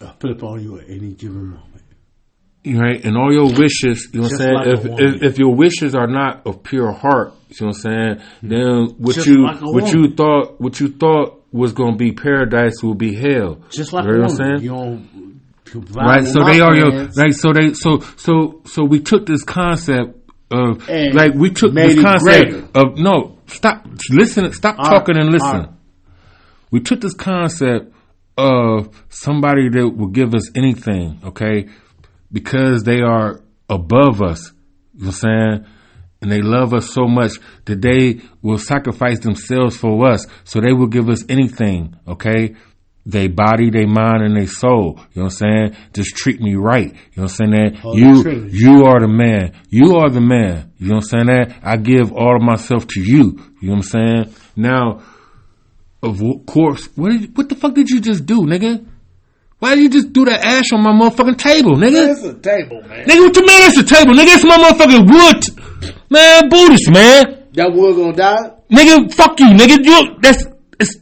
I'll 0.00 0.14
flip 0.20 0.42
on 0.42 0.62
you 0.62 0.78
at 0.78 0.88
any 0.88 1.12
given 1.14 1.46
moment. 1.48 1.82
right? 2.66 3.02
And 3.04 3.16
all 3.16 3.32
your 3.32 3.46
wishes, 3.52 4.08
you 4.12 4.20
know 4.20 4.24
what 4.24 4.32
I'm 4.32 4.38
saying? 4.38 4.54
like 4.54 4.66
if, 4.66 4.84
if 4.84 5.22
if 5.22 5.38
your 5.38 5.54
wishes 5.54 5.94
are 5.94 6.06
not 6.06 6.46
of 6.46 6.62
pure 6.62 6.92
heart, 6.92 7.32
you 7.48 7.56
know 7.60 7.68
what 7.68 7.76
I'm 7.76 7.82
saying? 7.82 8.26
Hmm. 8.40 8.48
Then 8.48 8.94
what 8.98 9.14
Just 9.14 9.26
you 9.26 9.44
like 9.44 9.60
what 9.60 9.92
you 9.92 10.10
thought 10.14 10.60
what 10.60 10.80
you 10.80 10.88
thought 10.88 11.44
was 11.52 11.72
gonna 11.72 11.96
be 11.96 12.12
paradise 12.12 12.82
will 12.82 12.94
be 12.94 13.14
hell. 13.14 13.60
Just 13.70 13.92
like 13.92 14.04
you 14.04 14.12
know 14.12 14.20
what 14.22 14.30
I'm 14.32 14.36
saying? 14.36 14.60
You 14.62 14.70
don't 14.70 15.26
Right, 15.90 16.24
so 16.26 16.44
they 16.44 16.60
are 16.60 16.74
your 16.76 17.06
right. 17.16 17.34
So 17.34 17.52
they 17.52 17.72
so 17.74 18.00
so 18.16 18.60
so 18.66 18.84
we 18.84 19.00
took 19.00 19.26
this 19.26 19.42
concept 19.44 20.16
of 20.50 20.88
And 20.88 21.12
like 21.14 21.34
we 21.34 21.50
took 21.50 21.74
this 21.74 22.00
concept 22.00 22.50
greater. 22.50 22.68
of 22.74 22.98
no 22.98 23.38
stop 23.46 23.84
listen 24.10 24.52
stop 24.52 24.76
All 24.78 24.84
talking 24.90 25.16
right, 25.16 25.24
and 25.24 25.32
listen. 25.32 25.48
right. 25.60 25.68
We 26.70 26.80
took 26.80 27.00
this 27.00 27.14
concept 27.14 27.92
of 28.36 29.04
somebody 29.08 29.68
that 29.68 29.88
will 29.96 30.08
give 30.08 30.34
us 30.34 30.50
anything, 30.54 31.20
okay, 31.24 31.68
because 32.30 32.84
they 32.84 33.00
are 33.00 33.40
above 33.68 34.22
us. 34.22 34.52
You 34.94 35.04
know 35.04 35.06
what 35.06 35.06
I'm 35.06 35.12
saying? 35.12 35.66
And 36.22 36.32
they 36.32 36.40
love 36.40 36.72
us 36.74 36.90
so 36.92 37.06
much 37.06 37.32
that 37.66 37.80
they 37.82 38.20
will 38.42 38.58
sacrifice 38.58 39.20
themselves 39.20 39.76
for 39.76 40.06
us. 40.10 40.26
So 40.44 40.60
they 40.60 40.72
will 40.72 40.86
give 40.86 41.08
us 41.08 41.24
anything, 41.28 41.96
okay? 42.08 42.56
They 43.04 43.28
body, 43.28 43.70
they 43.70 43.84
mind, 43.84 44.22
and 44.24 44.36
they 44.36 44.46
soul. 44.46 44.98
You 45.12 45.22
know 45.22 45.26
what 45.26 45.40
I'm 45.42 45.70
saying? 45.70 45.76
Just 45.92 46.16
treat 46.16 46.40
me 46.40 46.56
right. 46.56 46.92
You 46.92 46.92
know 47.16 47.22
what 47.22 47.22
I'm 47.22 47.28
saying? 47.28 47.50
That 47.50 47.72
oh, 47.84 47.92
Holy 47.92 48.00
you, 48.00 48.48
you 48.50 48.84
are 48.86 48.98
the 48.98 49.08
man. 49.08 49.52
You 49.68 49.96
are 49.96 50.10
the 50.10 50.20
man. 50.20 50.72
You 50.78 50.88
know 50.88 50.96
what 50.96 51.04
I'm 51.14 51.26
saying? 51.26 51.26
That 51.26 51.60
I 51.62 51.76
give 51.76 52.12
all 52.12 52.34
of 52.34 52.42
myself 52.42 52.86
to 52.88 53.00
you. 53.00 53.38
You 53.60 53.68
know 53.68 53.76
what 53.76 53.76
I'm 53.76 53.82
saying? 53.82 54.34
Now, 54.56 55.02
of 56.02 56.20
course, 56.46 56.88
what 56.94 57.10
did, 57.10 57.36
what 57.36 57.48
the 57.48 57.54
fuck 57.54 57.74
did 57.74 57.88
you 57.90 58.00
just 58.00 58.26
do, 58.26 58.42
nigga? 58.42 58.84
Why 59.58 59.74
did 59.74 59.82
you 59.84 59.88
just 60.00 60.12
do 60.12 60.24
that 60.26 60.44
ash 60.44 60.72
on 60.72 60.82
my 60.82 60.92
motherfucking 60.92 61.38
table, 61.38 61.76
nigga? 61.76 62.12
It's 62.12 62.22
a 62.22 62.34
table, 62.34 62.82
man. 62.82 63.06
Nigga, 63.06 63.20
what 63.24 63.36
you 63.36 63.42
mean 63.46 63.62
it's 63.64 63.78
a 63.78 63.84
table? 63.84 64.12
Nigga, 64.12 64.36
it's 64.36 64.44
my 64.44 64.58
motherfucking 64.58 65.08
wood. 65.08 65.94
Man, 66.10 66.48
Buddhist, 66.50 66.90
man. 66.90 67.48
That 67.54 67.72
wood 67.72 67.96
gonna 67.96 68.12
die? 68.12 68.52
Nigga, 68.70 69.12
fuck 69.14 69.40
you, 69.40 69.46
nigga. 69.46 69.82
You, 69.82 70.16
that's, 70.20 70.44
it's, 70.78 70.98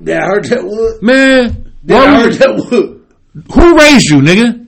That 0.00 0.22
hurt 0.24 0.44
that 0.50 0.64
wood? 0.64 1.02
man. 1.02 1.72
That 1.84 2.08
hurt 2.20 2.38
that 2.40 2.56
wood? 2.56 3.06
who 3.54 3.78
raised 3.78 4.10
you, 4.10 4.18
nigga? 4.18 4.66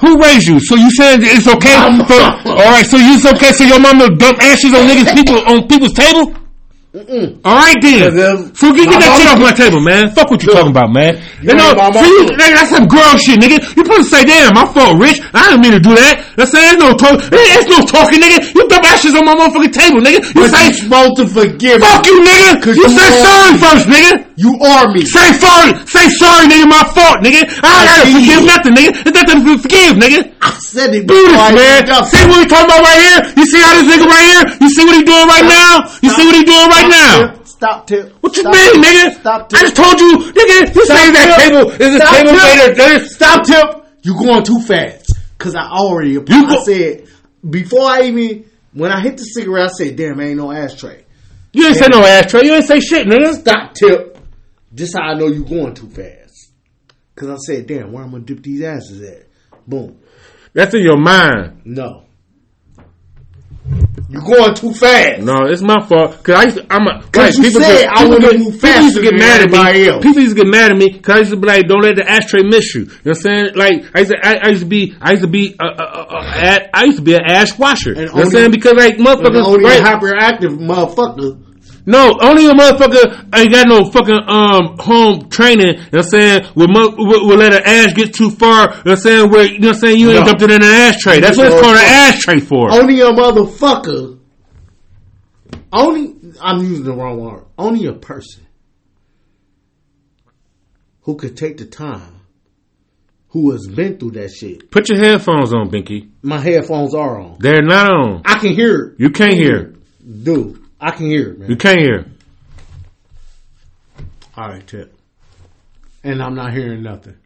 Who 0.00 0.20
raised 0.22 0.46
you? 0.46 0.60
So 0.60 0.76
you 0.76 0.90
saying 0.92 1.18
it's 1.22 1.48
okay? 1.48 1.74
For, 2.06 2.14
all 2.50 2.70
right, 2.70 2.86
so 2.86 2.96
you 2.96 3.14
it's 3.18 3.26
okay? 3.26 3.52
So 3.52 3.64
your 3.64 3.80
mama 3.80 4.14
dump 4.16 4.38
ashes 4.40 4.72
on 4.72 4.86
niggas 4.86 5.14
people 5.14 5.42
on 5.50 5.66
people's 5.66 5.94
table? 5.94 6.32
All 6.94 7.58
right 7.58 7.74
then. 7.82 8.14
So 8.54 8.70
get, 8.70 8.86
get 8.86 9.02
that 9.02 9.18
shit 9.18 9.26
off 9.26 9.42
my 9.42 9.50
table, 9.50 9.82
man. 9.82 10.14
Fuck 10.14 10.30
what 10.30 10.38
you 10.46 10.54
talking 10.54 10.70
about, 10.70 10.94
man. 10.94 11.18
You 11.42 11.50
You 11.50 11.58
know, 11.58 11.74
see, 11.90 12.06
you, 12.06 12.38
that's 12.38 12.70
some 12.70 12.86
girl 12.86 13.18
shit, 13.18 13.34
nigga. 13.42 13.58
You 13.74 13.82
supposed 13.82 14.06
to 14.06 14.14
say, 14.14 14.22
damn, 14.22 14.54
my 14.54 14.62
fault, 14.70 15.02
Rich. 15.02 15.18
I 15.34 15.50
didn't 15.50 15.66
mean 15.66 15.74
to 15.74 15.82
do 15.82 15.90
that. 15.98 16.22
That's 16.38 16.54
saying 16.54 16.78
there's 16.78 16.82
no 16.86 16.94
talk. 16.94 17.18
There's 17.34 17.66
no 17.66 17.82
talking, 17.82 18.22
nigga. 18.22 18.46
You 18.54 18.62
dump 18.70 18.86
ashes 18.86 19.10
on 19.18 19.26
my 19.26 19.34
motherfucking 19.34 19.74
table, 19.74 20.06
nigga. 20.06 20.22
You 20.22 20.38
But 20.38 20.54
say, 20.54 20.70
you 20.70 20.74
supposed 20.86 21.16
to 21.18 21.26
forgive 21.26 21.82
fuck 21.82 22.06
you, 22.06 22.22
nigga. 22.22 22.62
You 22.62 22.78
you 22.78 22.86
said 22.86 23.10
sorry 23.26 23.58
first, 23.58 23.90
nigga. 23.90 24.14
You 24.36 24.58
are 24.60 24.90
me. 24.90 25.04
Say 25.06 25.32
sorry. 25.38 25.78
Say 25.86 26.08
sorry, 26.10 26.46
nigga. 26.50 26.66
My 26.66 26.82
fault, 26.90 27.22
nigga. 27.22 27.46
I 27.62 27.70
ain't 27.70 27.86
gotta 27.86 28.06
forgive 28.10 28.40
you. 28.42 28.46
nothing, 28.50 28.74
nigga. 28.74 28.90
There's 29.04 29.14
nothing 29.14 29.40
to 29.46 29.58
forgive, 29.62 29.92
nigga. 29.94 30.34
I 30.42 30.50
said 30.58 30.94
it 30.94 31.06
Do 31.06 31.14
this, 31.14 31.38
I 31.38 31.54
man. 31.54 31.86
got- 31.86 32.06
See 32.08 32.18
what 32.26 32.38
we 32.42 32.46
talking 32.46 32.66
about 32.66 32.82
right 32.82 32.98
here? 32.98 33.20
You 33.38 33.46
see 33.46 33.60
how 33.62 33.72
this 33.78 33.86
nigga 33.94 34.06
right 34.10 34.26
here? 34.26 34.44
You 34.60 34.68
see 34.74 34.84
what 34.84 34.96
he 34.96 35.02
doing 35.06 35.26
right 35.30 35.46
now? 35.46 35.72
You 36.02 36.10
see 36.10 36.24
what 36.26 36.34
he 36.34 36.42
doing 36.44 36.68
right 36.68 36.88
now? 36.90 37.34
Stop, 37.44 37.86
Tip. 37.86 38.12
What 38.20 38.36
you 38.36 38.42
Stop, 38.42 38.52
mean, 38.54 38.72
Tip. 38.74 38.82
nigga? 38.82 39.20
Stop, 39.20 39.48
tip. 39.48 39.58
I 39.58 39.62
just 39.62 39.76
told 39.76 40.00
you, 40.00 40.10
nigga. 40.34 40.74
You 40.74 40.84
say 40.86 41.10
that 41.14 41.26
Tip. 41.38 41.48
table 41.54 41.70
is 41.70 41.78
this 41.78 41.96
Stop, 42.02 42.14
table 42.14 42.32
made 42.34 42.96
of? 42.96 43.08
Stop, 43.08 43.44
Tip. 43.46 43.86
You 44.02 44.14
going 44.18 44.42
too 44.42 44.60
fast. 44.60 45.12
Cause 45.38 45.54
I 45.54 45.62
already, 45.68 46.10
You 46.10 46.24
I 46.28 46.44
go- 46.46 46.64
said, 46.64 47.04
before 47.48 47.86
I 47.86 48.02
even, 48.02 48.44
when 48.72 48.90
I 48.90 49.00
hit 49.00 49.16
the 49.16 49.22
cigarette, 49.24 49.70
I 49.70 49.72
said, 49.72 49.96
damn, 49.96 50.20
ain't 50.20 50.36
no 50.38 50.50
ashtray. 50.52 51.04
You 51.52 51.68
ain't 51.68 51.76
say 51.76 51.86
no 51.88 52.04
ashtray. 52.04 52.42
You 52.44 52.54
ain't 52.54 52.66
say 52.66 52.80
shit, 52.80 53.06
nigga. 53.06 53.34
Stop, 53.34 53.74
Tip. 53.74 54.13
This 54.74 54.92
how 54.94 55.02
I 55.02 55.14
know 55.14 55.28
you 55.28 55.44
going 55.44 55.74
too 55.74 55.88
fast. 55.88 56.50
Cause 57.14 57.30
I 57.30 57.36
said, 57.46 57.66
damn, 57.68 57.92
where 57.92 58.02
I'm 58.02 58.10
gonna 58.10 58.24
dip 58.24 58.42
these 58.42 58.60
asses 58.62 59.00
at? 59.02 59.26
Boom. 59.68 60.00
That's 60.52 60.74
in 60.74 60.82
your 60.82 60.98
mind. 60.98 61.60
No. 61.64 62.02
You 64.10 64.20
going 64.20 64.54
too 64.54 64.74
fast. 64.74 65.22
No, 65.22 65.44
it's 65.46 65.62
my 65.62 65.80
fault. 65.86 66.22
Cause 66.24 66.34
I 66.34 66.42
used 66.44 66.56
to, 66.58 66.66
I'm 66.70 66.86
a, 66.88 67.02
Cause 67.10 67.38
you 67.38 67.50
said 67.50 67.86
I 67.88 68.02
people 68.02 68.10
wanna 68.10 68.20
get- 68.32 68.38
move 68.40 68.54
people 68.60 68.80
used 68.82 68.96
to 68.96 69.02
get 69.02 69.14
mad 69.14 69.40
at 69.40 69.46
everybody 69.46 69.78
me. 69.80 69.88
else. 69.88 70.02
People 70.04 70.22
used 70.22 70.36
to 70.36 70.42
get 70.42 70.50
mad 70.50 70.70
at 70.72 70.76
me 70.76 70.98
cause 70.98 71.14
I 71.14 71.18
used 71.20 71.30
to 71.30 71.36
be 71.36 71.46
like, 71.46 71.66
don't 71.68 71.80
let 71.82 71.96
the 71.96 72.08
ashtray 72.10 72.42
miss 72.42 72.74
you. 72.74 72.82
You 72.82 72.86
know 72.88 72.92
what 73.04 73.16
I'm 73.16 73.22
saying? 73.22 73.54
Like, 73.54 73.72
I 73.94 73.98
used 74.00 74.10
to, 74.10 74.18
I, 74.26 74.34
I 74.42 74.48
used 74.48 74.62
to 74.62 74.66
be, 74.68 74.94
I 75.00 75.10
used 75.12 75.22
to 75.22 75.28
be, 75.28 75.54
uh, 75.58 75.64
uh, 75.64 75.82
uh, 75.82 76.06
uh, 76.18 76.32
at, 76.34 76.70
I 76.74 76.84
used 76.84 76.98
to 76.98 77.04
be 77.04 77.14
an 77.14 77.22
ash 77.24 77.56
washer. 77.58 77.90
And 77.90 77.98
you 78.00 78.06
know 78.06 78.12
what 78.14 78.24
I'm 78.26 78.30
saying? 78.32 78.50
Because 78.50 78.74
like, 78.74 78.98
But 78.98 79.22
the 79.22 79.30
motherfuckers, 79.30 79.44
only 79.46 79.64
right? 79.64 79.82
hyperactive 79.82 80.58
motherfucker. 80.58 81.43
No, 81.86 82.16
only 82.22 82.46
a 82.46 82.52
motherfucker 82.54 83.28
ain't 83.36 83.52
got 83.52 83.68
no 83.68 83.84
fucking 83.90 84.20
um 84.26 84.76
home 84.78 85.28
training. 85.28 85.66
You 85.66 85.72
know 85.74 85.80
what 85.90 86.04
I'm 86.04 86.10
saying? 86.10 86.46
Will, 86.54 86.68
mo- 86.68 86.94
will, 86.96 87.26
will 87.28 87.36
let 87.36 87.52
an 87.52 87.60
ash 87.64 87.94
get 87.94 88.14
too 88.14 88.30
far. 88.30 88.62
You 88.62 88.68
know 88.68 88.72
what 88.84 88.90
I'm 88.92 88.96
saying? 88.96 89.30
Where 89.30 89.44
you 89.44 89.58
know 89.58 89.68
what 89.68 89.74
I'm 89.76 89.80
saying? 89.80 89.98
You 89.98 90.10
ain't 90.12 90.20
No. 90.20 90.26
dumped 90.26 90.42
it 90.42 90.50
in 90.50 90.62
an 90.62 90.68
ashtray. 90.68 91.20
That's 91.20 91.36
what 91.36 91.46
it's 91.52 91.60
called 91.60 91.76
an 91.76 91.82
ashtray 91.84 92.40
for. 92.40 92.72
Only 92.72 93.00
a 93.00 93.10
motherfucker. 93.10 94.18
Only 95.72 96.14
I'm 96.40 96.60
using 96.60 96.84
the 96.84 96.92
wrong 96.94 97.20
word. 97.20 97.44
Only 97.58 97.86
a 97.86 97.92
person 97.92 98.46
who 101.02 101.16
could 101.16 101.36
take 101.36 101.58
the 101.58 101.66
time, 101.66 102.20
who 103.28 103.50
has 103.50 103.66
been 103.66 103.98
through 103.98 104.12
that 104.12 104.30
shit. 104.30 104.70
Put 104.70 104.88
your 104.88 104.98
headphones 104.98 105.52
on, 105.52 105.68
Binky. 105.70 106.08
My 106.22 106.38
headphones 106.40 106.94
are 106.94 107.20
on. 107.20 107.36
They're 107.40 107.60
not 107.62 107.92
on. 107.92 108.22
I 108.24 108.38
can 108.38 108.54
hear 108.54 108.78
it, 108.80 108.94
You 108.98 109.10
can't 109.10 109.34
hear. 109.34 109.74
dude. 110.22 110.60
I 110.84 110.90
can 110.90 111.06
hear 111.06 111.30
it, 111.30 111.38
man. 111.38 111.48
You 111.48 111.56
can't 111.56 111.80
hear. 111.80 112.04
All 114.36 114.48
right, 114.50 114.66
tip. 114.66 114.94
And 116.02 116.22
I'm 116.22 116.34
not 116.34 116.52
hearing 116.52 116.82
nothing. 116.82 117.16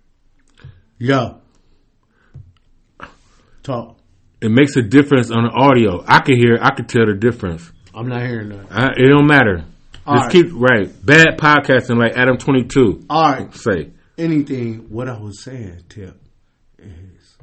Yo, 0.99 1.41
talk. 3.65 3.97
It 4.41 4.51
makes 4.53 4.77
a 4.77 4.83
difference 4.83 5.33
on 5.33 5.43
the 5.43 5.51
audio. 5.51 6.05
I 6.07 6.21
can 6.21 6.37
hear. 6.37 6.59
I 6.63 6.71
can 6.71 6.87
tell 6.87 7.05
the 7.07 7.15
difference. 7.15 7.73
I'm 7.93 8.09
not 8.09 8.23
hearing 8.23 8.51
nothing. 8.51 8.69
I, 8.71 8.91
it 8.97 9.09
don't 9.09 9.27
matter. 9.27 9.65
All 10.07 10.15
Just 10.15 10.27
right. 10.27 10.33
keep 10.33 10.47
right. 10.55 11.05
Bad 11.05 11.37
podcasting 11.39 11.99
like 11.99 12.13
Adam 12.17 12.39
Twenty 12.39 12.63
Two 12.63 13.05
All 13.11 13.23
right. 13.23 13.53
say. 13.53 13.91
Anything. 14.17 14.87
What 14.89 15.09
I 15.09 15.19
was 15.19 15.43
saying, 15.43 15.83
tip, 15.89 16.17
is 16.79 17.37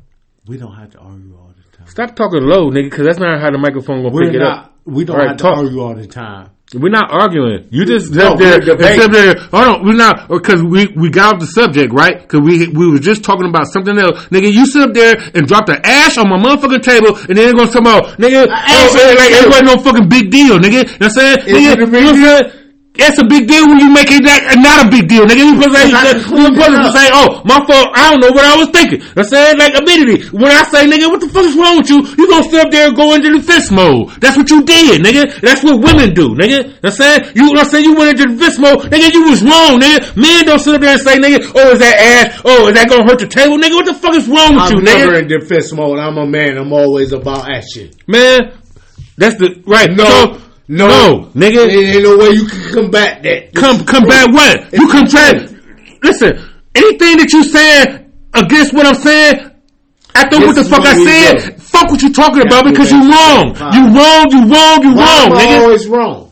we 0.47 0.57
don't 0.57 0.75
have 0.75 0.91
to 0.91 0.99
argue 0.99 1.35
all 1.37 1.51
the 1.55 1.77
time. 1.77 1.87
Stop 1.87 2.15
talking 2.15 2.41
low, 2.43 2.69
nigga, 2.71 2.89
because 2.89 3.05
that's 3.05 3.19
not 3.19 3.41
how 3.41 3.51
the 3.51 3.57
microphone 3.57 4.01
gonna 4.03 4.13
We're 4.13 4.27
pick 4.27 4.35
it 4.35 4.41
up. 4.41 4.74
We 4.85 5.03
don't 5.03 5.17
right, 5.17 5.29
have 5.29 5.37
to 5.37 5.43
talk. 5.43 5.57
argue 5.57 5.81
all 5.81 5.95
the 5.95 6.07
time. 6.07 6.51
We're 6.73 6.89
not 6.89 7.11
arguing. 7.11 7.67
You 7.69 7.85
just 7.85 8.11
No, 8.11 8.31
sit 8.31 8.39
there, 8.39 8.61
sit 8.61 9.11
there. 9.11 9.35
Hold 9.53 9.67
on, 9.67 9.85
we're 9.85 9.93
not 9.95 10.29
uh, 10.31 10.37
because 10.37 10.63
we 10.63 10.87
we 10.97 11.09
got 11.09 11.35
off 11.35 11.39
the 11.39 11.45
subject, 11.45 11.93
right? 11.93 12.19
Because 12.19 12.41
we 12.41 12.67
we 12.67 12.89
were 12.89 12.99
just 12.99 13.23
talking 13.23 13.45
about 13.47 13.67
something 13.67 13.97
else, 13.97 14.25
nigga. 14.29 14.51
You 14.51 14.65
sit 14.65 14.81
up 14.81 14.93
there 14.93 15.15
and 15.35 15.47
drop 15.47 15.67
the 15.67 15.79
ash 15.85 16.17
on 16.17 16.27
my 16.27 16.37
motherfucking 16.37 16.81
table, 16.81 17.15
and 17.17 17.37
then 17.37 17.45
they're 17.45 17.53
gonna 17.53 17.71
talk 17.71 17.81
about, 17.81 18.17
nigga, 18.17 18.45
oh, 18.49 19.15
like 19.17 19.31
it 19.31 19.47
wasn't 19.47 19.67
no 19.67 19.77
fucking 19.77 20.09
big 20.09 20.31
deal, 20.31 20.57
nigga. 20.57 20.89
You 20.89 20.97
know 20.97 20.97
what 20.97 21.03
I'm 21.03 21.09
saying? 21.11 21.37
Is 21.45 21.53
nigga, 21.53 22.64
it 22.97 23.15
a 23.15 23.15
big 23.15 23.15
you 23.15 23.15
know 23.15 23.15
what 23.15 23.15
I'm 23.15 23.15
saying? 23.15 23.15
It's 23.15 23.19
a 23.19 23.27
big 23.27 23.43
deal 23.47 23.63
when 23.67 23.79
you 23.79 23.89
make 23.91 24.09
it 24.11 24.23
that, 24.23 24.39
not 24.59 24.87
a 24.87 24.89
big 24.89 25.05
deal, 25.07 25.23
nigga. 25.27 25.43
You 25.43 25.53
supposed 25.59 25.75
to, 25.75 25.85
Because 25.85 25.95
I 25.95 26.35
you 26.35 26.47
can 26.47 26.55
supposed 26.55 26.79
to 26.79 26.91
say, 26.95 27.07
oh, 27.11 27.27
my 27.45 27.59
fault, 27.67 27.87
I 27.93 28.03
don't 28.11 28.21
know 28.23 28.31
what 28.31 28.45
I 28.45 28.55
was 28.55 28.69
thinking. 28.71 28.99
You 29.01 29.07
know 29.15 29.23
what 29.23 29.31
I'm 29.31 29.35
saying? 29.35 29.55
Like, 29.59 29.73
immediately, 29.75 30.17
when 30.31 30.51
I 30.51 30.63
say, 30.71 30.87
nigga, 30.87 31.05
what 31.11 31.19
the 31.21 31.29
fuck 31.29 31.45
is 31.45 31.55
wrong 31.55 31.77
with 31.83 31.89
you? 31.91 31.99
You 32.15 32.25
gonna 32.27 32.47
sit 32.47 32.59
up 32.59 32.71
there 32.71 32.87
and 32.87 32.95
go 32.95 33.13
into 33.13 33.29
defense 33.35 33.69
mode. 33.71 34.15
That's 34.19 34.37
what 34.37 34.49
you 34.49 34.63
did, 34.63 35.03
nigga. 35.03 35.39
That's 35.41 35.63
what 35.63 35.79
women 35.83 36.15
do, 36.15 36.33
nigga. 36.35 36.65
You 36.65 36.79
know 36.79 36.89
what 36.89 36.95
I'm 36.95 36.99
saying? 36.99 37.19
You, 37.35 37.45
I'm 37.55 37.67
saying? 37.67 37.85
You 37.85 37.93
went 37.95 38.15
into 38.15 38.31
defense 38.35 38.57
mode. 38.59 38.87
Nigga, 38.87 39.07
you 39.11 39.23
was 39.29 39.43
wrong, 39.43 39.79
nigga. 39.79 40.15
Men 40.15 40.45
don't 40.45 40.59
sit 40.59 40.75
up 40.75 40.81
there 40.81 40.95
and 40.95 41.01
say, 41.01 41.17
nigga, 41.19 41.43
oh, 41.55 41.75
is 41.75 41.79
that 41.79 41.95
ass? 41.99 42.41
Oh, 42.45 42.67
is 42.69 42.73
that 42.75 42.89
gonna 42.89 43.03
hurt 43.03 43.19
the 43.19 43.27
table? 43.27 43.57
Nigga, 43.57 43.75
what 43.75 43.85
the 43.85 43.95
fuck 43.95 44.15
is 44.15 44.27
wrong 44.27 44.55
with 44.55 44.71
you, 44.71 44.79
nigga? 44.79 44.95
I'm 44.95 45.11
never 45.11 45.19
in 45.19 45.27
defense 45.27 45.71
mode. 45.73 45.99
I'm 45.99 46.17
a 46.17 46.25
man. 46.25 46.57
I'm 46.57 46.71
always 46.71 47.11
about 47.11 47.49
action. 47.49 47.91
Man, 48.07 48.53
that's 49.17 49.37
the, 49.37 49.61
right. 49.65 49.91
No. 49.91 50.05
So, 50.05 50.44
No. 50.67 50.87
no, 50.87 51.25
nigga. 51.35 51.67
There 51.67 51.95
ain't 51.95 52.03
no 52.03 52.17
way 52.17 52.29
you 52.29 52.47
can 52.47 52.73
combat 52.73 53.21
that. 53.23 53.53
Come, 53.53 53.85
combat 53.85 54.31
what? 54.31 54.73
You 54.73 54.87
combat. 54.89 55.51
Listen, 56.01 56.31
anything 56.73 57.17
that 57.17 57.29
you 57.31 57.43
said 57.43 58.11
against 58.33 58.73
what 58.73 58.85
I'm 58.87 58.95
saying, 58.95 59.51
after 60.15 60.39
what 60.39 60.55
the 60.55 60.63
fuck 60.63 60.81
I 60.85 60.95
said, 60.95 61.55
do. 61.55 61.61
fuck 61.61 61.89
what 61.91 62.01
you 62.01 62.11
talking 62.11 62.41
about 62.41 62.65
Yeah, 62.65 62.71
because 62.71 62.91
you 62.91 62.97
wrong. 62.97 63.53
You 63.73 63.83
wrong. 63.93 64.25
You 64.31 64.41
wrong. 64.53 64.81
You 64.81 64.91
wrong, 64.97 65.27
am 65.29 65.33
I 65.37 65.45
nigga. 65.45 65.61
always 65.61 65.87
wrong? 65.87 66.31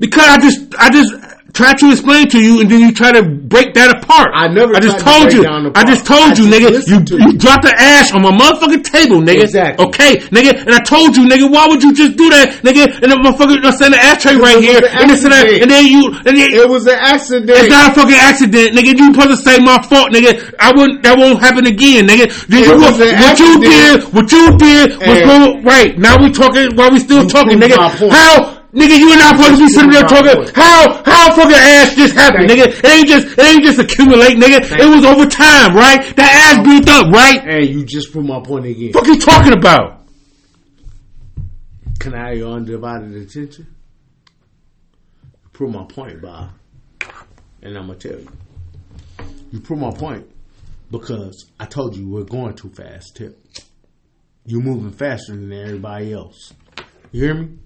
Because 0.00 0.24
I 0.26 0.38
just, 0.40 0.74
I 0.78 0.90
just 0.90 1.14
try 1.54 1.72
to 1.74 1.90
explain 1.90 2.28
to 2.28 2.38
you, 2.38 2.60
and 2.60 2.70
then 2.70 2.80
you 2.80 2.92
try 2.92 3.10
to 3.12 3.22
break 3.24 3.74
that 3.74 3.90
apart. 3.96 4.30
I 4.34 4.48
never 4.48 4.76
I 4.76 4.80
just 4.80 4.98
to 4.98 5.04
told 5.04 5.22
break 5.32 5.34
you. 5.34 5.72
I 5.74 5.82
just 5.84 6.04
told 6.06 6.32
I 6.32 6.38
you, 6.38 6.46
nigga. 6.46 6.68
You 6.86 7.00
to 7.04 7.14
you 7.18 7.26
you. 7.32 7.38
dropped 7.38 7.64
the 7.64 7.74
ash 7.76 8.12
on 8.12 8.22
my 8.22 8.30
motherfucking 8.30 8.84
table, 8.84 9.18
nigga. 9.24 9.42
Exactly. 9.48 9.86
Okay, 9.86 10.18
nigga. 10.30 10.54
And 10.54 10.70
I 10.74 10.80
told 10.84 11.16
you, 11.16 11.24
nigga. 11.26 11.50
Why 11.50 11.66
would 11.66 11.82
you 11.82 11.92
just 11.94 12.16
do 12.16 12.28
that, 12.30 12.60
nigga? 12.62 13.00
And 13.02 13.10
the 13.10 13.16
motherfucker 13.16 13.58
uh, 13.64 13.72
send 13.72 13.94
the 13.94 13.98
ashtray 13.98 14.36
right 14.36 14.60
here, 14.60 14.78
an 14.78 14.92
and 15.02 15.10
this 15.10 15.24
and 15.24 15.32
that, 15.32 15.46
accident. 15.48 15.62
and 15.62 15.70
then 15.70 15.84
you, 15.86 16.02
and 16.12 16.32
then 16.36 16.48
It 16.52 16.68
was 16.68 16.86
an 16.86 16.98
accident. 17.00 17.50
it's 17.50 17.68
not 17.72 17.92
a 17.92 17.94
fucking 17.96 18.20
accident, 18.20 18.76
nigga. 18.76 18.92
You 18.98 19.10
supposed 19.14 19.32
to 19.34 19.40
say 19.40 19.58
my 19.58 19.80
fault, 19.82 20.12
nigga. 20.12 20.36
I 20.60 20.70
wouldn't. 20.76 21.02
That 21.02 21.16
won't 21.18 21.40
happen 21.40 21.66
again, 21.66 22.06
nigga. 22.06 22.28
Then 22.46 22.62
It 22.62 22.66
you, 22.68 22.74
was 22.76 22.98
what, 22.98 23.14
what 23.18 23.38
you 23.40 23.52
did, 23.60 24.04
accident. 24.04 24.14
what 24.14 24.28
you 24.32 24.44
did 24.58 24.86
was 25.00 25.18
go 25.26 25.36
right. 25.64 25.96
Now 25.98 26.20
we 26.22 26.30
talking. 26.30 26.76
While 26.76 26.92
we 26.92 27.00
still 27.00 27.26
talking, 27.26 27.58
nigga. 27.58 27.76
How, 28.10 28.57
nigga? 28.72 28.98
You 28.98 29.12
and 29.12 29.22
I 29.22 29.36
supposed 29.36 29.58
to 29.58 29.66
be 29.66 29.68
sitting 29.68 29.90
there 29.90 30.02
talking. 30.02 30.54
How, 30.54 31.02
how 31.04 31.34
fucking 31.34 31.54
ass 31.54 31.94
just 31.94 32.14
happened, 32.14 32.48
Thank 32.48 32.60
nigga? 32.60 32.78
It 32.78 32.86
ain't 32.86 33.08
just, 33.08 33.38
it 33.38 33.44
ain't 33.44 33.64
just 33.64 33.78
accumulate, 33.78 34.36
nigga. 34.36 34.60
It 34.78 34.88
was 34.88 35.04
over 35.04 35.26
time, 35.26 35.74
right? 35.74 36.14
That 36.16 36.30
ass 36.34 36.58
oh. 36.60 36.64
built 36.64 36.88
up, 36.88 37.12
right? 37.12 37.40
and 37.44 37.68
you 37.68 37.84
just 37.84 38.12
proved 38.12 38.28
my 38.28 38.40
point 38.40 38.66
again. 38.66 38.92
Fuck 38.92 39.06
you 39.06 39.18
talking 39.18 39.52
about? 39.52 40.06
Can 41.98 42.14
I 42.14 42.28
have 42.28 42.38
your 42.38 42.52
undivided 42.52 43.14
attention? 43.14 43.66
Prove 45.52 45.72
my 45.72 45.84
point, 45.84 46.22
Bob. 46.22 46.50
And 47.62 47.76
I'm 47.76 47.88
gonna 47.88 47.98
tell 47.98 48.12
you. 48.12 48.28
You 49.50 49.60
prove 49.60 49.80
my 49.80 49.90
point 49.90 50.26
because 50.90 51.46
I 51.58 51.66
told 51.66 51.96
you 51.96 52.08
we're 52.08 52.22
going 52.24 52.54
too 52.54 52.68
fast, 52.68 53.16
Tip. 53.16 53.36
You're 54.44 54.62
moving 54.62 54.92
faster 54.92 55.32
than 55.32 55.52
everybody 55.52 56.12
else. 56.12 56.54
You 57.12 57.24
hear 57.24 57.34
me? 57.34 57.58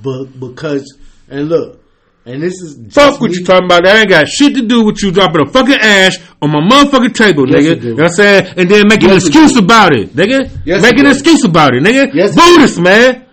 But 0.00 0.38
because 0.38 0.96
and 1.28 1.48
look, 1.48 1.80
and 2.24 2.40
this 2.42 2.54
is 2.62 2.78
Fuck 2.94 3.20
what 3.20 3.30
me- 3.32 3.38
you 3.38 3.44
talking 3.44 3.64
about. 3.66 3.84
That 3.84 3.96
ain't 4.00 4.08
got 4.08 4.28
shit 4.28 4.54
to 4.54 4.62
do 4.62 4.84
with 4.84 5.02
you 5.02 5.10
dropping 5.10 5.42
a 5.46 5.50
fucking 5.50 5.74
ash 5.80 6.18
on 6.40 6.50
my 6.50 6.60
motherfucking 6.60 7.14
table, 7.14 7.48
Yes, 7.48 7.64
nigga. 7.64 7.82
You 7.82 7.88
know 7.90 7.94
what 7.96 8.04
I'm 8.04 8.12
saying? 8.14 8.54
And 8.56 8.68
then 8.70 8.86
making 8.88 9.08
Yes, 9.08 9.22
an 9.24 9.28
excuse 9.28 9.56
about 9.56 9.94
it, 9.96 10.14
nigga. 10.14 10.50
Yes, 10.64 10.82
making 10.82 11.06
an 11.06 11.12
excuse 11.12 11.44
about 11.44 11.74
it, 11.74 11.82
nigga. 11.82 12.14
Yes, 12.14 12.34
Buddhist, 12.36 12.80
man. 12.80 13.26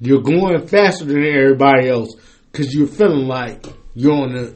You're 0.00 0.20
going 0.22 0.66
faster 0.68 1.04
than 1.04 1.24
everybody 1.24 1.88
else 1.88 2.14
because 2.52 2.72
you're 2.74 2.86
feeling 2.86 3.26
like 3.26 3.66
you're 3.94 4.12
on 4.12 4.32
the. 4.34 4.54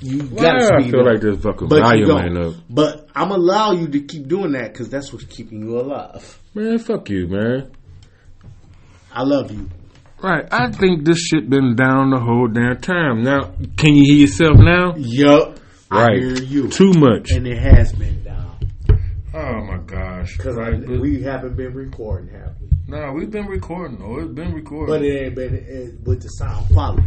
You 0.00 0.22
Why 0.22 0.42
gotta 0.42 0.58
do 0.60 0.64
I 0.74 0.80
speed 0.80 0.90
feel 0.90 1.00
up. 1.00 1.06
like 1.06 1.20
this 1.20 1.38
fucking 1.42 1.68
but 1.68 1.76
you 1.96 2.06
volume 2.06 2.18
ain't 2.36 2.38
up? 2.38 2.54
But 2.68 3.08
I'm 3.14 3.30
allow 3.30 3.72
you 3.72 3.86
to 3.88 4.00
keep 4.00 4.26
doing 4.26 4.52
that 4.52 4.72
because 4.72 4.88
that's 4.88 5.12
what's 5.12 5.26
keeping 5.26 5.60
you 5.62 5.78
alive. 5.78 6.38
Man, 6.54 6.78
fuck 6.78 7.08
you, 7.10 7.28
man. 7.28 7.70
I 9.14 9.22
love 9.22 9.50
you. 9.52 9.68
Right, 10.22 10.46
I 10.52 10.70
think 10.70 11.04
this 11.04 11.18
shit 11.18 11.50
been 11.50 11.74
down 11.74 12.10
the 12.10 12.20
whole 12.20 12.46
damn 12.48 12.80
time. 12.80 13.22
Now, 13.22 13.52
can 13.76 13.94
you 13.94 14.04
hear 14.04 14.20
yourself 14.22 14.56
now? 14.56 14.94
Yup. 14.96 15.58
I 15.90 16.02
Right. 16.06 16.22
hear 16.22 16.36
you. 16.42 16.68
Too 16.68 16.92
much. 16.92 17.30
and 17.32 17.46
it 17.46 17.58
has 17.58 17.92
been 17.92 18.22
down. 18.22 18.56
Oh 19.34 19.64
my 19.64 19.78
gosh! 19.86 20.36
Because 20.36 20.56
Right, 20.56 20.78
we 20.86 21.22
haven't 21.22 21.56
been 21.56 21.72
recording, 21.74 22.28
have 22.34 22.54
we? 22.60 22.68
no, 22.86 23.12
we've 23.12 23.30
been 23.30 23.46
recording. 23.46 23.98
Oh, 24.02 24.18
it's 24.20 24.32
been 24.32 24.52
recording. 24.52 24.94
But 24.94 25.02
it 25.02 25.24
ain't 25.26 25.34
been 25.34 25.54
uh, 25.54 26.00
with 26.04 26.22
the 26.22 26.28
sound 26.28 26.66
quality. 26.72 27.02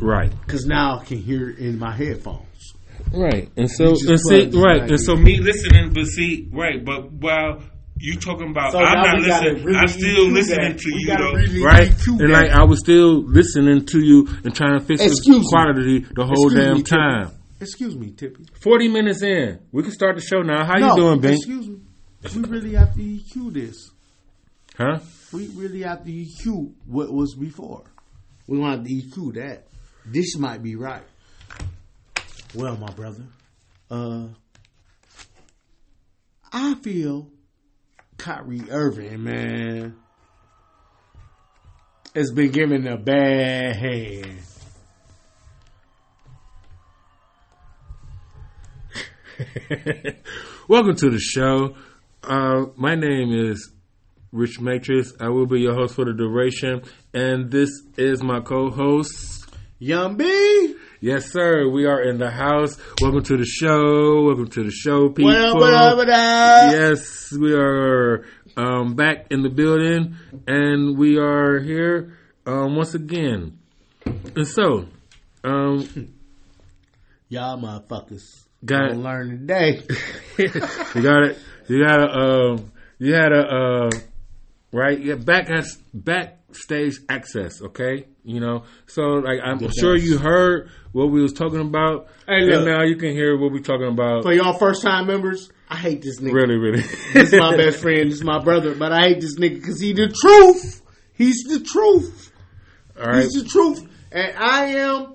right, 0.00 0.30
Because 0.44 0.66
now 0.66 0.98
I 0.98 1.04
can 1.04 1.18
hear 1.18 1.50
it 1.50 1.58
in 1.58 1.78
my 1.78 1.92
headphones. 1.94 2.74
right, 3.12 3.48
and 3.56 3.70
so 3.70 3.90
and 3.90 4.20
see, 4.20 4.50
right, 4.54 4.82
and 4.90 5.00
so 5.00 5.14
me 5.16 5.38
listening, 5.40 5.92
but 5.94 6.04
see, 6.06 6.48
right, 6.52 6.84
but 6.84 7.12
while 7.12 7.62
you 8.00 8.16
talking 8.16 8.50
about, 8.50 8.72
So 8.72 8.78
I'm 8.78 9.02
not 9.02 9.18
listening. 9.20 9.64
really 9.64 9.78
I'm 9.78 9.88
still 9.88 10.24
listening 10.28 10.72
that. 10.72 10.78
to 10.78 10.90
We 10.92 11.00
you 11.00 11.06
though, 11.16 11.32
really 11.32 11.62
right? 11.64 11.88
And 12.06 12.20
that. 12.20 12.28
like 12.28 12.50
I 12.50 12.64
was 12.64 12.78
still 12.80 13.22
listening 13.24 13.86
to 13.86 13.98
you 14.00 14.28
and 14.44 14.54
trying 14.54 14.78
to 14.78 14.84
fix 14.84 15.02
Excuse 15.02 15.38
me. 15.38 15.42
the 15.42 15.48
quality 15.48 15.98
the 16.14 16.24
whole 16.24 16.46
Excuse 16.46 16.54
damn 16.54 16.74
me, 16.74 16.82
Tippy. 16.82 16.90
time. 16.90 17.30
Excuse 17.60 17.96
me, 17.96 18.10
Tippy. 18.12 18.46
Forty 18.60 18.88
minutes 18.88 19.22
in, 19.22 19.58
we 19.72 19.82
can 19.82 19.92
start 19.92 20.14
the 20.16 20.22
show 20.22 20.42
now. 20.42 20.64
How 20.64 20.78
no, 20.78 20.88
you 20.90 20.96
doing, 20.96 21.20
Bink? 21.20 21.36
Excuse 21.38 21.68
me. 21.68 21.80
We 22.34 22.42
really 22.48 22.74
have 22.74 22.94
to 22.94 23.00
EQ 23.00 23.52
this. 23.52 23.90
Huh? 24.76 24.98
We 25.32 25.48
really 25.48 25.82
have 25.82 26.04
to 26.04 26.10
EQ 26.10 26.72
what 26.86 27.12
was 27.12 27.34
before. 27.34 27.84
We 28.46 28.58
want 28.58 28.86
to 28.86 28.90
EQ 28.92 29.34
that. 29.34 29.66
This 30.06 30.36
might 30.36 30.62
be 30.62 30.74
right. 30.76 31.02
Well, 32.54 32.76
my 32.76 32.90
brother, 32.92 33.24
uh, 33.90 34.28
I 36.52 36.74
feel 36.76 37.28
Kyrie 38.18 38.68
Irving, 38.70 39.22
man, 39.22 39.96
has 42.14 42.32
been 42.32 42.50
given 42.50 42.86
a 42.88 42.98
bad 42.98 43.76
hand. 43.76 44.40
Welcome 50.68 50.96
to 50.96 51.10
the 51.10 51.20
show. 51.20 51.76
Uh, 52.24 52.66
my 52.74 52.96
name 52.96 53.32
is 53.32 53.70
Rich 54.32 54.60
Matrix. 54.60 55.12
I 55.20 55.28
will 55.28 55.46
be 55.46 55.60
your 55.60 55.74
host 55.74 55.94
for 55.94 56.04
the 56.04 56.12
duration, 56.12 56.82
and 57.14 57.52
this 57.52 57.70
is 57.96 58.20
my 58.20 58.40
co-host. 58.40 59.48
Young 59.78 60.16
B, 60.16 60.74
Yes, 61.00 61.30
sir. 61.30 61.68
We 61.68 61.86
are 61.86 62.02
in 62.02 62.18
the 62.18 62.28
house. 62.28 62.76
Welcome 63.00 63.22
to 63.22 63.36
the 63.36 63.44
show. 63.44 64.24
Welcome 64.24 64.48
to 64.48 64.64
the 64.64 64.72
show, 64.72 65.10
people. 65.10 65.26
what 65.26 65.36
up, 65.36 65.54
what 65.54 65.72
up, 65.72 65.96
what 65.96 66.08
up? 66.08 66.72
Yes, 66.72 67.30
we 67.30 67.54
are 67.54 68.26
um, 68.56 68.96
back 68.96 69.26
in 69.30 69.42
the 69.42 69.48
building, 69.48 70.16
and 70.48 70.98
we 70.98 71.16
are 71.16 71.60
here 71.60 72.18
um, 72.46 72.74
once 72.74 72.94
again. 72.94 73.60
And 74.34 74.44
so, 74.44 74.86
um, 75.44 75.88
Y'all 77.28 77.58
motherfuckers 77.58 78.46
Got 78.64 78.88
gonna 78.88 79.00
learn 79.00 79.30
today. 79.30 79.82
you 80.38 81.02
got 81.02 81.22
it. 81.22 81.38
You 81.68 81.84
got 81.84 82.00
a. 82.00 82.10
Um, 82.10 82.72
you 82.98 83.14
had 83.14 83.30
a 83.30 83.46
uh, 83.46 83.90
right. 84.72 84.98
Yeah, 84.98 85.14
back 85.14 85.48
backstage 85.94 86.98
access. 87.08 87.62
Okay, 87.62 88.06
you 88.28 88.40
know. 88.40 88.64
So 88.86 89.02
like, 89.02 89.40
I'm 89.42 89.58
The 89.58 89.72
sure 89.72 89.94
best. 89.94 90.06
you 90.06 90.18
heard 90.18 90.70
what 90.92 91.10
we 91.10 91.20
was 91.22 91.32
talking 91.32 91.60
about, 91.60 92.08
Hey, 92.26 92.52
and 92.52 92.64
now 92.64 92.82
you 92.82 92.96
can 92.96 93.10
hear 93.12 93.36
what 93.38 93.52
we 93.52 93.60
talking 93.60 93.88
about. 93.88 94.22
For 94.22 94.32
y'all 94.32 94.52
first 94.58 94.82
time 94.82 95.06
members, 95.06 95.50
I 95.68 95.76
hate 95.76 96.02
this 96.02 96.20
nigga. 96.20 96.32
Really, 96.32 96.56
really. 96.56 96.80
This 97.12 97.32
is 97.32 97.38
my 97.38 97.56
best 97.56 97.80
friend. 97.80 98.10
This 98.10 98.18
is 98.18 98.24
my 98.24 98.38
brother. 98.42 98.74
But 98.74 98.92
I 98.92 99.08
hate 99.08 99.20
this 99.20 99.38
nigga 99.38 99.54
because 99.54 99.80
he 99.80 99.92
the 99.92 100.08
truth. 100.08 100.82
He's 101.14 101.42
the 101.44 101.60
truth. 101.60 102.32
All 103.00 103.06
right. 103.06 103.22
He's 103.22 103.32
the 103.32 103.44
truth. 103.48 103.86
And 104.12 104.36
I 104.36 104.64
am 104.76 105.14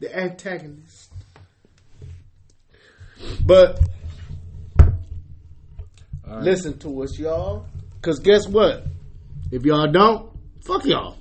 the 0.00 0.16
antagonist. 0.16 1.12
But 3.44 3.80
listen 6.26 6.78
to 6.78 7.02
us, 7.02 7.18
y'all. 7.18 7.66
Because 8.00 8.18
guess 8.20 8.46
what? 8.46 8.84
If 9.50 9.64
y'all 9.64 9.90
don't, 9.90 10.30
fuck 10.64 10.84
y'all. 10.84 11.16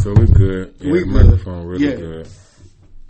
So 0.00 0.14
we're 0.14 0.26
good. 0.26 0.74
Yeah, 0.80 0.92
We 0.92 1.00
the 1.00 1.04
good. 1.06 1.26
microphone 1.26 1.66
really 1.66 1.84
Yeah. 1.88 1.96
good. 1.96 2.28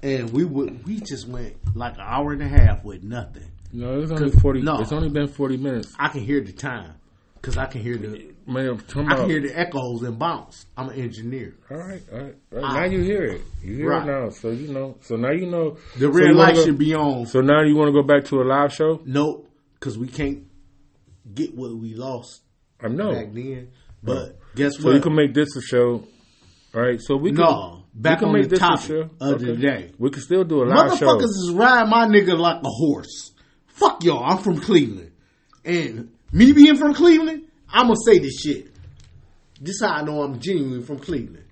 and 0.02 0.30
we 0.30 0.44
would 0.44 0.86
we 0.86 1.00
just 1.00 1.26
went 1.26 1.54
like 1.74 1.94
an 1.94 2.00
hour 2.02 2.32
and 2.32 2.42
a 2.42 2.46
half 2.48 2.84
with 2.84 3.02
nothing. 3.02 3.42
No, 3.72 4.00
it's 4.00 4.12
only 4.12 4.30
forty. 4.30 4.62
no. 4.62 4.80
It's 4.80 4.92
only 4.92 5.08
been 5.08 5.26
forty 5.28 5.56
minutes. 5.56 5.92
I 5.98 6.08
can 6.08 6.20
hear 6.20 6.40
the 6.40 6.52
time. 6.52 6.92
Because 7.34 7.56
I 7.58 7.66
can 7.66 7.80
hear 7.80 7.96
the 7.96 8.34
Man, 8.46 8.80
I 8.96 9.14
can 9.16 9.28
hear 9.28 9.40
the 9.40 9.56
echoes 9.58 10.02
and 10.02 10.18
bounce. 10.18 10.66
I'm 10.76 10.88
an 10.90 11.00
engineer. 11.00 11.54
All 11.70 11.76
right, 11.76 12.02
all 12.12 12.18
right, 12.18 12.34
all 12.52 12.60
right. 12.60 12.72
Now 12.74 12.84
you 12.84 13.02
hear 13.02 13.24
it. 13.24 13.40
You 13.62 13.74
hear 13.76 13.90
Right. 13.90 14.02
it 14.02 14.06
now, 14.06 14.30
so 14.30 14.50
you 14.50 14.68
know. 14.72 14.96
So 15.02 15.16
now 15.16 15.30
you 15.32 15.46
know. 15.46 15.76
The 15.94 16.00
so 16.06 16.08
red 16.10 16.26
wanna 16.26 16.38
light 16.38 16.54
go- 16.54 16.64
should 16.64 16.78
be 16.78 16.94
on. 16.94 17.26
So 17.26 17.40
now 17.40 17.62
you 17.62 17.74
want 17.76 17.88
to 17.88 17.92
go 17.92 18.02
back 18.02 18.24
to 18.26 18.40
a 18.40 18.44
live 18.44 18.72
show? 18.72 19.00
Nope, 19.04 19.48
because 19.74 19.98
we 19.98 20.06
can't 20.08 20.44
get 21.34 21.54
what 21.56 21.76
we 21.76 21.94
lost 21.94 22.42
I 22.80 22.88
know. 22.88 23.12
back 23.12 23.32
then. 23.32 23.68
But 24.02 24.38
guess 24.56 24.78
So 24.78 24.86
what? 24.86 24.94
you 24.94 25.00
can 25.00 25.14
make 25.14 25.32
this 25.34 25.54
a 25.56 25.60
show. 25.62 26.02
All 26.74 26.80
right. 26.82 27.00
So 27.00 27.16
we 27.16 27.30
can. 27.30 27.40
No, 27.40 27.84
back 27.94 28.18
we 28.20 28.26
can 28.26 28.28
on 28.28 28.34
make 28.34 28.42
the 28.44 28.48
this 28.50 28.58
a 28.58 28.62
topic 28.62 28.86
show. 28.86 29.10
of 29.20 29.40
the 29.40 29.54
day. 29.56 29.92
We 29.98 30.10
can 30.10 30.22
still 30.22 30.44
do 30.44 30.62
a 30.62 30.66
live 30.66 30.98
show. 30.98 31.06
Motherfuckers 31.06 31.22
is 31.24 31.52
riding 31.54 31.90
my 31.90 32.06
nigga 32.06 32.38
like 32.38 32.62
a 32.64 32.68
horse. 32.68 33.32
Fuck 33.68 34.02
y'all. 34.04 34.24
I'm 34.24 34.38
from 34.38 34.58
Cleveland, 34.60 35.12
and 35.64 36.10
me 36.32 36.52
being 36.52 36.76
from 36.76 36.94
Cleveland, 36.94 37.44
I'm 37.68 37.84
gonna 37.88 37.96
say 38.06 38.18
this 38.18 38.40
shit. 38.40 38.68
This 39.60 39.80
how 39.80 39.88
I 39.88 40.02
know 40.02 40.22
I'm 40.22 40.38
genuine 40.40 40.82
from 40.82 40.98
Cleveland. 40.98 41.44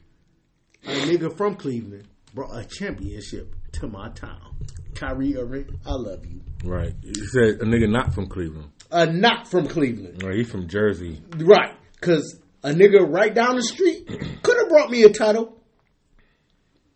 A 0.85 0.91
nigga 0.91 1.35
from 1.37 1.55
Cleveland 1.57 2.07
brought 2.35 2.55
a 2.59 2.65
championship 2.65 3.55
to 3.73 3.87
my 3.87 4.09
town. 4.11 4.57
Kyrie 4.95 5.37
Irving, 5.37 5.79
I 5.87 5.93
love 5.95 6.25
you. 6.27 6.41
Right. 6.65 6.95
You 7.03 7.15
said 7.29 7.61
a 7.61 7.65
nigga 7.65 7.91
not 7.91 8.15
from 8.15 8.27
Cleveland. 8.29 8.71
Uh, 8.91 9.07
not 9.07 9.49
from 9.49 9.67
Cleveland. 9.67 10.23
Right. 10.23 10.37
He 10.37 10.45
from 10.45 10.69
Jersey. 10.69 11.21
Right. 11.37 11.75
Because 11.99 12.39
a 12.65 12.71
nigga 12.71 13.07
right 13.09 13.33
down 13.33 13.55
the 13.57 13.63
street 13.63 14.07
could 14.43 14.57
have 14.59 14.69
brought 14.69 14.91
me 14.91 15.05
a 15.05 15.11
title, 15.11 15.63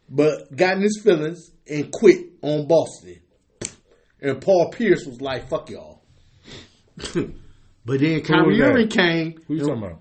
but 0.09 0.55
got 0.57 0.77
in 0.77 0.83
his 0.83 1.01
feelings 1.05 1.51
and 1.71 1.93
quit 1.93 2.27
on 2.43 2.66
Boston. 2.66 3.21
And 4.21 4.41
Paul 4.41 4.71
Pierce 4.73 5.07
was 5.07 5.21
like, 5.21 5.49
fuck 5.49 5.71
y'all. 5.71 6.03
but 7.14 8.01
then 8.01 8.23
Kyrie 8.23 8.59
that? 8.59 8.64
Irving 8.73 8.89
came 8.89 9.41
Who 9.47 9.55
you 9.55 9.61
talking 9.61 9.85
about? 9.85 10.01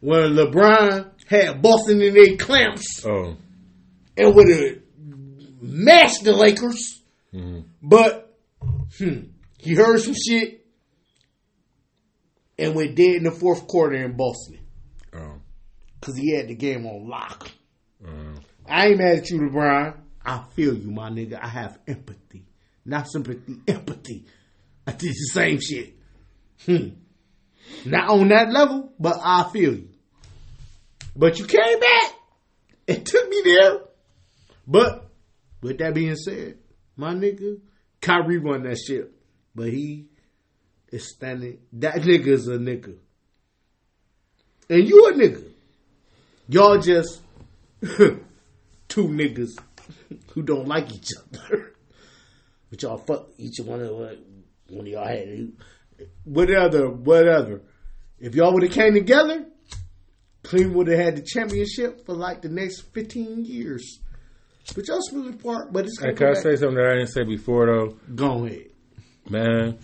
when 0.00 0.32
LeBron 0.34 1.10
had 1.28 1.62
Boston 1.62 2.02
in 2.02 2.14
their 2.14 2.36
clamps 2.36 3.04
Oh. 3.06 3.36
and 4.16 4.34
would 4.34 4.48
have 4.48 4.78
mashed 5.60 6.24
the 6.24 6.32
Lakers. 6.32 7.00
But 7.82 8.36
hmm, 8.98 9.20
he 9.58 9.74
heard 9.74 10.00
some 10.00 10.14
shit 10.14 10.66
and 12.58 12.74
went 12.74 12.94
dead 12.96 13.16
in 13.16 13.22
the 13.24 13.30
fourth 13.30 13.66
quarter 13.66 13.96
in 13.96 14.16
Boston. 14.16 14.58
Because 16.04 16.18
he 16.18 16.36
had 16.36 16.48
the 16.48 16.54
game 16.54 16.84
on 16.84 17.08
lock. 17.08 17.50
I 18.68 18.88
ain't 18.88 18.98
mad 18.98 19.16
at 19.16 19.30
you, 19.30 19.38
LeBron. 19.40 19.96
I 20.22 20.44
feel 20.54 20.74
you, 20.74 20.90
my 20.90 21.08
nigga. 21.08 21.42
I 21.42 21.48
have 21.48 21.78
empathy, 21.88 22.44
not 22.84 23.08
sympathy. 23.10 23.56
Empathy. 23.66 24.26
I 24.86 24.92
did 24.92 25.12
the 25.12 25.30
same 25.32 25.60
shit. 25.60 25.94
Hmm. 26.66 26.88
Not 27.86 28.10
on 28.10 28.28
that 28.28 28.52
level, 28.52 28.92
but 29.00 29.16
I 29.24 29.48
feel 29.50 29.76
you. 29.76 29.88
But 31.16 31.38
you 31.38 31.46
came 31.46 31.80
back. 31.80 32.12
It 32.86 33.06
took 33.06 33.26
me 33.30 33.40
there. 33.42 33.80
But 34.66 35.08
with 35.62 35.78
that 35.78 35.94
being 35.94 36.16
said, 36.16 36.58
my 36.96 37.14
nigga, 37.14 37.60
Kyrie 38.02 38.40
won 38.40 38.64
that 38.64 38.76
shit. 38.76 39.10
But 39.54 39.68
he 39.68 40.08
is 40.92 41.14
standing. 41.14 41.60
That 41.72 41.94
nigga 41.94 42.26
is 42.26 42.46
a 42.46 42.58
nigga. 42.58 42.94
And 44.68 44.86
you 44.86 45.08
a 45.08 45.12
nigga. 45.14 45.53
Y'all 46.48 46.78
just 46.78 47.22
two 47.80 48.18
niggas 49.08 49.58
who 50.32 50.42
don't 50.42 50.66
like 50.68 50.92
each 50.92 51.10
other. 51.16 51.70
But 52.70 52.82
y'all 52.82 52.98
fuck 52.98 53.28
each 53.38 53.60
one 53.60 53.80
of 53.82 53.92
one 53.92 54.80
of 54.80 54.86
y'all 54.88 55.06
had 55.06 55.52
whatever, 56.24 56.88
whatever. 56.90 57.62
If 58.18 58.34
y'all 58.34 58.52
would 58.52 58.64
have 58.64 58.72
came 58.72 58.94
together, 58.94 59.46
Cleveland 60.42 60.74
would 60.74 60.88
have 60.88 60.98
had 60.98 61.16
the 61.16 61.22
championship 61.22 62.04
for 62.04 62.14
like 62.14 62.42
the 62.42 62.48
next 62.48 62.80
fifteen 62.92 63.44
years. 63.44 64.00
But 64.74 64.88
y'all 64.88 64.98
split 65.02 65.34
apart. 65.34 65.72
But 65.72 65.84
it's 65.86 66.00
Hey, 66.00 66.14
can 66.14 66.28
I 66.28 66.32
say 66.34 66.56
something 66.56 66.74
that 66.76 66.86
I 66.86 66.94
didn't 66.94 67.12
say 67.12 67.22
before 67.22 67.66
though? 67.66 67.96
Go 68.14 68.44
ahead. 68.44 68.70
Man, 69.30 69.78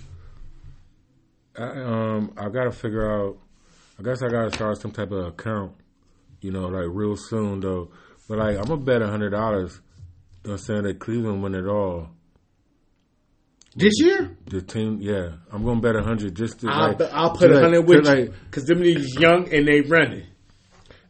I 1.56 1.62
um 1.62 2.32
I 2.36 2.48
gotta 2.48 2.72
figure 2.72 3.08
out. 3.08 3.38
I 3.98 4.02
guess 4.02 4.22
I 4.22 4.28
gotta 4.28 4.50
start 4.50 4.80
some 4.80 4.90
type 4.90 5.12
of 5.12 5.26
account, 5.26 5.72
you 6.40 6.50
know, 6.50 6.68
like 6.68 6.86
real 6.88 7.16
soon 7.16 7.60
though. 7.60 7.90
But 8.28 8.38
like 8.38 8.56
I'm 8.56 8.64
gonna 8.64 8.78
bet 8.78 9.02
a 9.02 9.08
hundred 9.08 9.30
dollars. 9.30 9.80
You 10.44 10.48
know, 10.48 10.52
I'm 10.54 10.58
saying 10.58 10.82
that 10.84 10.98
Cleveland 10.98 11.42
win 11.42 11.54
it 11.54 11.66
all. 11.66 12.10
This 13.76 13.92
year, 14.00 14.36
The 14.46 14.62
team, 14.62 14.98
yeah, 15.00 15.32
I'm 15.52 15.64
gonna 15.64 15.80
bet 15.80 15.94
a 15.94 16.02
hundred 16.02 16.34
just 16.34 16.60
to 16.60 16.68
I'll, 16.68 16.88
like, 16.88 17.00
I'll 17.12 17.36
put 17.36 17.52
a 17.52 17.60
hundred 17.60 17.82
to, 17.82 17.86
with 17.86 18.04
you 18.04 18.14
like, 18.14 18.32
because 18.44 18.64
them 18.64 18.80
niggas 18.80 19.18
young 19.18 19.52
and 19.52 19.66
they 19.66 19.82
running. 19.82 20.26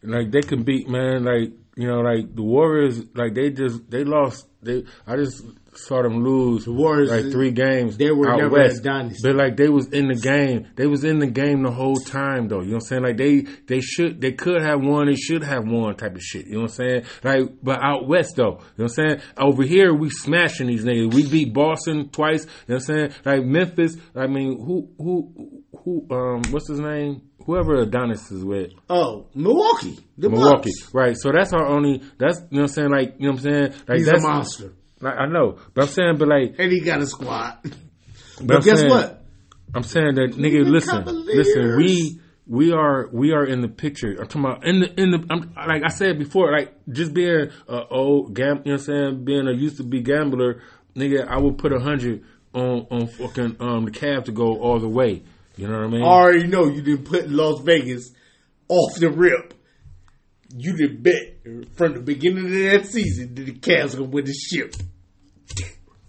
like 0.02 0.30
they 0.30 0.42
can 0.42 0.62
beat 0.62 0.88
man 0.88 1.24
like 1.24 1.52
you 1.76 1.86
know, 1.86 2.00
like 2.00 2.34
the 2.34 2.42
Warriors, 2.42 3.02
like 3.14 3.34
they 3.34 3.48
just 3.50 3.90
they 3.90 4.04
lost. 4.04 4.46
They 4.62 4.84
I 5.06 5.16
just 5.16 5.42
saw 5.74 6.02
them 6.02 6.24
lose 6.24 6.66
Warriors, 6.66 7.10
like 7.10 7.30
three 7.32 7.52
games. 7.52 7.96
they 7.96 8.10
were 8.10 8.30
out 8.30 8.38
never 8.38 8.50
west, 8.56 8.80
a 8.80 8.82
dynasty. 8.82 9.20
but 9.22 9.36
like 9.36 9.56
they 9.56 9.68
was 9.68 9.88
in 9.88 10.08
the 10.08 10.14
game. 10.14 10.66
They 10.76 10.86
was 10.86 11.04
in 11.04 11.18
the 11.18 11.26
game 11.26 11.62
the 11.62 11.70
whole 11.70 11.96
time 11.96 12.48
though. 12.48 12.60
You 12.60 12.70
know 12.70 12.74
what 12.74 12.82
I'm 12.84 12.88
saying? 12.88 13.02
Like 13.02 13.16
they 13.16 13.40
they 13.66 13.80
should 13.80 14.20
they 14.20 14.32
could 14.32 14.62
have 14.62 14.80
won. 14.82 15.06
They 15.06 15.14
should 15.16 15.42
have 15.44 15.64
won 15.66 15.94
type 15.96 16.14
of 16.16 16.22
shit. 16.22 16.46
You 16.46 16.54
know 16.54 16.60
what 16.62 16.70
I'm 16.72 16.76
saying? 16.76 17.04
Like 17.22 17.48
but 17.62 17.82
out 17.82 18.08
west 18.08 18.36
though. 18.36 18.42
You 18.76 18.84
know 18.84 18.84
what 18.84 18.98
I'm 18.98 19.08
saying? 19.08 19.20
Over 19.38 19.62
here 19.62 19.94
we 19.94 20.10
smashing 20.10 20.66
these 20.66 20.84
niggas. 20.84 21.14
We 21.14 21.28
beat 21.28 21.54
Boston 21.54 22.08
twice. 22.10 22.44
You 22.66 22.74
know 22.74 22.80
what 22.80 22.90
I'm 22.90 23.10
saying? 23.10 23.12
Like 23.24 23.44
Memphis. 23.44 23.96
I 24.14 24.26
mean 24.26 24.56
who 24.64 24.90
who 24.98 25.62
who 25.84 26.06
um 26.10 26.42
what's 26.50 26.68
his 26.68 26.80
name? 26.80 27.22
Whoever 27.46 27.76
Adonis 27.80 28.30
is 28.30 28.44
with. 28.44 28.72
Oh, 28.90 29.26
Milwaukee. 29.34 29.98
The 30.18 30.28
Milwaukee, 30.28 30.70
Bucks. 30.82 30.94
right? 30.94 31.16
So 31.16 31.32
that's 31.32 31.52
our 31.54 31.66
only. 31.66 32.02
That's 32.18 32.38
you 32.50 32.58
know 32.58 32.62
what 32.62 32.62
I'm 32.62 32.68
saying. 32.68 32.90
Like 32.90 33.14
you 33.18 33.26
know 33.26 33.32
what 33.32 33.46
I'm 33.46 33.50
saying. 33.52 33.74
Like 33.88 33.98
He's 33.98 34.08
a 34.08 34.20
monster. 34.20 34.74
Like, 35.00 35.14
I 35.18 35.26
know, 35.26 35.58
but 35.74 35.82
I'm 35.82 35.88
saying, 35.88 36.16
but 36.18 36.28
like, 36.28 36.56
And 36.58 36.70
he 36.72 36.80
got 36.80 37.00
a 37.00 37.06
squad. 37.06 37.58
but, 37.62 37.72
But 38.46 38.56
I'm 38.56 38.62
guess 38.62 38.78
saying- 38.80 38.90
what? 38.90 39.16
I'm 39.72 39.82
saying 39.84 40.16
that 40.16 40.32
nigga, 40.32 40.34
Cleveland 40.64 40.70
listen, 40.72 40.98
Cavaliers. 41.04 41.36
listen. 41.36 41.76
We 41.76 42.20
we 42.48 42.72
are 42.72 43.08
we 43.12 43.30
are 43.32 43.44
in 43.44 43.60
the 43.60 43.68
picture. 43.68 44.16
I'm 44.18 44.26
talking 44.26 44.44
about 44.44 44.66
in 44.66 44.80
the 44.80 45.00
in 45.00 45.10
the. 45.12 45.24
I'm, 45.30 45.54
like 45.54 45.84
I 45.84 45.88
said 45.90 46.18
before, 46.18 46.50
like 46.50 46.74
just 46.90 47.14
being 47.14 47.50
a 47.68 47.86
old 47.88 48.34
gam. 48.34 48.62
You 48.64 48.72
know 48.72 48.72
what 48.72 48.72
I'm 48.72 48.78
saying? 48.78 49.24
Being 49.24 49.46
a 49.46 49.52
used 49.52 49.76
to 49.76 49.84
be 49.84 50.00
gambler, 50.02 50.60
nigga. 50.96 51.24
I 51.28 51.38
would 51.38 51.56
put 51.58 51.72
a 51.72 51.78
hundred 51.78 52.24
on 52.52 52.88
on 52.90 53.06
fucking 53.06 53.58
um 53.60 53.84
the 53.84 53.92
Cavs 53.92 54.24
to 54.24 54.32
go 54.32 54.58
all 54.58 54.80
the 54.80 54.88
way. 54.88 55.22
You 55.56 55.68
know 55.68 55.74
what 55.78 55.84
I 55.84 55.88
mean? 55.88 56.02
I 56.02 56.06
already 56.06 56.46
know 56.48 56.66
you 56.66 56.82
didn't 56.82 57.04
put 57.04 57.30
Las 57.30 57.60
Vegas 57.60 58.10
off 58.68 58.96
the 58.98 59.08
rip. 59.08 59.54
You 60.52 60.76
did 60.76 61.00
bet 61.00 61.44
from 61.76 61.94
the 61.94 62.00
beginning 62.00 62.46
of 62.46 62.50
that 62.50 62.86
season 62.90 63.36
that 63.36 63.42
the 63.46 63.52
Cavs 63.52 63.92
gonna 63.96 64.08
win 64.10 64.24
the 64.24 64.32
ship 64.34 64.74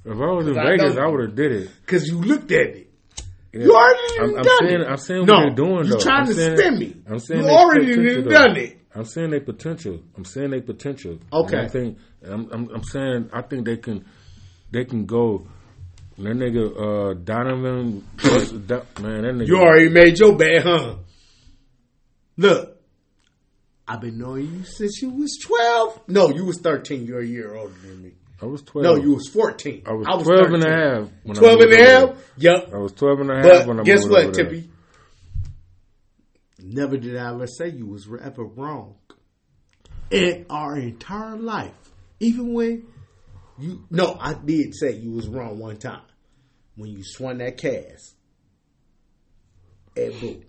if 0.05 0.13
I 0.13 0.31
was 0.31 0.47
in 0.47 0.57
I 0.57 0.63
Vegas, 0.71 0.95
know. 0.95 1.01
I 1.03 1.07
would 1.07 1.21
have 1.21 1.35
did 1.35 1.51
it. 1.51 1.69
because 1.85 2.07
you 2.07 2.19
looked 2.19 2.51
at 2.51 2.67
it. 2.67 2.87
Yeah. 3.53 3.63
You 3.65 3.75
already 3.75 3.99
I'm, 4.21 4.35
I'm 4.39 4.45
it. 4.45 4.51
saying, 4.59 4.85
I'm 4.87 4.97
saying 4.97 5.25
No, 5.25 5.33
what 5.33 5.41
they're 5.41 5.55
doing 5.55 5.75
though. 5.75 5.83
you 5.83 5.89
though. 5.91 5.99
trying 5.99 6.19
I'm 6.21 6.25
to 6.27 6.33
saying, 6.33 6.57
spin 6.57 6.79
me. 6.79 6.95
I'm 7.09 7.19
saying 7.19 7.43
You 7.43 7.49
already 7.49 8.21
done 8.23 8.55
it. 8.57 8.77
I'm 8.95 9.05
saying 9.05 9.29
they 9.29 9.39
potential. 9.39 9.99
I'm 10.17 10.25
saying 10.25 10.51
they 10.51 10.61
potential. 10.61 11.19
Okay. 11.31 11.57
And 11.57 11.65
I 11.65 11.69
think 11.69 11.97
I'm, 12.25 12.49
I'm, 12.51 12.69
I'm 12.75 12.83
saying 12.83 13.29
I 13.33 13.41
think 13.41 13.65
they 13.65 13.77
can 13.77 14.05
they 14.71 14.85
can 14.85 15.05
go. 15.05 15.47
That 16.17 16.35
nigga 16.35 17.11
uh, 17.11 17.13
Donovan, 17.15 18.05
man, 18.23 18.67
that 18.67 18.85
nigga. 19.01 19.47
You 19.47 19.57
already 19.57 19.89
made 19.89 20.19
your 20.19 20.37
bet, 20.37 20.61
huh? 20.63 20.95
Look, 22.37 22.77
I've 23.87 24.01
been 24.01 24.17
knowing 24.19 24.45
you 24.53 24.63
since 24.65 25.01
you 25.01 25.09
was 25.09 25.37
twelve. 25.41 25.99
No, 26.07 26.29
you 26.29 26.45
was 26.45 26.59
thirteen. 26.59 27.05
You're 27.05 27.21
a 27.21 27.25
year 27.25 27.55
older 27.55 27.73
than 27.81 28.03
me. 28.03 28.11
I 28.41 28.45
was 28.45 28.63
twelve. 28.63 28.83
No, 28.83 28.95
you 28.95 29.13
was 29.13 29.27
fourteen. 29.27 29.83
I 29.85 29.93
was, 29.93 30.07
12 30.07 30.53
and 30.53 30.63
a 30.63 30.69
half. 30.69 31.09
When 31.23 31.35
12 31.35 31.59
I 31.59 31.63
and 31.63 31.73
a 31.73 31.77
half? 31.77 32.31
Yep. 32.37 32.73
I 32.73 32.77
was 32.77 32.91
12 32.93 33.19
and 33.19 33.31
a 33.31 33.35
half 33.35 33.67
when 33.67 33.77
I 33.77 33.79
But 33.81 33.85
guess 33.85 34.07
what. 34.07 34.33
Tippy? 34.33 34.69
Never 36.59 36.97
did 36.97 37.17
I 37.17 37.33
ever 37.33 37.47
say 37.47 37.69
you 37.69 37.87
was 37.87 38.07
ever 38.21 38.43
wrong. 38.43 38.95
In 40.09 40.45
our 40.49 40.77
entire 40.77 41.37
life, 41.37 41.73
even 42.19 42.53
when 42.53 42.87
you 43.57 43.85
no, 43.89 44.17
I 44.19 44.33
did 44.33 44.75
say 44.75 44.93
you 44.93 45.11
was 45.11 45.27
wrong 45.27 45.59
one 45.59 45.77
time 45.77 46.01
when 46.75 46.89
you 46.89 47.03
swung 47.03 47.37
that 47.37 47.57
cast 47.57 48.15
at 49.95 50.19
Boo. 50.19 50.43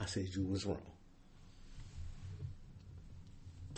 I 0.00 0.06
said 0.06 0.26
you 0.34 0.44
was 0.46 0.66
wrong, 0.66 0.82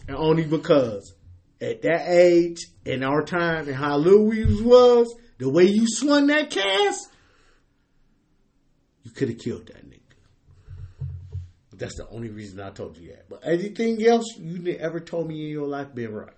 and 0.06 0.16
only 0.16 0.44
because 0.44 1.12
at 1.60 1.82
that 1.82 2.08
age, 2.08 2.58
in 2.84 3.02
our 3.02 3.22
time, 3.22 3.66
and 3.66 3.76
how 3.76 3.96
little 3.96 4.26
we 4.26 4.44
was, 4.62 5.14
the 5.38 5.48
way 5.48 5.64
you 5.64 5.86
swung 5.86 6.28
that 6.28 6.50
cast, 6.50 7.08
you 9.02 9.10
could 9.10 9.28
have 9.28 9.38
killed 9.38 9.66
that 9.66 9.88
nigga. 9.88 9.98
That's 11.76 11.96
the 11.96 12.08
only 12.10 12.28
reason 12.28 12.60
I 12.60 12.70
told 12.70 12.96
you 12.96 13.08
that. 13.10 13.28
But 13.28 13.40
anything 13.46 14.04
else 14.04 14.24
you 14.36 14.76
ever 14.78 14.98
told 15.00 15.28
me 15.28 15.44
in 15.44 15.50
your 15.50 15.68
life 15.68 15.94
been 15.94 16.12
right. 16.12 16.32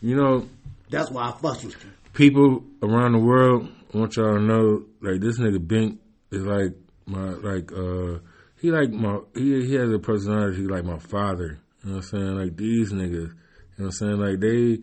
You 0.00 0.16
know, 0.16 0.48
That's 0.88 1.10
why 1.10 1.28
I 1.28 1.32
fucked 1.32 1.64
with 1.64 1.84
you. 1.84 1.90
people 2.14 2.64
around 2.82 3.12
the 3.12 3.18
world 3.18 3.68
I 3.92 3.98
want 3.98 4.16
y'all 4.16 4.34
to 4.34 4.40
know, 4.40 4.84
like 5.00 5.20
this 5.20 5.38
nigga 5.38 5.66
Bink 5.66 6.00
is 6.30 6.44
like 6.44 6.74
my 7.06 7.30
like 7.30 7.72
uh 7.72 8.18
he 8.60 8.70
like 8.70 8.90
my 8.90 9.18
he 9.34 9.66
he 9.66 9.74
has 9.74 9.90
a 9.92 9.98
personality 9.98 10.66
like 10.66 10.84
my 10.84 10.98
father. 10.98 11.58
You 11.82 11.90
know 11.90 11.96
what 11.96 12.04
I'm 12.04 12.10
saying? 12.10 12.34
Like 12.38 12.56
these 12.56 12.92
niggas. 12.92 13.12
You 13.12 13.26
know 13.26 13.30
what 13.76 13.84
I'm 13.86 13.90
saying? 13.92 14.18
Like 14.20 14.40
they 14.40 14.78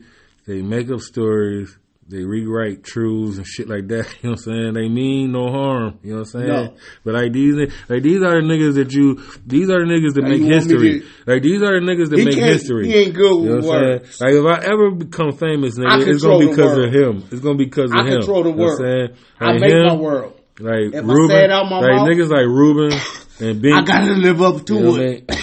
they 0.47 0.61
make 0.61 0.89
up 0.89 1.01
stories, 1.01 1.77
they 2.07 2.23
rewrite 2.23 2.83
truths 2.83 3.37
and 3.37 3.45
shit 3.45 3.67
like 3.69 3.87
that. 3.89 4.07
You 4.23 4.29
know 4.29 4.31
what 4.31 4.31
I'm 4.31 4.37
saying? 4.37 4.73
They 4.73 4.87
mean 4.89 5.31
no 5.33 5.51
harm. 5.51 5.99
You 6.03 6.13
know 6.13 6.19
what 6.21 6.33
I'm 6.35 6.41
saying? 6.41 6.47
No. 6.47 6.73
But 7.03 7.13
like 7.13 7.33
these 7.33 7.55
like 7.89 8.01
these 8.01 8.21
are 8.23 8.41
the 8.41 8.47
niggas 8.47 8.75
that 8.75 8.91
you 8.93 9.21
these 9.45 9.69
are 9.69 9.79
the 9.85 9.85
niggas 9.93 10.13
that 10.15 10.23
make 10.23 10.39
you 10.41 10.47
want 10.49 10.65
me 10.65 10.73
history. 10.73 10.99
to- 11.01 11.31
like 11.31 11.43
these 11.43 11.61
are 11.61 11.79
the 11.79 11.85
niggas 11.85 12.09
that 12.09 12.17
make 12.25 12.33
history. 12.35 12.87
he 12.87 12.95
ain't 12.95 13.13
good 13.13 13.35
You 13.43 13.49
know 13.49 13.55
with 13.57 13.65
what 13.65 13.75
I'm 13.75 13.81
saying? 13.83 13.99
words. 14.01 14.21
Like 14.21 14.33
if 14.33 14.45
I 14.45 14.71
ever 14.73 14.91
become 14.91 15.31
famous, 15.33 15.77
nigga, 15.77 16.07
it's 16.07 16.23
gonna 16.23 16.39
be 16.39 16.47
because 16.47 16.77
world. 16.77 16.87
of 16.87 16.93
him. 16.93 17.27
It's 17.31 17.41
gonna 17.41 17.57
be 17.57 17.65
because 17.65 17.91
of 17.91 17.97
I 17.97 18.03
him. 18.07 18.17
control 18.21 18.43
the 18.43 18.49
You 18.49 18.55
know 18.55 18.63
what 18.63 18.79
I'm 18.79 18.85
world. 18.85 19.09
saying? 19.11 19.17
I 19.39 19.53
make 19.59 19.71
him, 19.71 19.85
my 19.85 19.93
world. 19.95 20.33
Like 20.59 20.93
If 20.93 21.03
I 21.05 21.13
Ruben, 21.13 21.29
say 21.29 21.43
it 21.43 21.51
out 21.51 21.69
my 21.69 21.79
like 21.81 21.91
mouth- 21.97 22.07
niggas 22.09 22.29
like 22.31 22.47
Ruben 22.47 22.97
I 23.39 23.81
gotta 23.83 24.13
live 24.13 24.41
up 24.41 24.65
to 24.65 24.73
you 24.75 24.79
know 24.81 24.95
it. 24.95 25.29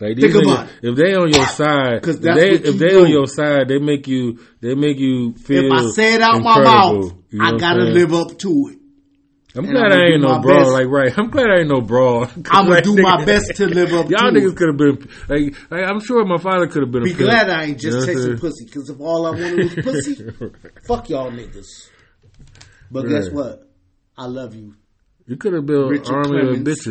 Like 0.00 0.18
Think 0.18 0.32
niggas, 0.34 0.42
about 0.42 0.66
it. 0.66 0.72
if 0.82 0.96
they 0.96 1.14
on 1.14 1.28
your 1.32 1.46
side, 1.60 2.02
'Cause 2.02 2.16
if 2.16 2.22
that's 2.22 2.40
they 2.40 2.50
what 2.50 2.66
if 2.66 2.78
they 2.78 2.96
on 3.00 3.08
your 3.08 3.26
side, 3.28 3.68
they 3.68 3.78
make 3.78 4.08
you 4.08 4.40
they 4.60 4.74
make 4.74 4.98
you 4.98 5.34
feel. 5.34 5.66
If 5.66 5.72
I 5.72 5.90
say 5.90 6.14
it 6.14 6.20
out 6.20 6.42
my 6.42 6.60
mouth, 6.60 7.12
You 7.30 7.38
know 7.38 7.44
I 7.44 7.56
gotta 7.56 7.84
live 7.84 8.12
up 8.12 8.36
to 8.40 8.70
it. 8.72 8.78
I'm 9.54 9.64
and 9.64 9.72
glad 9.74 9.92
I'ma 9.92 10.02
I 10.02 10.06
ain't 10.08 10.22
no 10.22 10.40
brawl. 10.40 10.58
best. 10.58 10.70
Like 10.72 10.86
right, 10.88 11.12
I'm 11.16 11.30
glad 11.30 11.46
I 11.50 11.58
ain't 11.60 11.68
no 11.68 11.82
brawl. 11.82 12.24
I'm 12.50 12.66
gonna 12.66 12.80
do 12.82 12.96
my 13.00 13.24
best 13.26 13.54
to 13.56 13.66
live 13.68 13.92
up 13.92 14.10
Y'all 14.10 14.32
to 14.32 14.40
niggas 14.40 14.56
could 14.56 14.68
have 14.68 14.76
been 14.76 15.08
like, 15.28 15.54
like 15.70 15.88
I'm 15.88 16.00
sure 16.00 16.24
my 16.24 16.38
father 16.38 16.66
could 16.66 16.82
have 16.82 16.90
been. 16.90 17.04
Be 17.04 17.12
glad 17.12 17.48
I 17.48 17.64
ain't 17.66 17.82
You 17.82 17.90
just 17.90 17.94
know 18.08 18.12
what 18.12 18.18
chasing 18.18 18.38
pussy. 18.38 18.64
Because 18.64 18.90
if 18.90 18.98
all 19.00 19.26
I 19.26 19.30
wanted 19.30 19.58
was 19.58 19.74
pussy, 19.84 20.14
fuck 20.88 21.10
y'all 21.10 21.30
niggas. 21.30 21.90
But 22.90 23.02
guess 23.08 23.30
what? 23.30 23.68
I 24.18 24.24
love 24.26 24.54
you, 24.56 24.74
You 25.26 25.36
could 25.36 25.52
have 25.52 25.66
built 25.66 25.90
Richard 25.90 26.12
army 26.14 26.40
Clemens. 26.40 26.58
of 26.58 26.64
bitches. 26.64 26.86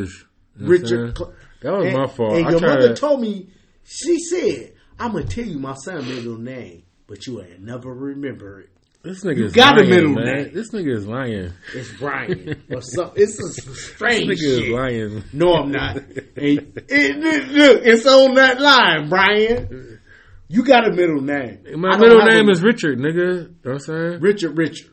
You 0.57 0.65
know 0.65 0.69
what 0.69 0.81
I'm 0.81 0.87
saying? 0.87 1.01
Richard. 1.01 1.17
Cl- 1.17 1.33
that 1.61 1.73
was 1.73 1.85
and, 1.87 1.97
my 1.97 2.07
fault. 2.07 2.33
And 2.33 2.47
I 2.47 2.51
your 2.51 2.61
mother 2.61 2.87
to- 2.89 2.95
told 2.95 3.21
me. 3.21 3.49
She 3.83 4.19
said, 4.19 4.73
"I'm 4.99 5.11
gonna 5.13 5.25
tell 5.25 5.45
you 5.45 5.59
my 5.59 5.73
son 5.75 6.07
middle 6.07 6.37
name, 6.37 6.83
but 7.07 7.25
you 7.27 7.41
ain't 7.41 7.61
never 7.61 7.93
remember 7.93 8.61
it. 8.61 8.69
This 9.03 9.23
nigga 9.23 9.37
You 9.37 9.45
is 9.45 9.53
got 9.53 9.77
a 9.77 9.81
lying, 9.81 9.89
middle 9.89 10.11
man. 10.13 10.25
name. 10.25 10.51
This 10.53 10.69
nigga 10.69 10.95
is 10.95 11.07
lying. 11.07 11.51
It's 11.73 11.91
Brian 11.97 12.63
or 12.71 12.81
something. 12.81 13.21
It's 13.23 13.39
a 13.39 13.73
strange 13.73 14.27
This 14.27 14.43
nigga 14.45 14.61
is 14.63 14.69
lying. 14.69 15.23
No, 15.33 15.53
I'm 15.55 15.71
not. 15.71 15.97
And 15.97 16.07
it, 16.35 16.85
it- 16.87 17.47
look, 17.49 17.81
it's 17.83 18.05
on 18.05 18.35
that 18.35 18.61
line, 18.61 19.09
Brian. 19.09 19.99
You 20.47 20.63
got 20.63 20.87
a 20.87 20.91
middle 20.95 21.21
name. 21.21 21.59
My 21.77 21.97
middle 21.97 22.23
name 22.25 22.47
a- 22.47 22.51
is 22.51 22.61
Richard, 22.61 22.99
nigga. 22.99 23.15
You 23.15 23.39
know 23.43 23.49
what 23.63 23.71
I'm 23.73 23.79
saying? 23.79 24.19
Richard. 24.21 24.55
Richard. 24.57 24.90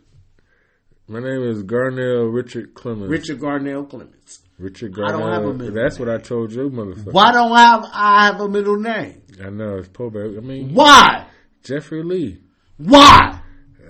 My 1.11 1.20
name 1.20 1.42
is 1.42 1.62
Garnell 1.62 2.30
Richard 2.30 2.74
Clemens. 2.74 3.09
Richard 3.09 3.40
Garnell 3.40 3.88
Clemens. 3.88 4.40
Richard 4.59 4.92
Garnell. 4.92 5.09
I 5.09 5.12
don't 5.12 5.32
have 5.32 5.44
a 5.44 5.54
middle 5.54 5.82
That's 5.82 5.98
what 5.98 6.11
I 6.11 6.18
told 6.18 6.52
you, 6.52 6.68
motherfucker. 6.68 7.12
Why 7.14 7.32
don't 7.32 7.50
I 7.50 7.61
have 7.61 7.86
I 7.90 8.26
have 8.26 8.40
a 8.40 8.48
middle 8.48 8.78
name? 8.78 9.22
I 9.42 9.48
know 9.48 9.78
it's 9.78 9.88
Poe. 9.88 10.11
I 10.14 10.40
mean 10.40 10.74
Why? 10.74 11.26
Jeffrey 11.64 12.02
Lee. 12.02 12.42
Why? 12.76 13.40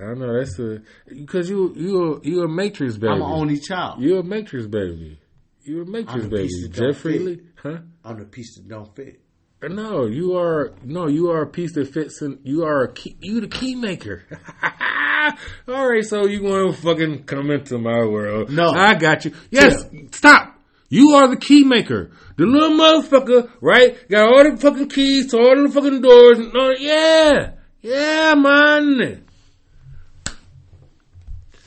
I 0.00 0.14
know 0.14 0.38
that's 0.38 0.60
a 0.60 0.80
because 1.08 1.50
you 1.50 1.74
you 1.74 2.20
you 2.22 2.42
a 2.44 2.48
Matrix 2.48 2.96
baby. 2.96 3.12
I'm 3.12 3.22
an 3.22 3.32
only 3.32 3.58
child. 3.58 4.00
You're 4.00 4.20
a 4.20 4.22
Matrix 4.24 4.68
baby. 4.68 5.20
You're 5.62 5.82
a 5.82 5.86
Matrix 5.86 6.26
a 6.26 6.28
baby. 6.28 6.42
piece 6.44 6.62
that 6.62 6.72
don't 6.72 6.92
Jeffrey. 6.92 7.18
Lee, 7.18 7.40
huh? 7.56 7.78
I'm 8.04 8.20
the 8.20 8.26
piece 8.26 8.54
that 8.56 8.68
don't 8.68 8.94
fit. 8.94 9.20
No, 9.60 10.06
you 10.06 10.36
are 10.36 10.72
no, 10.84 11.08
you 11.08 11.30
are 11.32 11.42
a 11.42 11.48
piece 11.48 11.72
that 11.72 11.92
fits 11.92 12.22
in. 12.22 12.38
You 12.44 12.62
are 12.64 12.84
a 12.84 12.92
key. 12.92 13.16
You 13.20 13.40
the 13.40 13.48
key 13.48 13.74
maker. 13.74 14.22
All 15.68 15.88
right, 15.88 16.04
so 16.04 16.26
you 16.26 16.42
want 16.42 16.74
to 16.74 16.82
fucking 16.82 17.24
come 17.24 17.50
into 17.50 17.78
my 17.78 18.04
world? 18.04 18.50
No. 18.50 18.70
I 18.70 18.94
got 18.94 19.24
you. 19.24 19.32
Yes, 19.50 19.84
stop. 20.12 20.54
You 20.88 21.10
are 21.16 21.28
the 21.28 21.36
key 21.36 21.64
maker. 21.64 22.10
The 22.36 22.46
little 22.46 22.70
motherfucker, 22.70 23.50
right? 23.60 24.08
Got 24.08 24.28
all 24.28 24.50
the 24.50 24.56
fucking 24.56 24.88
keys 24.88 25.30
to 25.32 25.38
all 25.38 25.62
the 25.62 25.68
fucking 25.70 26.00
doors. 26.00 26.38
And 26.38 26.56
all, 26.56 26.74
yeah, 26.78 27.52
yeah, 27.82 28.34
man. 28.34 29.24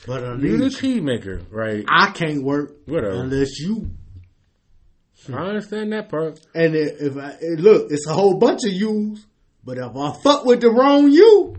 But 0.06 0.24
I 0.24 0.34
You 0.34 0.56
the 0.56 0.70
key 0.70 1.00
maker, 1.00 1.42
right? 1.50 1.84
I 1.88 2.10
can't 2.10 2.42
work 2.42 2.74
Whatever. 2.86 3.14
unless 3.22 3.60
you. 3.60 3.90
I 5.28 5.34
understand 5.34 5.92
that 5.92 6.08
part. 6.08 6.40
And 6.54 6.74
if 6.74 7.16
I 7.16 7.36
look, 7.58 7.92
it's 7.92 8.08
a 8.08 8.12
whole 8.12 8.38
bunch 8.38 8.64
of 8.66 8.72
yous. 8.72 9.24
But 9.64 9.78
if 9.78 9.94
I 9.94 10.12
fuck 10.20 10.44
with 10.44 10.60
the 10.62 10.70
wrong 10.70 11.08
you, 11.12 11.54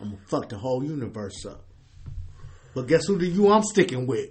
I'm 0.00 0.10
gonna 0.10 0.22
fuck 0.26 0.48
the 0.48 0.58
whole 0.58 0.84
universe 0.84 1.46
up. 1.46 1.64
But 2.74 2.88
guess 2.88 3.06
who 3.06 3.18
the 3.18 3.26
you 3.26 3.50
I'm 3.50 3.62
sticking 3.62 4.06
with? 4.06 4.30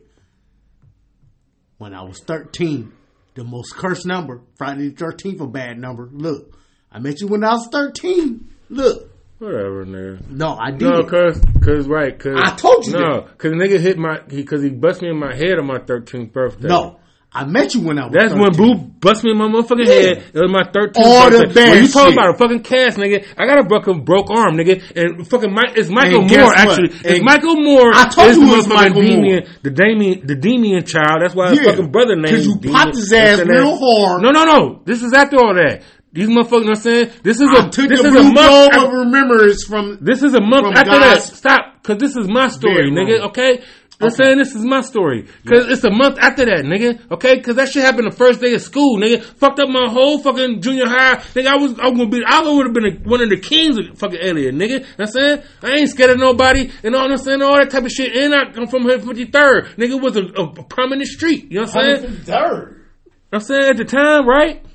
When 1.77 1.93
I 1.93 2.01
was 2.03 2.19
13, 2.19 2.91
the 3.35 3.43
most 3.43 3.75
cursed 3.75 4.05
number. 4.05 4.41
Friday 4.57 4.89
the 4.89 4.95
13th, 4.95 5.41
a 5.41 5.47
bad 5.47 5.79
number. 5.79 6.09
Look, 6.11 6.57
I 6.91 6.99
met 6.99 7.21
you 7.21 7.27
when 7.27 7.43
I 7.43 7.53
was 7.53 7.67
13. 7.71 8.49
Look. 8.69 9.09
Whatever, 9.39 9.85
nigga. 9.85 10.29
No, 10.29 10.57
I 10.57 10.71
did. 10.71 10.81
No, 10.81 11.03
cause, 11.03 11.41
cause 11.61 11.87
right, 11.87 12.17
cause 12.17 12.37
I 12.37 12.55
told 12.55 12.85
you 12.85 12.93
no, 12.93 13.27
cause 13.37 13.51
nigga 13.51 13.79
hit 13.79 13.97
my, 13.97 14.21
he, 14.29 14.43
cause 14.45 14.61
he 14.63 14.69
bust 14.69 15.01
me 15.01 15.09
in 15.09 15.19
my 15.19 15.35
head 15.35 15.59
on 15.59 15.65
my 15.65 15.79
13th 15.79 16.31
birthday. 16.31 16.67
No, 16.69 16.99
I 17.35 17.45
met 17.45 17.73
you 17.73 17.81
when 17.81 17.97
I 17.97 18.05
was 18.05 18.13
That's 18.13 18.31
13. 18.33 18.41
when 18.41 18.51
Boo 18.53 18.75
bust 18.99 19.23
me 19.23 19.31
in 19.31 19.37
my 19.39 19.47
motherfucking 19.47 19.87
Yeah. 19.87 19.93
head. 19.93 20.23
It 20.35 20.39
was 20.39 20.51
my 20.51 20.63
13th 20.71 21.03
All 21.03 21.31
the 21.31 21.37
birthday. 21.39 21.53
bad 21.53 21.71
when 21.71 21.81
you 21.83 21.89
talking 21.89 22.13
about 22.13 22.29
a 22.35 22.37
fucking 22.37 22.59
cast, 22.61 22.97
nigga, 22.99 23.25
I 23.37 23.45
got 23.47 23.57
a 23.57 23.63
broken 23.63 24.01
broke 24.03 24.29
arm, 24.29 24.55
nigga, 24.55 24.81
and 24.95 25.27
fucking 25.27 25.51
Mike, 25.51 25.73
it's 25.75 25.89
Michael 25.89 26.21
And 26.21 26.29
Moore 26.29 26.53
actually. 26.55 26.89
It's 27.03 27.23
Michael 27.23 27.55
Moore. 27.55 27.91
I 27.95 28.05
told 28.09 28.29
is 28.29 28.37
you 28.37 28.53
it 28.53 28.55
was 28.57 28.67
Michael 28.67 29.01
Demian, 29.01 29.21
Moore. 29.23 29.41
The 29.63 29.71
Damien, 29.71 30.27
the 30.27 30.35
Demian 30.35 30.85
child. 30.85 31.21
That's 31.23 31.33
why 31.33 31.49
his 31.49 31.59
Yeah, 31.59 31.71
fucking 31.71 31.91
brother 31.91 32.15
name. 32.15 32.35
'cause 32.35 32.45
you 32.45 32.55
Demian. 32.55 32.71
popped 32.71 32.95
his 32.95 33.11
ass 33.11 33.39
real 33.45 33.77
hard. 33.81 34.21
No, 34.21 34.29
no, 34.29 34.43
no. 34.43 34.79
This 34.85 35.01
is 35.01 35.11
after 35.13 35.37
all 35.37 35.55
that. 35.55 35.81
These 36.13 36.27
motherfuckers, 36.27 36.51
you 36.51 36.59
know 36.59 36.65
what 36.67 36.69
I'm 36.69 36.75
saying? 36.75 37.09
This 37.23 37.41
is 37.41 37.49
I 37.49 37.65
a, 37.65 37.69
took 37.71 37.89
this 37.89 37.99
the 38.03 38.07
is 38.09 38.15
a 38.15 38.23
month. 38.23 38.37
after- 38.73 38.85
of 38.85 38.93
remembrance 38.93 39.63
from. 39.63 39.97
this 39.99 40.21
is 40.21 40.35
a 40.35 40.41
month 40.41 40.67
after 40.77 40.91
God's 40.91 41.01
that. 41.31 41.35
Stop, 41.37 41.65
because 41.81 41.97
this 41.97 42.15
is 42.15 42.27
my 42.29 42.49
story, 42.49 42.91
nigga. 42.91 43.21
Okay. 43.29 43.61
I'm 44.01 44.07
Okay. 44.07 44.15
saying 44.23 44.37
this 44.39 44.55
is 44.55 44.63
my 44.65 44.81
story 44.81 45.27
because 45.43 45.69
it's 45.69 45.83
a 45.83 45.89
month 45.91 46.17
after 46.19 46.45
that, 46.45 46.65
nigga. 46.65 46.99
Okay, 47.11 47.35
because 47.35 47.55
that 47.57 47.69
shit 47.69 47.83
happened 47.83 48.11
the 48.11 48.15
first 48.15 48.41
day 48.41 48.53
of 48.53 48.61
school, 48.61 48.97
nigga. 48.97 49.21
Fucked 49.23 49.59
up 49.59 49.69
my 49.69 49.87
whole 49.89 50.19
fucking 50.19 50.61
junior 50.61 50.87
high. 50.87 51.17
Nigga, 51.35 51.47
I 51.47 51.55
was 51.57 51.79
I 51.79 51.87
was 51.89 51.97
gonna 51.97 52.09
be 52.09 52.21
I 52.25 52.41
would 52.41 52.65
have 52.65 52.73
been 52.73 52.85
a, 52.85 53.09
one 53.09 53.21
of 53.21 53.29
the 53.29 53.37
kings 53.39 53.77
of 53.77 53.97
fucking 53.97 54.19
alien, 54.21 54.57
nigga. 54.57 54.85
I'm 54.97 55.05
saying 55.07 55.43
I 55.61 55.71
ain't 55.75 55.89
scared 55.89 56.09
of 56.09 56.17
nobody 56.19 56.69
and 56.83 56.95
all. 56.95 57.09
I'm 57.09 57.17
saying 57.17 57.41
all 57.41 57.55
that 57.55 57.69
type 57.69 57.83
of 57.83 57.91
shit. 57.91 58.15
And 58.15 58.33
I 58.33 58.51
come 58.51 58.67
from 58.67 58.83
53rd, 58.83 59.75
nigga. 59.77 60.01
Was 60.01 60.17
a, 60.17 60.23
a 60.23 60.63
prominent 60.63 61.07
street. 61.07 61.51
You 61.51 61.59
know 61.61 61.65
what 61.67 61.75
I'm 61.77 62.01
saying? 62.01 62.15
Third. 62.23 62.85
I'm 63.31 63.39
saying 63.41 63.63
at 63.69 63.77
the 63.77 63.85
time, 63.85 64.27
right? 64.27 64.65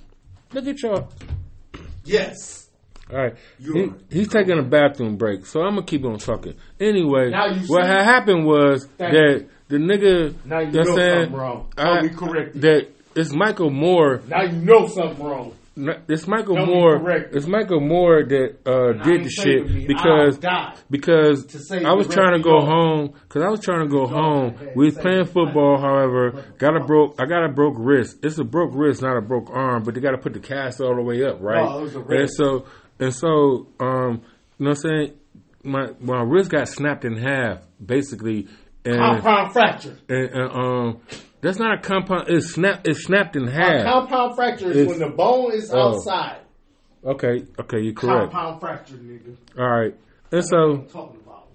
Look 0.52 0.66
at 0.66 0.80
y'all. 0.82 1.12
Yes. 2.04 2.67
All 3.10 3.16
right. 3.16 3.34
He, 3.58 3.70
right. 3.70 3.92
he's 4.10 4.28
taking 4.28 4.58
a 4.58 4.62
bathroom 4.62 5.16
break, 5.16 5.46
so 5.46 5.60
I'm 5.60 5.74
gonna 5.74 5.86
keep 5.86 6.04
on 6.04 6.18
talking. 6.18 6.54
Anyway, 6.78 7.30
what 7.66 7.86
had 7.86 8.04
happened 8.04 8.44
was 8.46 8.86
Thank 8.98 9.12
that 9.12 9.46
the 9.68 9.76
nigga 9.76 10.34
Now 10.44 10.60
you 10.60 10.66
know 10.66 10.72
know 10.72 10.78
what 10.80 10.88
I'm 10.88 10.96
saying, 10.96 11.20
something 11.24 11.38
wrong. 11.38 11.72
I- 11.76 11.84
Tell 11.84 12.02
me 12.02 12.08
correctly. 12.10 12.60
that 12.60 12.88
it's 13.14 13.32
Michael 13.34 13.70
Moore. 13.70 14.20
Now 14.28 14.42
you 14.42 14.52
know 14.52 14.86
something 14.88 15.24
wrong. 15.24 15.54
It's 16.08 16.26
Michael 16.26 16.56
Tell 16.56 16.66
me 16.66 16.74
Moore. 16.74 17.10
It's 17.32 17.46
Michael 17.46 17.80
Moore 17.80 18.24
that 18.24 18.56
uh, 18.66 19.04
did 19.04 19.24
the 19.24 19.30
shit 19.30 19.86
because 19.86 20.44
I'll 20.44 20.74
because 20.90 21.66
I 21.84 21.92
was 21.92 22.08
trying 22.08 22.36
to 22.36 22.42
go 22.42 22.58
of 22.58 22.64
home 22.64 23.14
because 23.28 23.42
I 23.44 23.48
was 23.48 23.60
trying 23.60 23.82
to 23.82 23.88
go 23.88 24.06
home. 24.06 24.54
ahead, 24.54 24.74
We 24.74 24.86
was 24.86 24.96
playing 24.96 25.26
football, 25.26 25.78
however, 25.80 26.42
got 26.58 26.74
a 26.76 26.84
broke. 26.84 27.20
I 27.20 27.26
got 27.26 27.44
a 27.44 27.48
broke 27.48 27.76
wrist. 27.78 28.18
It's 28.24 28.38
a 28.38 28.44
broke 28.44 28.72
wrist, 28.74 29.02
not 29.02 29.16
a 29.16 29.20
broke 29.20 29.50
arm, 29.50 29.84
but 29.84 29.94
they 29.94 30.00
got 30.00 30.12
to 30.12 30.18
put 30.18 30.32
the 30.34 30.40
cast 30.40 30.80
all 30.80 30.96
the 30.96 31.02
way 31.02 31.22
up, 31.24 31.40
right? 31.40 31.64
No, 31.64 31.78
it 31.78 31.82
was 31.82 31.94
a 31.94 32.00
and 32.00 32.30
so 32.30 32.66
and 33.00 33.14
so, 33.14 33.68
um, 33.80 34.22
you 34.58 34.64
know 34.64 34.70
what 34.70 34.70
I'm 34.70 34.74
saying? 34.76 35.12
My 35.64 35.88
my 36.00 36.22
wrist 36.22 36.50
got 36.50 36.68
snapped 36.68 37.04
in 37.04 37.16
half, 37.16 37.58
basically, 37.84 38.48
and 38.84 38.96
Compound 38.96 39.52
fracture. 39.52 39.98
and, 40.08 40.30
and 40.30 40.52
um, 40.52 41.00
that's 41.40 41.58
not 41.58 41.78
a 41.78 41.80
compound. 41.82 42.28
It's 42.28 42.50
snapped. 42.52 42.86
It's 42.88 43.04
snapped 43.04 43.36
in 43.36 43.48
A 43.48 43.50
half. 43.50 43.84
compound 43.84 44.34
fracture 44.36 44.70
is 44.70 44.76
It's- 44.76 44.88
when 44.88 44.98
the 45.10 45.14
bone 45.14 45.52
is 45.52 45.70
Oh. 45.72 45.94
outside. 45.94 46.40
Okay, 47.04 47.44
okay, 47.60 47.80
you're 47.80 47.94
correct. 47.94 48.32
Compound 48.32 48.60
fracture, 48.60 48.96
nigga. 48.96 49.36
All 49.58 49.68
right, 49.68 49.94
and 50.32 50.44
so. 50.44 50.78
Talking 50.92 51.20
about. 51.24 51.48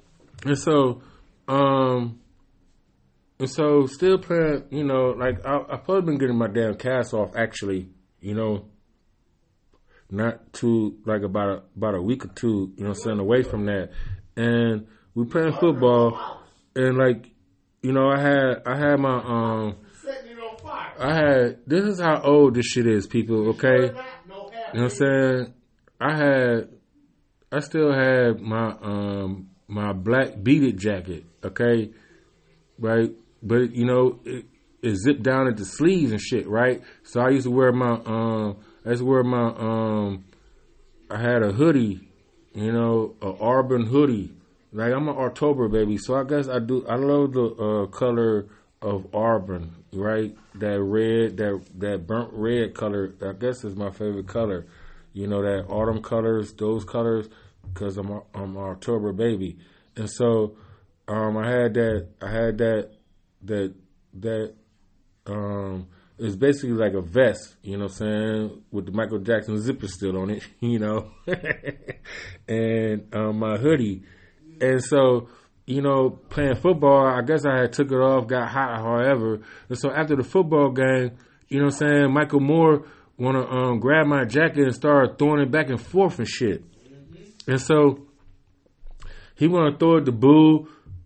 And 0.46 0.58
so, 0.58 1.02
um, 1.48 2.20
and 3.40 3.50
so 3.50 3.86
still 3.88 4.18
playing, 4.20 4.64
you 4.70 4.84
know, 4.84 5.12
like 5.18 5.46
I, 5.46 5.58
I've 5.70 5.84
probably 5.84 6.02
been 6.04 6.18
getting 6.18 6.38
my 6.38 6.48
damn 6.48 6.76
cast 6.76 7.14
off 7.14 7.32
actually, 7.36 7.90
you 8.22 8.34
know, 8.36 8.66
not 10.14 10.54
too, 10.54 10.98
like 11.06 11.24
about 11.24 11.50
a, 11.50 11.62
about 11.76 11.96
a 11.96 12.02
week 12.02 12.26
or 12.26 12.30
two, 12.30 12.72
you 12.78 12.84
know, 12.84 12.90
I'm 12.92 12.96
saying 12.96 13.20
away 13.20 13.44
from 13.44 13.66
that. 13.66 13.90
And 14.38 14.88
we 15.16 15.26
playing 15.26 15.54
football 15.54 16.22
and 16.76 16.98
like, 16.98 17.30
you 17.82 17.92
know, 17.92 18.10
I 18.10 18.20
had, 18.22 18.64
I 18.66 18.78
had 18.78 19.00
my, 19.00 19.16
um. 19.18 19.76
I 21.00 21.14
had, 21.16 21.60
this 21.66 21.84
is 21.86 22.00
how 22.00 22.22
old 22.22 22.54
this 22.54 22.68
shit 22.68 22.86
is, 22.86 23.08
people, 23.08 23.50
okay? 23.50 23.96
You 24.72 24.80
know 24.80 24.84
what 24.84 24.84
I'm 24.84 24.90
saying? 24.90 25.54
I 26.00 26.16
had, 26.16 26.70
I 27.52 27.60
still 27.60 27.92
had 27.92 28.40
my 28.42 28.76
um 28.82 29.50
my 29.68 29.94
black 29.94 30.42
beaded 30.42 30.78
jacket, 30.78 31.26
okay, 31.44 31.92
right? 32.80 33.12
But 33.42 33.76
you 33.76 33.86
know, 33.86 34.20
it, 34.26 34.46
it 34.82 34.96
zipped 34.96 35.24
down 35.24 35.48
at 35.48 35.58
the 35.58 35.66
sleeves 35.66 36.12
and 36.12 36.22
shit, 36.22 36.48
right? 36.48 36.82
So 37.04 37.22
I 37.22 37.30
used 37.30 37.46
to 37.46 37.52
wear 37.52 37.72
my 37.72 38.00
um, 38.06 38.58
I 38.86 38.96
where 38.96 39.24
my 39.24 39.48
um, 39.48 40.26
I 41.10 41.18
had 41.18 41.44
a 41.44 41.52
hoodie, 41.52 42.08
you 42.54 42.72
know, 42.72 43.16
a 43.22 43.28
Auburn 43.42 43.86
hoodie. 43.86 44.34
Like 44.72 44.92
I'm 44.92 45.08
an 45.08 45.16
October 45.18 45.68
baby, 45.68 45.98
so 45.98 46.16
I 46.16 46.24
guess 46.24 46.48
I 46.48 46.60
do. 46.60 46.86
I 46.88 46.96
love 46.96 47.34
the 47.34 47.46
uh, 47.46 47.86
color 47.88 48.48
of 48.82 49.14
Auburn, 49.14 49.72
right? 49.94 50.36
That 50.56 50.82
red, 50.82 51.38
that 51.38 51.62
that 51.76 52.08
burnt 52.08 52.32
red 52.34 52.74
color. 52.74 53.14
I 53.26 53.34
guess 53.34 53.64
is 53.64 53.76
my 53.76 53.92
favorite 53.92 54.28
color. 54.28 54.66
You 55.14 55.28
know 55.28 55.44
that 55.44 55.68
autumn 55.70 56.02
colors, 56.02 56.54
those 56.54 56.84
colors, 56.84 57.30
because 57.72 57.98
I'm 57.98 58.10
a, 58.10 58.24
I'm 58.34 58.58
an 58.58 58.64
October 58.64 59.14
baby, 59.14 59.58
and 59.96 60.10
so 60.10 60.56
um, 61.08 61.38
I 61.38 61.50
had 61.50 61.76
that. 61.76 62.08
I 62.22 62.32
had 62.32 62.58
that 62.58 62.90
that 63.44 63.74
that 64.16 64.54
um, 65.28 65.88
it's 66.18 66.36
basically 66.36 66.72
like 66.72 66.94
a 66.94 67.02
vest, 67.02 67.56
you 67.64 67.78
know 67.78 67.86
what 67.86 67.92
I'm 67.92 67.98
saying, 67.98 68.62
with 68.72 68.86
the 68.86 68.92
Michael 68.92 69.20
Jackson 69.20 69.60
zipper 69.60 69.88
still 69.88 70.18
on 70.18 70.30
it, 70.30 70.44
you 70.60 70.80
know, 70.80 71.12
and 72.48 73.08
um, 73.14 73.40
my 73.40 73.58
hoodie. 73.58 74.04
And 74.62 74.84
so, 74.84 75.30
you 75.66 75.82
know, 75.82 76.10
playing 76.10 76.56
football, 76.56 77.06
I 77.08 77.22
guess 77.22 77.46
I 77.46 77.62
had 77.62 77.74
took 77.74 77.92
it 77.92 77.96
off, 77.98 78.28
got 78.28 78.50
hot, 78.50 78.80
however. 78.80 79.42
And 79.70 79.78
so 79.78 79.92
after 79.92 80.16
the 80.16 80.24
football 80.24 80.72
game, 80.72 81.18
you 81.50 81.60
know 81.60 81.66
what 81.66 81.82
I'm 81.82 81.90
saying, 81.90 82.14
Michael 82.14 82.40
Moore 82.40 82.86
want 83.18 83.38
to 83.38 83.48
um, 83.48 83.80
grab 83.80 84.08
my 84.08 84.26
jacket 84.26 84.64
and 84.64 84.74
start 84.74 85.18
throwing 85.18 85.42
it 85.42 85.52
back 85.52 85.70
and 85.70 85.82
forth 85.82 86.20
and 86.20 86.28
shit. 86.28 86.64
And 87.48 87.60
so 87.60 88.08
he 89.36 89.48
want 89.48 89.74
to 89.74 89.80
throw 89.80 89.98
it 89.98 90.06
to 90.06 90.12
Boo. 90.12 90.30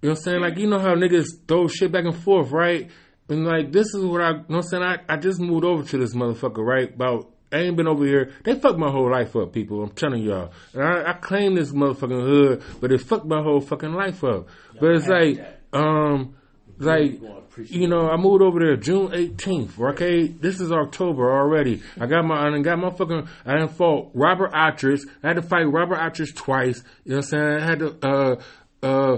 You 0.01 0.09
know 0.09 0.09
what 0.09 0.09
I'm 0.09 0.15
saying? 0.17 0.41
Like, 0.41 0.57
you 0.57 0.67
know 0.67 0.79
how 0.79 0.93
niggas 0.95 1.47
throw 1.47 1.67
shit 1.67 1.91
back 1.91 2.05
and 2.05 2.15
forth, 2.15 2.51
right? 2.51 2.89
And 3.29 3.45
like, 3.45 3.71
this 3.71 3.93
is 3.93 4.03
what 4.03 4.21
I, 4.21 4.29
you 4.29 4.35
know 4.35 4.43
what 4.47 4.55
I'm 4.57 4.63
saying? 4.63 4.83
I, 4.83 4.97
I 5.09 5.17
just 5.17 5.39
moved 5.39 5.65
over 5.65 5.83
to 5.83 5.97
this 5.97 6.15
motherfucker, 6.15 6.65
right? 6.65 6.93
About, 6.93 7.29
I 7.51 7.59
ain't 7.59 7.77
been 7.77 7.87
over 7.87 8.05
here. 8.05 8.33
They 8.43 8.55
fucked 8.55 8.77
my 8.77 8.89
whole 8.89 9.11
life 9.11 9.35
up, 9.35 9.53
people. 9.53 9.83
I'm 9.83 9.91
telling 9.91 10.23
y'all. 10.23 10.51
And 10.73 10.83
I, 10.83 11.11
I 11.11 11.13
claim 11.13 11.55
this 11.55 11.71
motherfucking 11.71 12.21
hood, 12.25 12.63
but 12.79 12.91
it 12.91 13.01
fucked 13.01 13.25
my 13.25 13.41
whole 13.41 13.61
fucking 13.61 13.93
life 13.93 14.23
up. 14.23 14.47
But 14.79 14.91
it's 14.95 15.07
like, 15.07 15.45
um, 15.73 16.35
like, 16.77 17.19
you 17.65 17.87
know, 17.87 18.09
I 18.09 18.17
moved 18.17 18.43
over 18.43 18.59
there 18.59 18.75
June 18.77 19.09
18th. 19.09 19.79
Okay, 19.93 20.27
this 20.27 20.61
is 20.61 20.71
October 20.71 21.33
already. 21.33 21.81
I 21.99 22.05
got 22.05 22.23
my, 22.23 22.47
I 22.47 22.59
got 22.61 22.79
my 22.79 22.91
fucking, 22.91 23.27
I 23.45 23.57
done 23.57 23.69
fought 23.69 24.11
Robert 24.13 24.51
Atris. 24.53 25.01
I 25.23 25.29
had 25.29 25.37
to 25.37 25.41
fight 25.41 25.63
Robert 25.63 25.97
Atris 25.97 26.35
twice. 26.35 26.83
You 27.03 27.11
know 27.11 27.17
what 27.17 27.25
I'm 27.25 27.29
saying? 27.29 27.57
I 27.61 27.65
had 27.65 27.79
to, 27.79 27.95
uh, 28.03 28.35
uh, 28.83 29.17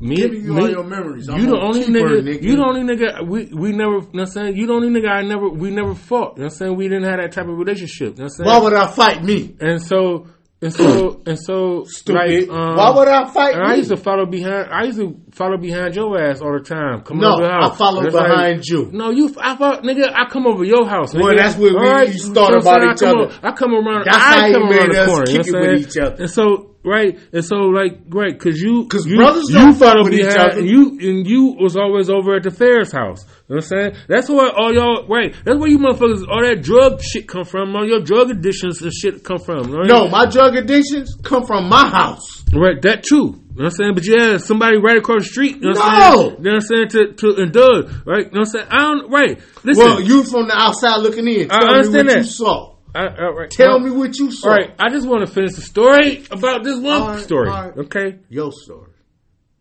me, 0.00 0.16
Giving 0.16 0.44
you 0.44 0.52
me- 0.54 0.60
all 0.62 0.70
your 0.70 0.84
memories. 0.84 1.28
I'm 1.28 1.40
You 1.40 1.46
the 1.46 1.58
only 1.58 1.84
nigga, 1.84 2.22
nigga. 2.22 2.42
You 2.42 2.56
the 2.56 2.64
only 2.64 2.82
nigga. 2.82 3.26
We 3.26 3.44
we 3.52 3.72
never. 3.72 3.92
You 3.94 4.00
know 4.00 4.06
what 4.12 4.20
I'm 4.20 4.26
saying? 4.26 4.56
You 4.56 4.66
the 4.66 4.72
only 4.72 4.88
nigga. 4.88 5.08
I 5.10 5.22
never. 5.22 5.48
We 5.48 5.70
never 5.70 5.94
fought. 5.94 6.36
You 6.36 6.42
know 6.42 6.44
what 6.46 6.52
I'm 6.52 6.58
saying? 6.58 6.76
We 6.76 6.88
didn't 6.88 7.04
have 7.04 7.18
that 7.20 7.32
type 7.32 7.46
of 7.48 7.56
relationship. 7.58 8.16
You 8.18 8.24
know 8.24 8.24
what 8.24 8.24
I'm 8.24 8.28
saying? 8.30 8.46
Why 8.48 8.58
would 8.58 8.72
I 8.74 8.86
fight 8.90 9.22
me? 9.24 9.56
and 9.60 9.82
so 9.82 10.26
and 10.62 10.72
so 10.74 11.22
and 11.26 11.38
so 11.38 11.84
Stupid. 11.84 12.48
Like, 12.48 12.50
um, 12.50 12.76
Why 12.76 12.90
would 12.96 13.08
I 13.08 13.30
fight 13.30 13.54
and 13.54 13.62
I 13.64 13.74
used 13.76 13.88
to 13.90 13.96
follow 13.96 14.26
behind. 14.26 14.68
I 14.70 14.84
used 14.84 14.98
to 14.98 15.16
follow 15.32 15.56
behind 15.56 15.94
your 15.94 16.20
ass 16.20 16.40
all 16.40 16.52
the 16.52 16.64
time. 16.64 17.02
Come 17.02 17.18
No, 17.18 17.34
over 17.34 17.42
the 17.44 17.50
house. 17.50 17.72
I 17.72 17.76
follow 17.76 18.02
It's 18.02 18.14
behind 18.14 18.64
you. 18.66 18.90
No, 18.92 19.10
you. 19.10 19.34
I 19.40 19.56
follow, 19.56 19.80
nigga. 19.82 20.12
I 20.14 20.28
come 20.30 20.46
over 20.46 20.64
your 20.64 20.86
house. 20.88 21.14
Well, 21.14 21.24
nigga. 21.32 21.36
that's 21.38 21.56
where 21.56 21.74
All 21.76 21.82
we- 21.82 21.88
right? 21.90 22.08
you 22.08 22.14
You 22.14 22.40
I'm 22.40 22.54
about 22.60 22.82
each 22.94 23.02
I 23.02 23.10
other. 23.10 23.34
I 23.42 23.52
come 23.52 23.74
around. 23.74 24.04
That's 24.04 24.16
I 24.16 24.20
how 24.20 24.46
you 24.46 24.52
come 24.54 24.62
around 24.64 24.70
made 24.88 24.92
the 24.96 25.00
us 25.02 25.08
corner. 25.08 25.26
kick 25.26 25.46
you 25.46 25.52
know 25.52 25.58
it 25.62 25.70
with 25.72 25.88
each 25.88 25.98
other. 25.98 26.16
And 26.22 26.30
so 26.30 26.66
right, 26.84 27.18
and 27.32 27.44
so 27.44 27.56
like 27.56 27.98
right, 28.08 28.32
because 28.32 28.60
you 28.60 28.86
'Cause 28.86 29.06
you, 29.06 29.16
brothers 29.16 29.48
you 29.50 29.54
don't 29.56 29.74
follow 29.74 30.04
with 30.04 30.14
each 30.14 30.22
behind 30.26 30.38
other. 30.52 30.60
and 30.60 30.68
you 30.70 30.98
and 31.00 31.26
you 31.26 31.56
was 31.60 31.76
always 31.76 32.08
over 32.10 32.34
at 32.36 32.42
the 32.42 32.50
Ferris 32.50 32.92
house. 32.92 33.24
You 33.48 33.56
know 33.56 33.56
what 33.56 33.64
I'm 33.64 33.92
saying? 33.92 33.92
That's 34.08 34.28
where 34.28 34.48
all 34.50 34.72
y'all 34.72 35.06
right. 35.08 35.34
That's 35.44 35.58
where 35.58 35.68
you 35.68 35.78
motherfuckers 35.78 36.26
all 36.28 36.42
that 36.42 36.62
drug 36.62 37.02
shit 37.02 37.26
come 37.28 37.44
from. 37.44 37.74
All 37.76 37.86
your 37.86 38.00
drug 38.00 38.30
addictions 38.30 38.80
and 38.82 38.92
shit 38.92 39.24
come 39.24 39.38
from. 39.38 39.70
Right? 39.72 39.86
No, 39.86 40.08
my 40.08 40.26
drug 40.26 40.56
addictions 40.56 41.16
come 41.22 41.44
from 41.46 41.68
my 41.68 41.86
house. 41.88 42.44
Right, 42.54 42.80
that 42.82 43.02
too. 43.04 43.40
You 43.60 43.66
know 43.66 43.68
what 43.68 43.72
I'm 43.74 43.76
saying? 43.76 43.94
But 43.94 44.06
yeah, 44.08 44.36
somebody 44.38 44.78
right 44.78 44.96
across 44.96 45.24
the 45.24 45.28
street. 45.28 45.56
You 45.56 45.68
know 45.68 45.80
what 45.80 45.82
I'm 45.82 45.98
No! 46.00 46.16
saying? 46.16 46.36
You 46.38 46.44
know 46.44 46.50
what 46.50 46.54
I'm 46.54 46.60
saying? 46.62 46.88
To, 46.88 47.12
to, 47.12 47.42
and 47.42 47.52
Doug, 47.52 48.06
right? 48.06 48.24
You 48.24 48.30
know 48.30 48.30
what 48.30 48.38
I'm 48.38 48.44
saying? 48.46 48.66
I 48.70 48.78
don't, 48.78 49.10
right. 49.10 49.38
Listen. 49.64 49.84
Well, 49.84 50.00
you 50.00 50.24
from 50.24 50.48
the 50.48 50.56
outside 50.56 50.96
looking 51.02 51.28
in. 51.28 51.50
I 51.50 51.58
Tell 51.60 51.68
me 51.68 51.74
understand 51.74 52.06
what 52.08 52.16
you 52.16 52.22
that. 52.22 52.28
saw. 52.30 52.74
I, 52.94 53.00
I, 53.06 53.28
right. 53.28 53.50
Tell 53.50 53.68
Well, 53.68 53.80
me 53.80 53.90
what 53.90 54.18
you 54.18 54.32
saw. 54.32 54.48
All 54.48 54.54
right, 54.56 54.70
I 54.78 54.88
just 54.88 55.06
want 55.06 55.26
to 55.26 55.32
finish 55.32 55.52
the 55.56 55.60
story 55.60 56.24
about 56.30 56.64
this 56.64 56.78
one 56.80 57.02
All 57.02 57.08
right, 57.10 57.20
story. 57.20 57.50
all 57.50 57.62
right. 57.68 57.76
Okay? 57.76 58.18
Your 58.30 58.50
story. 58.50 58.92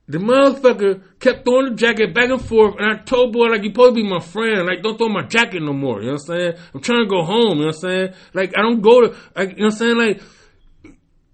the 0.08 0.18
motherfucker 0.18 1.02
kept 1.20 1.44
throwing 1.44 1.70
the 1.72 1.76
jacket 1.76 2.16
back 2.16 2.30
and 2.30 2.42
forth, 2.42 2.76
and 2.80 2.86
I 2.90 3.04
told 3.04 3.34
boy 3.34 3.48
like 3.48 3.64
you 3.64 3.70
supposed 3.70 3.96
to 3.96 4.02
be 4.02 4.08
my 4.10 4.20
friend, 4.20 4.66
like 4.66 4.82
don't 4.82 4.98
throw 4.98 5.10
my 5.10 5.24
jacket 5.28 5.62
no 5.62 5.74
more. 5.74 6.00
You 6.02 6.08
know 6.08 6.14
what 6.14 6.30
I'm 6.34 6.40
saying? 6.40 6.54
I'm 6.74 6.82
trying 6.82 7.04
to 7.04 7.10
go 7.10 7.22
home. 7.24 7.60
You 7.60 7.66
know 7.66 7.74
what 7.76 7.84
I'm 7.84 7.90
saying? 7.92 8.14
Like 8.34 8.54
I 8.58 8.62
don't 8.62 8.82
go 8.82 9.02
to, 9.02 9.16
like 9.36 9.50
you 9.50 9.56
know 9.58 9.66
what 9.66 9.74
I'm 9.74 9.78
saying? 9.78 9.98
Like 9.98 10.22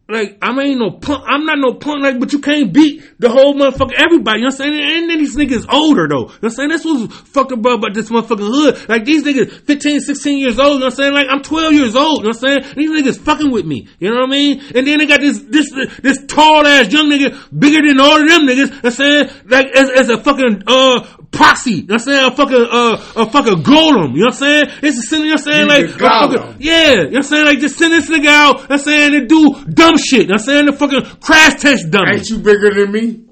like 0.07 0.37
I 0.39 0.49
ain't 0.61 0.77
no 0.77 0.91
punk. 0.91 1.23
I'm 1.27 1.45
not 1.45 1.57
no 1.57 1.73
punk. 1.73 2.03
Like, 2.03 2.19
but 2.19 2.31
you 2.31 2.37
can't 2.37 2.71
beat 2.71 3.03
the 3.17 3.29
whole 3.29 3.55
motherfucker. 3.55 3.93
Everybody. 3.97 4.41
You 4.41 4.45
know 4.45 4.53
what 4.53 4.61
I'm 4.61 4.73
saying? 4.73 4.79
And 4.79 5.09
then 5.09 5.17
these 5.17 5.35
niggas 5.35 5.65
older 5.67 6.07
though. 6.07 6.15
You 6.15 6.25
know 6.25 6.33
what 6.41 6.43
I'm 6.43 6.49
saying? 6.51 6.69
This 6.69 6.85
was 6.85 7.11
fucked 7.11 7.51
up 7.51 7.65
about 7.65 7.93
this 7.95 8.09
motherfucking 8.11 8.37
hood. 8.37 8.87
Like 8.87 9.03
these 9.05 9.23
niggas 9.23 9.65
15, 9.65 10.01
16 10.01 10.37
years 10.37 10.59
old. 10.59 10.73
You 10.73 10.79
know 10.79 10.85
what 10.85 10.93
I'm 10.93 10.97
saying? 10.97 11.13
Like 11.13 11.27
I'm 11.27 11.41
12 11.41 11.73
years 11.73 11.95
old. 11.95 12.19
You 12.19 12.23
know 12.25 12.37
what 12.37 12.49
I'm 12.49 12.63
saying? 12.63 12.75
These 12.75 12.91
niggas 12.91 13.19
fucking 13.19 13.51
with 13.51 13.65
me. 13.65 13.87
You 13.99 14.11
know 14.11 14.17
what 14.17 14.27
I 14.27 14.31
mean? 14.31 14.61
And 14.75 14.85
then 14.85 14.99
they 14.99 15.07
got 15.07 15.21
this 15.21 15.41
this 15.41 15.71
this 16.03 16.23
tall 16.27 16.67
ass 16.67 16.93
young 16.93 17.09
nigga 17.09 17.33
bigger 17.57 17.81
than 17.81 17.99
all 17.99 18.21
of 18.21 18.27
them 18.27 18.41
niggas. 18.41 18.57
You 18.57 18.65
know 18.65 18.75
what 18.75 18.85
I'm 18.85 18.91
saying? 18.91 19.29
Like 19.45 19.67
as, 19.75 19.89
as 19.89 20.09
a 20.09 20.19
fucking 20.19 20.63
uh 20.67 21.07
posse. 21.35 21.71
You 21.71 21.77
know 21.83 21.85
what 21.85 21.93
I'm 21.93 21.99
saying? 21.99 22.25
A 22.25 22.35
fucking 22.35 22.67
uh 22.71 23.21
a 23.23 23.29
fucking 23.29 23.63
golem. 23.63 24.13
You 24.13 24.19
know 24.21 24.25
what 24.25 24.33
I'm 24.33 24.39
saying? 24.39 24.63
It's 24.81 24.97
a 24.97 25.01
sin. 25.01 25.21
You 25.21 25.27
know 25.27 25.31
what 25.33 25.39
I'm 25.47 25.67
saying? 25.69 25.87
He's 25.87 26.01
Like 26.01 26.01
a 26.01 26.05
a 26.05 26.39
fucking- 26.39 26.55
yeah, 26.61 26.89
you 26.91 26.95
know 26.97 27.03
what 27.05 27.15
I'm 27.17 27.23
saying? 27.23 27.45
Like 27.45 27.59
just 27.59 27.77
send 27.77 27.93
this 27.93 28.09
nigga 28.09 28.27
out, 28.27 28.47
you 28.47 28.53
know 28.55 28.61
what 28.61 28.71
I'm 28.71 28.79
saying, 28.79 29.11
to 29.11 29.25
do 29.27 29.65
dumb 29.73 29.97
shit. 29.97 30.21
You 30.21 30.27
know 30.27 30.31
what 30.33 30.41
I'm 30.41 30.45
saying? 30.45 30.65
The 30.67 30.73
fucking 30.73 31.01
crash 31.21 31.61
test 31.61 31.91
dummy. 31.91 32.15
Ain't 32.17 32.29
you 32.29 32.37
bigger 32.39 32.73
than 32.73 32.91
me? 32.91 32.99
You 33.01 33.07
know 33.07 33.23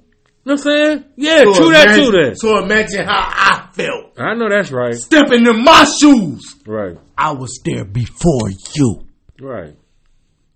what 0.43 0.51
I'm 0.53 0.57
saying? 0.57 1.03
Yeah, 1.15 1.43
So 1.45 1.53
true 1.53 1.71
that, 1.71 1.95
true 1.95 2.11
that. 2.11 2.35
So 2.37 2.57
imagine 2.61 3.05
how 3.05 3.23
I 3.29 3.69
felt. 3.73 4.19
I 4.19 4.33
know 4.35 4.49
that's 4.49 4.71
right. 4.71 4.93
Stepping 4.93 5.45
in 5.47 5.63
my 5.63 5.85
shoes. 5.99 6.55
Right, 6.67 6.97
I 7.17 7.31
was 7.31 7.61
there 7.63 7.85
before 7.85 8.49
you. 8.75 9.05
right. 9.39 9.75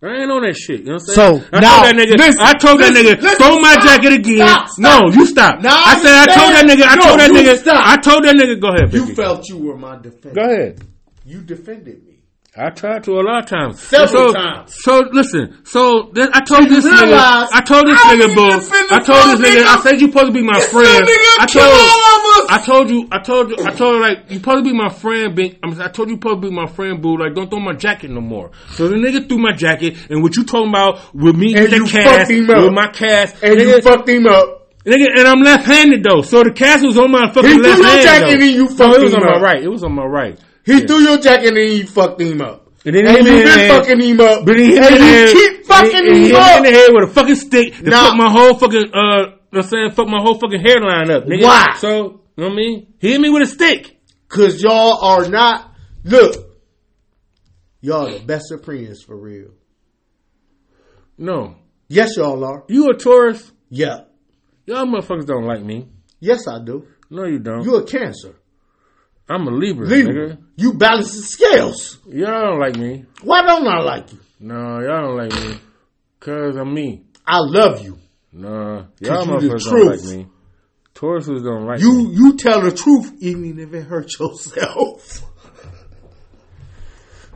I 0.03 0.13
ain't 0.21 0.29
on 0.31 0.43
that 0.43 0.55
shit. 0.55 0.81
You 0.81 0.85
know 0.85 1.01
what 1.01 1.09
I'm 1.09 1.15
saying? 1.15 1.41
So. 1.41 1.57
I 1.57 1.59
now, 1.59 1.81
told 1.81 1.85
that 1.89 1.95
nigga. 1.97 2.17
listen, 2.21 2.41
I 2.41 2.53
told 2.53 2.79
that 2.81 2.93
nigga. 2.93 3.21
listen, 3.21 3.37
throw 3.41 3.57
my 3.57 3.73
stop, 3.73 3.85
jacket 3.85 4.13
again. 4.13 4.45
stop, 4.45 4.67
stop. 4.69 4.77
No, 4.77 5.09
you 5.11 5.25
stop. 5.25 5.61
Now, 5.61 5.73
I 5.73 5.97
said. 5.97 6.13
I 6.13 6.25
told 6.37 6.51
that 6.53 6.65
nigga. 6.69 6.83
I 6.85 6.95
No, 6.95 7.01
told 7.01 7.19
that 7.19 7.29
you 7.33 7.37
nigga. 7.41 7.57
stop. 7.57 7.81
I 7.87 7.97
told 7.97 8.23
that 8.25 8.35
nigga. 8.35 8.61
Go 8.61 8.67
ahead. 8.69 8.93
You 8.93 9.15
felt 9.15 9.49
you 9.49 9.57
were 9.57 9.75
my 9.75 9.97
defender. 9.97 10.35
Go 10.37 10.45
ahead. 10.53 10.81
You 11.25 11.41
defended 11.41 12.05
me. 12.05 12.16
I 12.59 12.71
tried 12.71 13.03
to 13.03 13.11
a 13.11 13.21
lot 13.21 13.43
of 13.43 13.49
times. 13.49 13.79
Several 13.79 14.29
so, 14.29 14.33
times. 14.33 14.73
So 14.83 15.03
listen. 15.11 15.59
So 15.63 16.09
this, 16.13 16.27
I 16.33 16.41
told 16.41 16.63
You 16.63 16.81
this 16.81 16.85
nigga. 16.85 17.47
I 17.53 17.61
told 17.61 17.85
this 17.85 17.99
I 18.01 18.15
nigga, 18.15 18.33
boo. 18.33 18.95
I 18.95 18.99
told 18.99 19.39
this 19.39 19.47
nigga. 19.47 19.63
I 19.63 19.79
said 19.83 20.01
you 20.01 20.07
supposed 20.07 20.25
to 20.27 20.31
be 20.31 20.41
my 20.41 20.53
This 20.57 20.71
friend. 20.71 21.05
I 21.39 21.45
told. 21.45 21.65
all 21.65 22.01
of 22.17 22.49
us. 22.49 22.49
I 22.49 22.61
told 22.65 22.89
you. 22.89 23.07
I 23.11 23.19
told 23.19 23.49
you. 23.51 23.57
I 23.63 23.71
told 23.71 23.95
her 23.95 24.01
like 24.01 24.31
you 24.31 24.37
supposed 24.37 24.65
to 24.65 24.71
be 24.71 24.75
my 24.75 24.89
friend. 24.89 25.35
Bink. 25.35 25.59
I, 25.63 25.67
mean, 25.67 25.79
I 25.81 25.87
told 25.89 26.09
you 26.09 26.15
supposed 26.15 26.41
to 26.41 26.49
be 26.49 26.55
my 26.55 26.65
friend, 26.65 26.99
boo. 26.99 27.17
Like 27.17 27.35
don't 27.35 27.47
throw 27.49 27.59
my 27.59 27.73
jacket 27.73 28.09
no 28.09 28.21
more. 28.21 28.49
So 28.71 28.87
the 28.87 28.95
nigga 28.95 29.29
threw 29.29 29.37
my 29.37 29.51
jacket, 29.51 29.95
and 30.09 30.23
what 30.23 30.35
you 30.35 30.43
talking 30.43 30.69
about 30.69 31.13
with 31.13 31.35
me 31.35 31.53
And 31.53 31.61
with 31.63 31.71
the 31.71 31.77
you 31.77 31.85
cast, 31.85 32.17
fucked 32.17 32.31
him 32.31 32.49
up. 32.49 32.63
with 32.63 32.73
my 32.73 32.87
cast, 32.87 33.43
And 33.43 33.55
nigga, 33.59 33.75
you 33.75 33.81
fucked 33.83 34.09
him 34.09 34.25
up. 34.25 34.67
nigga, 34.83 35.07
and 35.19 35.27
I'm 35.27 35.41
left-handed 35.41 36.03
though. 36.03 36.21
So 36.23 36.41
the 36.43 36.51
cast 36.53 36.83
was 36.83 36.97
on 36.97 37.11
my 37.11 37.31
fucking 37.31 37.49
He 37.51 37.55
threw 37.57 37.63
left 37.69 37.83
hand. 37.83 38.01
jacket 38.03 38.25
though. 38.25 38.33
and 38.33 38.43
you 38.43 38.65
no, 38.77 38.93
it 38.95 39.03
was 39.03 39.13
on 39.13 39.21
my 39.23 39.39
right. 39.39 39.61
It 39.63 39.69
was 39.69 39.83
on 39.83 39.93
my 39.93 40.05
right. 40.05 40.39
He 40.67 40.73
Yeah. 40.81 40.85
threw 40.85 40.97
your 40.99 41.17
jacket 41.17 41.47
and 41.47 41.57
he 41.57 41.81
fucked 41.83 42.21
him 42.21 42.41
up. 42.41 42.65
And 42.85 42.95
then 42.95 43.07
And 43.07 43.17
he 43.17 43.23
you 43.23 43.23
hit 43.23 43.25
me 43.25 43.31
in 43.31 43.37
the 43.37 43.43
been 43.43 43.57
head. 43.59 43.71
fucking 43.71 44.01
him 44.01 44.19
up. 44.21 44.45
But 44.45 44.57
he 44.59 44.65
hit 44.67 44.83
and 44.83 44.95
you 44.95 45.01
head. 45.01 45.29
keep 45.33 45.65
fucking 45.65 45.95
and 45.95 46.07
and 46.09 46.17
he 46.17 46.29
him 46.29 46.35
up. 46.35 46.57
in 46.57 46.63
the 46.63 46.69
head 46.71 46.89
with 46.93 47.09
a 47.09 47.13
fucking 47.13 47.35
stick 47.35 47.73
to 47.77 47.89
Nah. 47.89 48.03
fuck 48.09 48.15
my 48.17 48.29
whole 48.29 48.53
fucking 48.53 48.93
uh. 48.93 49.33
You 49.49 49.59
know 49.59 49.61
what 49.61 49.63
I'm 49.65 49.69
saying 49.71 49.91
fuck 49.91 50.07
my 50.07 50.21
whole 50.21 50.35
fucking 50.37 50.59
hairline 50.61 51.09
up, 51.09 51.23
nigga. 51.25 51.43
Why? 51.43 51.65
So 51.79 51.87
you 51.89 52.03
know 52.37 52.47
what 52.49 52.51
I 52.51 52.55
mean? 52.55 52.93
He 52.99 53.11
hit 53.13 53.19
me 53.21 53.29
with 53.29 53.43
a 53.43 53.47
stick. 53.47 53.97
Cause 54.29 54.61
y'all 54.61 54.99
are 55.03 55.27
not, 55.29 55.71
look, 56.03 56.35
y'all 57.81 58.11
the 58.11 58.19
best 58.19 58.51
of 58.51 58.63
friends 58.65 59.01
for 59.01 59.15
real. 59.17 59.51
No, 61.17 61.55
Yes, 61.89 62.17
y'all 62.17 62.43
are. 62.43 62.63
you 62.67 62.89
a 62.89 62.93
Taurus. 62.93 63.51
Yeah. 63.69 64.01
Y'all 64.65 64.85
motherfuckers 64.85 65.25
don't 65.25 65.45
like 65.45 65.63
me. 65.63 65.87
Yes, 66.19 66.47
I 66.47 66.59
do. 66.63 66.85
No, 67.09 67.23
you 67.25 67.39
don't. 67.39 67.63
You 67.63 67.75
a 67.77 67.83
cancer. 67.83 68.35
I'm 69.29 69.47
a 69.47 69.51
Libra, 69.51 69.85
Libra. 69.87 70.13
nigga. 70.13 70.37
You 70.55 70.73
balance 70.73 71.15
the 71.15 71.21
scales. 71.21 71.99
Y'all 72.07 72.27
don't 72.51 72.59
like 72.59 72.75
me. 72.77 73.05
Why 73.23 73.41
don't 73.41 73.67
I 73.67 73.79
like 73.81 74.11
you? 74.13 74.19
No, 74.39 74.79
y'all 74.79 75.01
don't 75.01 75.17
like 75.17 75.33
me. 75.33 75.59
Cause 76.19 76.55
I'm 76.55 76.73
me. 76.73 77.03
I 77.25 77.39
love 77.39 77.83
you. 77.83 77.97
Nah, 78.31 78.85
y'all 78.99 79.25
motherfuckers 79.25 79.63
don't 79.65 79.85
like 79.87 80.03
me. 80.17 80.27
Tauruses 80.95 81.43
don't 81.43 81.65
like 81.65 81.79
You 81.79 81.93
me. 82.07 82.13
you 82.15 82.37
tell 82.37 82.61
the 82.61 82.71
truth 82.71 83.13
even 83.19 83.59
if 83.59 83.73
it 83.73 83.83
hurts 83.83 84.19
yourself. 84.19 85.23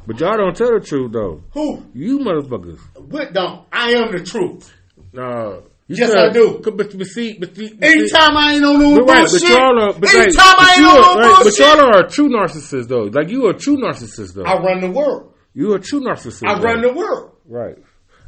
But 0.08 0.20
y'all 0.20 0.36
don't 0.36 0.56
tell 0.58 0.72
the 0.74 0.80
truth 0.84 1.12
though. 1.12 1.44
Who? 1.54 1.86
You 1.94 2.18
motherfuckers. 2.20 2.80
What 2.98 3.34
don't? 3.34 3.66
I 3.72 3.92
am 3.94 4.12
the 4.12 4.24
truth. 4.24 4.74
Nah. 5.14 5.58
You 5.92 5.98
Yes, 5.98 6.14
tell- 6.14 6.30
I 6.30 6.32
do. 6.32 6.62
But, 6.64 6.78
but, 6.78 6.98
but 6.98 7.06
see, 7.08 7.34
but 7.38 7.54
see, 7.54 7.74
but 7.74 7.86
see- 7.86 8.00
Anytime 8.00 8.38
I 8.38 8.54
ain't 8.54 8.64
on 8.64 8.80
no 8.80 8.96
But 8.96 9.12
right, 9.12 9.24
but 9.24 9.30
bullshit. 9.32 9.50
y'all 9.50 9.82
are, 9.84 9.94
but 9.94 10.10
anytime 10.16 10.56
like, 10.58 10.58
I 10.60 10.76
ain't 10.78 10.88
on 10.88 10.98
are, 10.98 11.16
no 11.16 11.20
right, 11.34 11.44
but 11.44 11.60
y'all 11.60 11.82
are 11.82 12.00
a 12.06 12.10
true 12.10 12.30
narcissist 12.30 12.88
though. 12.88 13.04
Like 13.12 13.30
you 13.30 13.48
are 13.48 13.50
a 13.52 13.58
true 13.60 13.76
narcissist 13.76 14.34
though. 14.36 14.44
I 14.44 14.54
run 14.62 14.80
the 14.80 14.90
world. 14.90 15.34
you 15.54 15.74
are 15.74 15.76
a 15.76 15.82
true 15.82 16.00
narcissist. 16.00 16.48
I 16.48 16.58
run 16.62 16.82
the 16.82 16.94
world. 16.94 17.36
right. 17.46 17.76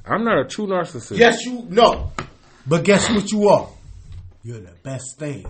I'm 0.05 0.25
not 0.25 0.39
a 0.45 0.45
true 0.49 0.67
narcissist. 0.67 1.17
Yes, 1.17 1.45
you 1.45 1.65
no. 1.69 2.11
But 2.67 2.83
guess 2.83 3.09
what 3.09 3.31
you 3.31 3.47
are? 3.47 3.69
You're 4.43 4.59
the 4.59 4.73
best 4.83 5.17
thing. 5.17 5.45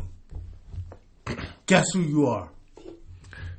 Guess 1.65 1.85
who 1.93 2.01
you 2.01 2.27
are? 2.27 2.49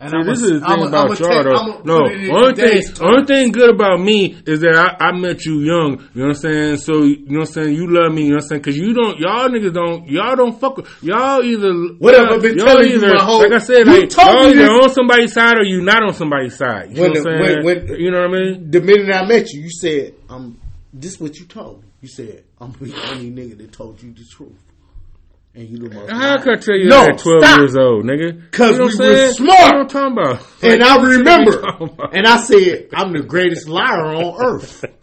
And 0.01 0.11
See, 0.11 0.17
I'ma- 0.17 0.25
this 0.31 0.43
is 0.43 0.51
the 0.51 0.61
thing 0.61 0.67
I'ma- 0.67 0.87
about 0.89 1.21
I'ma 1.21 1.33
y'all 1.33 1.45
though. 1.45 1.83
No, 1.85 1.97
only 2.37 2.55
thing, 2.55 2.83
only 3.01 3.25
thing 3.27 3.53
good 3.53 3.71
about 3.71 4.01
me 4.01 4.37
is 4.47 4.61
that 4.61 4.77
I, 5.01 5.07
I 5.09 5.13
met 5.13 5.45
you 5.45 5.61
young. 5.61 5.91
You 6.15 6.23
know 6.23 6.29
what 6.29 6.29
I'm 6.29 6.35
saying? 6.35 6.77
So 6.79 7.03
you 7.05 7.25
know 7.27 7.41
what 7.41 7.49
I'm 7.49 7.53
saying? 7.55 7.75
You 7.75 7.87
love 7.91 8.13
me. 8.13 8.23
You 8.25 8.29
know 8.31 8.35
what 8.37 8.43
I'm 8.45 8.49
saying? 8.49 8.61
Because 8.63 8.77
you 8.77 8.93
don't, 8.93 9.19
y'all 9.19 9.49
niggas 9.49 9.73
don't, 9.73 10.09
y'all 10.09 10.37
don't 10.37 10.59
fuck. 10.61 10.77
with 10.79 10.89
Y'all 11.03 11.43
either 11.43 11.73
Whatever, 11.99 12.35
I've 12.35 12.43
been 12.43 12.59
telling 12.59 12.91
you 12.91 13.01
my 13.01 13.23
whole- 13.23 13.39
Like 13.39 13.53
I 13.53 13.59
said, 13.59 13.87
You 13.87 13.93
like 14.01 14.17
y'all 14.17 14.47
either 14.47 14.67
on 14.71 14.91
somebody's 14.91 15.33
side 15.33 15.59
or 15.59 15.65
you 15.65 15.81
not 15.83 16.03
on 16.03 16.13
somebody's 16.13 16.57
side. 16.57 16.91
You 16.97 17.03
When 17.03 17.13
know 17.13 17.21
what 17.23 17.33
I'm 17.33 17.45
saying? 17.45 17.65
when- 17.65 17.87
when- 17.89 18.01
you 18.01 18.11
know 18.11 18.21
what 18.29 18.37
I 18.39 18.41
mean? 18.43 18.71
The 18.71 18.81
minute 18.81 19.15
I 19.15 19.27
met 19.27 19.51
you, 19.53 19.63
you 19.63 19.71
said, 19.71 20.15
"I'm." 20.29 20.59
This 20.97 21.19
what 21.19 21.37
you 21.39 21.47
told 21.47 21.83
me. 21.83 21.89
You 22.03 22.09
said, 22.09 22.45
"I'm 22.61 22.73
the 22.81 22.95
only 23.11 23.31
nigga 23.31 23.59
that 23.59 23.73
told 23.73 24.01
you 24.03 24.13
the 24.13 24.25
truth." 24.31 24.53
And 25.57 25.69
you 25.69 25.79
the 25.89 25.95
most. 25.95 26.11
How 26.11 26.39
could 26.43 26.59
I 26.59 26.61
tell 26.61 26.75
you 26.77 26.89
No, 26.89 27.01
that 27.03 27.11
at 27.13 27.19
12 27.19 27.43
stop. 27.45 27.59
years 27.61 27.77
old, 27.77 28.05
nigga? 28.05 28.51
'Cause 28.51 28.73
you 28.73 28.79
know 28.79 28.87
we 28.87 28.95
what 28.95 29.01
I'm 29.01 29.09
were 29.09 29.17
saying? 29.17 29.33
smart. 29.35 29.59
What 29.61 29.75
I'm 29.75 29.89
talking 29.89 30.13
about. 30.19 30.47
And 30.63 30.83
I 30.83 30.97
remember, 31.17 32.09
and 32.13 32.27
I 32.27 32.37
said, 32.39 32.89
"I'm 32.93 33.13
the 33.13 33.23
greatest 33.23 33.69
liar 33.69 34.05
on 34.07 34.45
earth." 34.45 34.85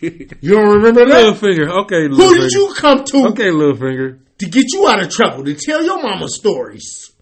You 0.00 0.50
don't 0.56 0.74
remember 0.78 1.04
Little 1.06 1.32
that? 1.34 1.38
finger. 1.40 1.68
Okay, 1.82 2.08
little 2.08 2.16
Who 2.16 2.32
finger. 2.32 2.40
did 2.48 2.52
you 2.52 2.74
come 2.76 3.04
to 3.04 3.16
Okay, 3.28 3.52
little 3.52 3.76
finger. 3.76 4.18
to 4.38 4.46
get 4.46 4.64
you 4.72 4.88
out 4.88 5.00
of 5.00 5.08
trouble, 5.10 5.44
to 5.44 5.54
tell 5.54 5.84
your 5.84 6.02
mama 6.02 6.26
stories. 6.28 7.12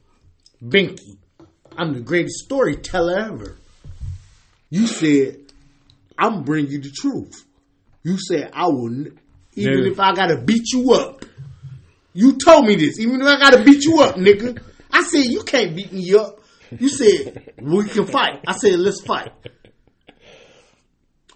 Binky, 0.65 1.19
I'm 1.77 1.93
the 1.93 2.01
greatest 2.01 2.45
storyteller 2.47 3.19
ever. 3.19 3.57
You 4.71 4.87
said, 4.87 5.37
I'm 6.19 6.43
bring 6.45 6.69
you 6.69 6.81
the 6.81 6.91
truth. 6.91 7.45
You 8.05 8.17
said, 8.19 8.51
I 8.55 8.69
will, 8.69 8.89
even 9.55 9.75
Nigga. 9.81 9.91
if 9.93 10.01
I 10.01 10.15
gotta 10.15 10.39
beat 10.39 10.73
you 10.73 10.93
up. 10.95 11.20
You 12.13 12.37
told 12.37 12.67
me 12.67 12.75
this, 12.77 12.99
even 12.99 13.21
if 13.21 13.27
I 13.27 13.39
gotta 13.39 13.63
beat 13.63 13.85
you 13.85 14.01
up, 14.01 14.17
nigga. 14.17 14.61
I 14.93 15.03
said, 15.03 15.25
you 15.25 15.43
can't 15.43 15.77
beat 15.77 15.93
me 15.93 16.15
up. 16.15 16.41
You 16.77 16.89
said, 16.89 17.55
we 17.61 17.85
can 17.89 18.07
fight. 18.07 18.41
I 18.47 18.53
said, 18.53 18.79
let's 18.79 19.01
fight. 19.01 19.33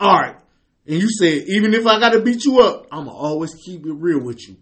All 0.01 0.13
right. 0.13 0.37
And 0.87 1.01
you 1.01 1.09
said, 1.09 1.45
even 1.49 1.73
if 1.75 1.87
I 1.87 2.01
gotta 2.01 2.21
beat 2.21 2.45
you 2.45 2.61
up, 2.61 2.87
I'ma 2.91 3.13
always 3.13 3.55
keep 3.55 3.87
it 3.87 3.93
real 3.93 4.21
with 4.21 4.49
you 4.49 4.57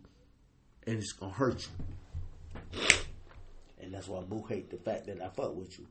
and 0.86 0.98
it's 0.98 1.12
gonna 1.12 1.32
hurt 1.32 1.66
you. 1.66 2.80
And 3.80 3.92
that's 3.92 4.08
why 4.08 4.22
Boo 4.22 4.44
hate 4.48 4.70
the 4.70 4.78
fact 4.78 5.06
that 5.06 5.20
I 5.20 5.28
fuck 5.28 5.54
with 5.54 5.78
you, 5.78 5.86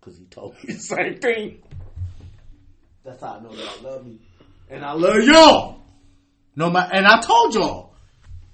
cause 0.00 0.16
he 0.16 0.24
told 0.24 0.54
me 0.54 0.60
the 0.74 0.80
same 0.80 1.18
thing. 1.18 1.62
That's 3.04 3.22
how 3.22 3.38
I 3.38 3.42
know 3.42 3.54
that 3.54 3.78
I 3.78 3.82
love 3.82 4.06
you, 4.06 4.18
and 4.68 4.84
I 4.84 4.92
love 4.92 5.22
y'all. 5.22 5.82
No 6.56 6.70
matter, 6.70 6.94
and 6.94 7.06
I 7.06 7.20
told 7.20 7.54
y'all, 7.54 7.89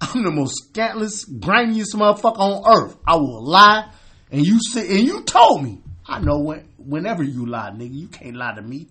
I'm 0.01 0.24
the 0.24 0.30
most 0.30 0.72
scantless, 0.74 1.24
grimiest 1.40 1.94
motherfucker 1.94 2.38
on 2.38 2.64
earth. 2.82 2.97
I 3.07 3.16
will 3.16 3.42
lie, 3.44 3.90
and 4.30 4.44
you 4.44 4.59
say, 4.61 4.80
and 4.99 5.07
you 5.07 5.22
told 5.22 5.62
me. 5.64 5.80
I 6.09 6.20
know 6.20 6.38
when, 6.40 6.68
whenever 6.78 7.22
you 7.24 7.47
lie, 7.47 7.70
nigga, 7.70 7.94
you 7.94 8.09
can't 8.09 8.36
lie 8.36 8.55
to 8.55 8.62
me. 8.62 8.88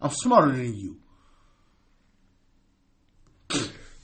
I'm 0.00 0.10
smarter 0.10 0.52
than 0.52 0.74
you. 0.74 0.96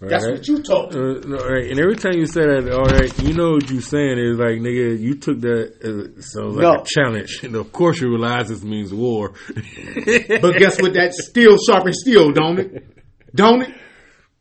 That's 0.00 0.24
Right. 0.26 0.32
what 0.34 0.48
you 0.48 0.62
told 0.62 0.92
me. 0.94 1.00
Uh, 1.00 1.14
right. 1.48 1.70
And 1.70 1.78
every 1.78 1.96
time 1.96 2.14
you 2.14 2.26
say 2.26 2.42
that, 2.42 2.70
all 2.70 2.84
right, 2.84 3.16
you 3.22 3.32
know 3.32 3.52
what 3.52 3.70
you're 3.70 3.80
saying 3.80 4.18
is 4.18 4.36
like, 4.38 4.58
nigga, 4.58 4.98
you 5.00 5.14
took 5.14 5.40
that 5.40 5.72
as 6.18 6.32
so 6.32 6.48
like 6.48 6.62
No. 6.62 6.82
a 6.82 6.84
challenge, 6.84 7.40
and 7.42 7.54
of 7.54 7.72
course 7.72 8.00
you 8.00 8.08
realize 8.10 8.48
this 8.48 8.62
means 8.62 8.92
war. 8.92 9.32
But 9.54 10.58
guess 10.58 10.82
what? 10.82 10.92
That 10.94 11.14
steel 11.14 11.56
sharpens 11.66 11.98
steel, 12.00 12.32
don't 12.32 12.58
it? 12.58 12.86
Don't 13.34 13.62
it? 13.62 13.74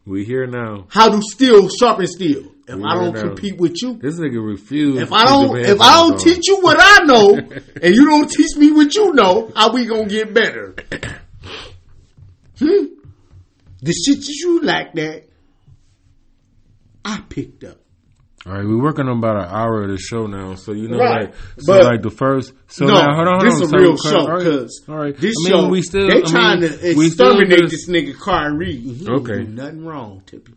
We 0.05 0.25
here 0.25 0.47
now. 0.47 0.85
How 0.89 1.09
do 1.09 1.21
steel 1.21 1.69
sharpen 1.69 2.07
steel? 2.07 2.51
If 2.67 2.75
We 2.75 2.83
I 2.83 2.95
don't 2.95 3.13
compete 3.15 3.57
with 3.57 3.75
you, 3.81 3.95
This 3.97 4.17
nigga 4.19 4.41
refused. 4.45 5.01
if 5.01 5.11
I 5.11 5.25
don't, 5.25 5.57
if 5.59 5.81
I 5.81 5.91
don't 5.97 6.17
teach 6.19 6.47
you 6.47 6.61
what 6.61 6.77
I 6.79 7.03
know, 7.05 7.35
and 7.81 7.95
you 7.95 8.05
don't 8.05 8.29
teach 8.29 8.55
me 8.55 8.71
what 8.71 8.95
you 8.95 9.13
know, 9.13 9.51
how 9.55 9.73
we 9.73 9.85
gonna 9.85 10.05
get 10.07 10.33
better? 10.33 10.75
Hmm? 12.59 12.85
The 13.81 13.91
shit 13.91 14.19
that 14.19 14.29
you 14.29 14.61
like 14.61 14.93
that, 14.93 15.23
I 17.03 17.21
picked 17.27 17.63
up. 17.63 17.82
All 18.45 18.51
right, 18.51 18.65
we're 18.65 18.81
working 18.81 19.07
on 19.07 19.19
about 19.19 19.37
an 19.37 19.45
hour 19.55 19.83
of 19.83 19.89
the 19.89 19.97
show 19.97 20.27
now, 20.27 20.55
so 20.55 20.73
you 20.73 20.89
know, 20.89 20.97
Right, 20.97 21.27
like, 21.27 21.35
so 21.59 21.73
but- 21.73 21.85
like 21.85 22.01
the 22.01 22.09
first. 22.09 22.51
So 22.67 22.85
no, 22.85 22.93
now, 22.95 23.15
hold 23.15 23.27
on, 23.29 23.39
hold 23.39 23.45
this 23.45 23.55
on. 23.55 23.63
a 23.63 23.67
so, 23.67 23.77
real 23.77 23.91
okay, 23.93 24.09
show 24.09 24.19
all 24.19 24.27
right, 24.27 24.37
because 24.39 24.83
all 24.89 24.97
right. 24.97 25.15
this 25.17 25.35
I 25.45 25.49
mean, 25.49 25.61
show 25.61 25.69
we 25.69 25.81
still 25.81 26.07
they 26.07 26.13
I 26.13 26.15
mean, 26.15 26.25
trying 26.25 26.59
to 26.61 26.67
we 26.97 27.09
still 27.09 27.31
exterminate 27.39 27.69
just- 27.69 27.87
this 27.87 27.89
nigga 27.89 28.19
Kyrie. 28.19 28.75
He 28.75 29.07
Okay. 29.07 29.43
nothing 29.43 29.85
wrong, 29.85 30.23
Tippy. 30.25 30.51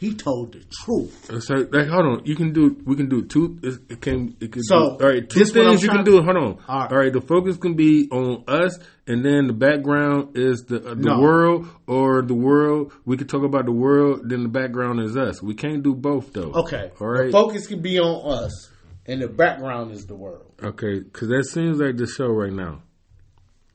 He 0.00 0.14
told 0.14 0.52
the 0.54 0.60
truth. 0.82 1.30
So, 1.42 1.56
like, 1.70 1.86
hold 1.88 2.06
on. 2.06 2.22
You 2.24 2.34
can 2.34 2.54
do. 2.54 2.74
We 2.86 2.96
can 2.96 3.10
do 3.10 3.20
two. 3.26 3.58
It, 3.62 3.80
it 3.90 4.00
can. 4.00 4.34
It 4.40 4.50
can. 4.50 4.62
So, 4.62 4.96
do, 4.96 5.04
all 5.04 5.10
right. 5.12 5.28
Two 5.28 5.40
this 5.40 5.54
what 5.54 5.60
I'm 5.66 5.68
things 5.72 5.82
you 5.82 5.90
can 5.90 6.04
do. 6.04 6.22
Hold 6.22 6.36
on. 6.38 6.42
All 6.66 6.78
right. 6.80 6.90
All 6.90 6.98
right. 6.98 7.12
The 7.12 7.20
focus 7.20 7.58
can 7.58 7.74
be 7.74 8.08
on 8.10 8.44
us, 8.48 8.78
and 9.06 9.22
then 9.22 9.46
the 9.46 9.52
background 9.52 10.38
is 10.38 10.64
the 10.66 10.76
uh, 10.78 10.94
the 10.94 11.02
No. 11.10 11.20
world, 11.20 11.68
or 11.86 12.22
the 12.22 12.32
world. 12.34 12.92
We 13.04 13.18
could 13.18 13.28
talk 13.28 13.42
about 13.44 13.66
the 13.66 13.72
world. 13.72 14.22
Then 14.24 14.42
the 14.42 14.48
background 14.48 15.00
is 15.00 15.18
us. 15.18 15.42
We 15.42 15.52
can't 15.54 15.82
do 15.82 15.94
both 15.94 16.32
though. 16.32 16.52
Okay. 16.64 16.90
All 16.98 17.06
right. 17.06 17.26
The 17.26 17.32
focus 17.32 17.66
can 17.66 17.82
be 17.82 18.00
on 18.00 18.44
us, 18.44 18.70
and 19.04 19.20
the 19.20 19.28
background 19.28 19.92
is 19.92 20.06
the 20.06 20.14
world. 20.16 20.54
Okay. 20.62 21.00
Because 21.00 21.28
that 21.28 21.44
seems 21.44 21.78
like 21.78 21.98
the 21.98 22.06
show 22.06 22.28
right 22.28 22.52
now. 22.54 22.80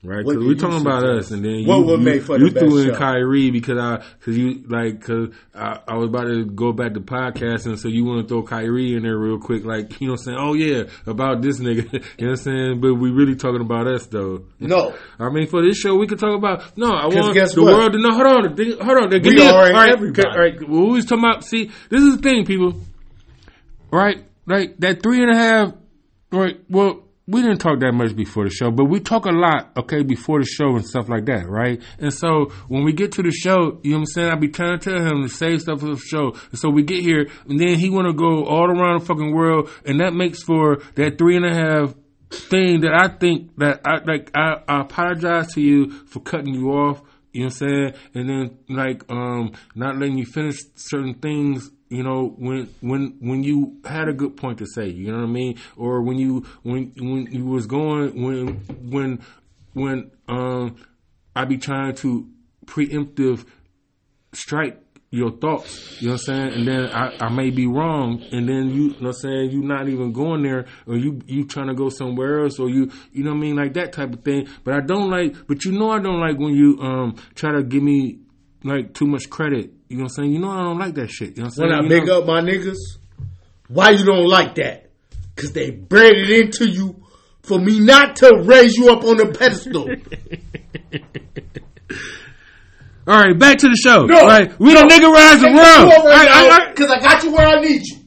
Right, 0.06 0.24
because 0.24 0.38
we 0.38 0.50
you 0.50 0.54
talking 0.54 0.80
about 0.80 1.04
us, 1.04 1.32
and 1.32 1.44
then 1.44 1.56
you, 1.56 1.66
What 1.66 1.84
would 1.84 1.98
you, 1.98 2.06
make 2.06 2.22
for 2.22 2.38
you 2.38 2.48
the 2.48 2.60
threw 2.60 2.78
in 2.78 2.88
show? 2.90 2.94
Kyrie 2.96 3.50
because 3.50 3.76
I, 3.76 4.04
because 4.18 4.38
you 4.38 4.62
like, 4.68 5.00
because 5.00 5.34
I, 5.52 5.80
I 5.88 5.96
was 5.96 6.08
about 6.08 6.28
to 6.28 6.44
go 6.44 6.72
back 6.72 6.94
to 6.94 7.00
podcasting, 7.00 7.76
so 7.76 7.88
you 7.88 8.04
want 8.04 8.22
to 8.22 8.28
throw 8.28 8.44
Kyrie 8.44 8.94
in 8.94 9.02
there 9.02 9.18
real 9.18 9.40
quick, 9.40 9.64
like 9.64 10.00
you 10.00 10.06
know, 10.06 10.12
what 10.12 10.20
I'm 10.20 10.24
saying, 10.24 10.38
oh 10.38 10.54
yeah, 10.54 10.84
about 11.06 11.42
this 11.42 11.58
nigga, 11.58 11.92
you 11.92 11.98
know 11.98 12.06
what 12.18 12.28
I'm 12.30 12.36
saying, 12.36 12.80
but 12.80 12.94
we 12.94 13.10
really 13.10 13.34
talking 13.34 13.60
about 13.60 13.88
us 13.88 14.06
though. 14.06 14.44
No. 14.60 14.94
I 15.18 15.28
mean, 15.30 15.48
for 15.48 15.60
this 15.60 15.76
show, 15.76 15.96
we 15.96 16.06
could 16.06 16.20
talk 16.20 16.36
about. 16.36 16.78
No, 16.78 16.86
I 16.86 17.06
want 17.06 17.34
the 17.34 17.62
what? 17.62 17.74
world 17.74 17.92
to 17.92 17.98
know. 17.98 18.12
Hold 18.12 18.26
on, 18.26 18.56
hold 18.86 18.98
on. 18.98 19.10
Give 19.10 19.24
We 19.24 19.34
me 19.34 19.48
all 19.48 19.58
right, 19.58 19.90
everybody. 19.90 20.28
All 20.28 20.38
right, 20.38 20.68
we 20.68 20.90
was 20.92 21.04
talking 21.04 21.24
about. 21.24 21.44
See, 21.44 21.72
this 21.90 22.02
is 22.02 22.16
the 22.16 22.22
thing, 22.22 22.44
people. 22.44 22.80
Right, 23.90 24.24
like 24.46 24.76
that 24.78 25.02
three 25.02 25.22
and 25.22 25.32
a 25.32 25.36
half. 25.36 25.72
Right. 26.30 26.60
Well, 26.68 27.05
we 27.28 27.42
didn't 27.42 27.58
talk 27.58 27.80
that 27.80 27.92
much 27.92 28.14
before 28.14 28.44
the 28.44 28.50
show, 28.50 28.70
but 28.70 28.84
we 28.84 29.00
talk 29.00 29.26
a 29.26 29.32
lot, 29.32 29.72
okay, 29.76 30.02
before 30.02 30.38
the 30.40 30.46
show 30.46 30.76
and 30.76 30.86
stuff 30.86 31.08
like 31.08 31.24
that, 31.26 31.48
right? 31.48 31.82
And 31.98 32.14
so 32.14 32.52
when 32.68 32.84
we 32.84 32.92
get 32.92 33.12
to 33.12 33.22
the 33.22 33.32
show, 33.32 33.80
you 33.82 33.90
know 33.90 33.96
what 33.96 34.00
I'm 34.00 34.06
saying? 34.06 34.30
I 34.30 34.34
be 34.36 34.48
trying 34.48 34.78
to 34.78 34.90
tell 34.90 35.04
him 35.04 35.22
to 35.22 35.28
save 35.28 35.62
stuff 35.62 35.80
for 35.80 35.86
the 35.86 35.96
show. 35.96 36.36
And 36.50 36.58
so 36.58 36.70
we 36.70 36.84
get 36.84 37.00
here, 37.00 37.28
and 37.48 37.58
then 37.58 37.78
he 37.80 37.90
want 37.90 38.06
to 38.06 38.12
go 38.12 38.44
all 38.44 38.70
around 38.70 39.00
the 39.00 39.06
fucking 39.06 39.34
world, 39.34 39.70
and 39.84 40.00
that 40.00 40.14
makes 40.14 40.42
for 40.44 40.78
that 40.94 41.18
three 41.18 41.36
and 41.36 41.44
a 41.44 41.52
half 41.52 41.94
thing 42.30 42.80
that 42.82 42.92
I 42.94 43.08
think 43.08 43.56
that 43.58 43.80
I 43.84 44.04
like. 44.04 44.30
I, 44.34 44.62
I 44.68 44.80
apologize 44.82 45.52
to 45.54 45.60
you 45.60 45.90
for 45.90 46.20
cutting 46.20 46.54
you 46.54 46.70
off. 46.70 47.02
You 47.32 47.42
know 47.42 47.46
what 47.46 47.62
I'm 47.62 47.68
saying? 47.68 47.94
And 48.14 48.28
then 48.28 48.58
like 48.68 49.02
um 49.10 49.52
not 49.74 49.96
letting 49.96 50.18
you 50.18 50.26
finish 50.26 50.60
certain 50.74 51.14
things. 51.14 51.70
You 51.88 52.02
know 52.02 52.34
when 52.36 52.68
when 52.80 53.16
when 53.20 53.44
you 53.44 53.78
had 53.84 54.08
a 54.08 54.12
good 54.12 54.36
point 54.36 54.58
to 54.58 54.66
say. 54.66 54.88
You 54.88 55.12
know 55.12 55.18
what 55.18 55.28
I 55.28 55.32
mean? 55.32 55.58
Or 55.76 56.02
when 56.02 56.18
you 56.18 56.46
when 56.62 56.92
when 56.96 57.32
you 57.32 57.44
was 57.44 57.66
going 57.66 58.22
when 58.22 58.48
when 58.90 59.20
when 59.72 60.10
um 60.28 60.76
I 61.34 61.44
be 61.44 61.58
trying 61.58 61.94
to 61.96 62.28
preemptive 62.64 63.44
strike 64.32 64.80
your 65.10 65.30
thoughts, 65.30 66.00
you 66.00 66.08
know 66.08 66.14
what 66.14 66.20
I'm 66.20 66.26
saying? 66.26 66.52
And 66.54 66.68
then 66.68 66.86
I, 66.90 67.16
I 67.20 67.28
may 67.28 67.50
be 67.50 67.66
wrong, 67.66 68.22
and 68.32 68.48
then 68.48 68.70
you, 68.70 68.82
you 68.82 68.88
know 68.90 68.96
what 68.98 69.06
I'm 69.08 69.12
saying, 69.14 69.50
you 69.50 69.62
not 69.62 69.88
even 69.88 70.12
going 70.12 70.42
there, 70.42 70.66
or 70.86 70.96
you 70.96 71.20
you 71.26 71.46
trying 71.46 71.68
to 71.68 71.74
go 71.74 71.88
somewhere 71.88 72.42
else, 72.42 72.58
or 72.58 72.68
you 72.68 72.90
you 73.12 73.22
know 73.22 73.30
what 73.30 73.36
I 73.36 73.40
mean, 73.40 73.56
like 73.56 73.74
that 73.74 73.92
type 73.92 74.12
of 74.12 74.24
thing. 74.24 74.48
But 74.64 74.74
I 74.74 74.80
don't 74.80 75.08
like, 75.10 75.46
but 75.46 75.64
you 75.64 75.72
know 75.72 75.90
I 75.90 76.00
don't 76.00 76.20
like 76.20 76.38
when 76.38 76.54
you 76.54 76.78
um 76.80 77.16
try 77.34 77.52
to 77.52 77.62
give 77.62 77.82
me 77.82 78.18
like 78.64 78.94
too 78.94 79.06
much 79.06 79.30
credit. 79.30 79.70
You 79.88 79.98
know 79.98 80.02
what 80.04 80.10
I'm 80.12 80.14
saying? 80.24 80.32
You 80.32 80.38
know 80.40 80.50
I 80.50 80.62
don't 80.62 80.78
like 80.78 80.94
that 80.94 81.10
shit. 81.10 81.36
You 81.36 81.42
know 81.44 81.48
what 81.48 81.58
I'm 81.58 81.62
When 81.62 81.70
saying? 81.70 81.72
I 81.72 81.82
You 81.82 81.88
big 82.00 82.06
know- 82.08 82.20
up 82.20 82.26
my 82.26 82.40
niggas, 82.40 82.78
why 83.68 83.90
you 83.90 84.04
don't 84.04 84.26
like 84.28 84.54
that? 84.56 84.90
Cause 85.36 85.52
they 85.52 85.70
bred 85.70 86.12
it 86.16 86.30
into 86.30 86.68
you 86.70 86.96
for 87.42 87.58
me 87.58 87.78
not 87.78 88.16
to 88.16 88.42
raise 88.44 88.74
you 88.76 88.90
up 88.90 89.04
on 89.04 89.18
the 89.18 89.26
pedestal. 89.26 89.88
All 93.08 93.16
right, 93.22 93.38
back 93.38 93.58
to 93.58 93.68
the 93.68 93.76
show. 93.76 94.04
No. 94.06 94.18
All 94.18 94.26
right, 94.26 94.58
we 94.58 94.72
don't 94.72 94.90
niggerize 94.90 95.38
the 95.40 95.52
world. 95.54 96.04
Right, 96.06 96.28
all 96.28 96.48
right. 96.48 96.74
Because 96.74 96.90
I 96.90 96.98
got 96.98 97.22
you 97.22 97.30
where 97.32 97.46
I 97.46 97.60
need 97.60 97.82
you. 97.86 97.98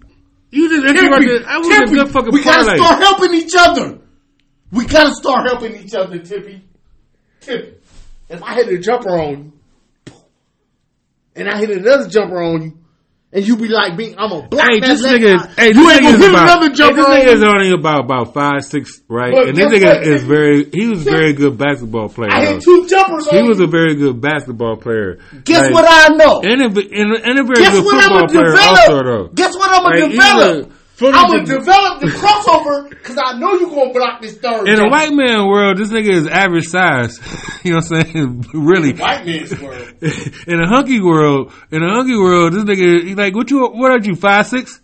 You 0.51 0.67
just 0.69 0.85
interrupted. 0.89 1.45
I 1.45 1.57
was 1.59 1.67
a 1.69 1.85
good 1.93 2.09
fucking 2.09 2.33
we 2.33 2.43
gotta 2.43 2.65
parlay. 2.65 2.77
start 2.83 3.01
helping 3.01 3.33
each 3.35 3.53
other. 3.57 3.99
We 4.71 4.85
gotta 4.85 5.13
start 5.13 5.47
helping 5.47 5.75
each 5.77 5.93
other, 5.93 6.19
Tippy. 6.19 6.61
Tippy. 7.39 7.75
If 8.27 8.43
I 8.43 8.53
had 8.55 8.67
a 8.67 8.77
jumper 8.77 9.11
on 9.11 9.29
you, 9.37 9.53
and 11.39 11.49
I 11.49 11.57
hit 11.57 11.71
another 11.71 12.07
jumper 12.07 12.41
on 12.41 12.61
you, 12.61 12.77
and 13.31 13.47
you 13.47 13.57
be 13.57 13.67
like 13.67 13.95
me, 13.95 14.15
I'm 14.17 14.31
a 14.31 14.47
black 14.47 14.71
Hey, 14.71 14.79
this 14.79 15.03
nigga 15.05 15.35
is, 15.35 15.55
hey, 15.55 15.67
you 15.67 15.73
this 15.73 15.93
ain't 15.93 16.03
gonna 16.03 16.17
hit 16.17 16.29
about, 16.31 16.43
another 16.43 16.69
hey, 16.69 16.73
jumper 16.75 16.95
this 16.95 17.05
on 17.05 17.11
nigga 17.11 17.33
is 17.33 17.43
only 17.43 17.71
about, 17.71 18.05
about 18.05 18.33
five, 18.33 18.65
six, 18.65 19.01
right? 19.07 19.31
But 19.31 19.49
and 19.49 19.57
this 19.57 19.67
nigga 19.67 19.97
what? 19.97 20.07
is 20.07 20.23
very, 20.23 20.69
he 20.71 20.87
was 20.87 21.05
a 21.05 21.09
very 21.11 21.33
good 21.33 21.57
basketball 21.57 22.09
player. 22.09 22.31
I 22.31 22.45
hit 22.45 22.63
two 22.63 22.87
jumpers 22.87 23.27
on 23.27 23.35
He 23.35 23.43
was 23.47 23.59
a 23.59 23.67
very 23.67 23.95
good 23.95 24.19
basketball 24.19 24.77
player. 24.77 25.19
Guess 25.43 25.61
Like, 25.61 25.73
what 25.73 25.85
I 25.87 26.15
know? 26.15 26.41
And 26.41 26.61
a, 26.61 26.65
and 26.65 27.13
a, 27.13 27.25
and 27.29 27.39
a 27.39 27.43
very 27.43 27.61
Guess 27.61 27.73
good 27.73 27.85
what 27.85 27.95
I'm 28.03 28.19
football 28.19 28.27
player 28.27 28.57
also, 28.57 29.03
though. 29.03 29.27
Guess 29.33 29.55
what 29.55 29.69
I'm 29.71 29.83
gonna 29.83 29.99
Like, 29.99 30.11
develop? 30.11 30.73
A 31.01 31.07
I'm 31.07 31.31
gonna 31.31 31.45
develop 31.45 32.01
the 32.01 32.07
crossover 32.07 32.89
because 32.89 33.17
I 33.23 33.37
know 33.37 33.53
you're 33.53 33.69
gonna 33.69 33.93
block 33.93 34.21
this 34.21 34.37
third. 34.37 34.67
In 34.67 34.79
a 34.79 34.89
white 34.89 35.13
man 35.13 35.47
world, 35.47 35.77
this 35.77 35.89
nigga 35.89 36.09
is 36.09 36.27
average 36.27 36.67
size. 36.67 37.19
you 37.63 37.71
know 37.71 37.77
what 37.77 37.91
I'm 37.91 38.05
saying? 38.05 38.45
really. 38.53 38.93
white 38.93 39.25
man's 39.25 39.59
world. 39.59 39.93
in 40.47 40.59
a 40.61 40.67
hunky 40.67 41.01
world, 41.01 41.53
in 41.71 41.83
a 41.83 41.89
hunky 41.89 42.15
world, 42.15 42.53
this 42.53 42.63
nigga, 42.63 43.03
he 43.03 43.15
like, 43.15 43.35
what 43.35 43.49
you, 43.49 43.67
what 43.67 43.91
are 43.91 43.99
you, 43.99 44.15
five, 44.15 44.47
six? 44.47 44.79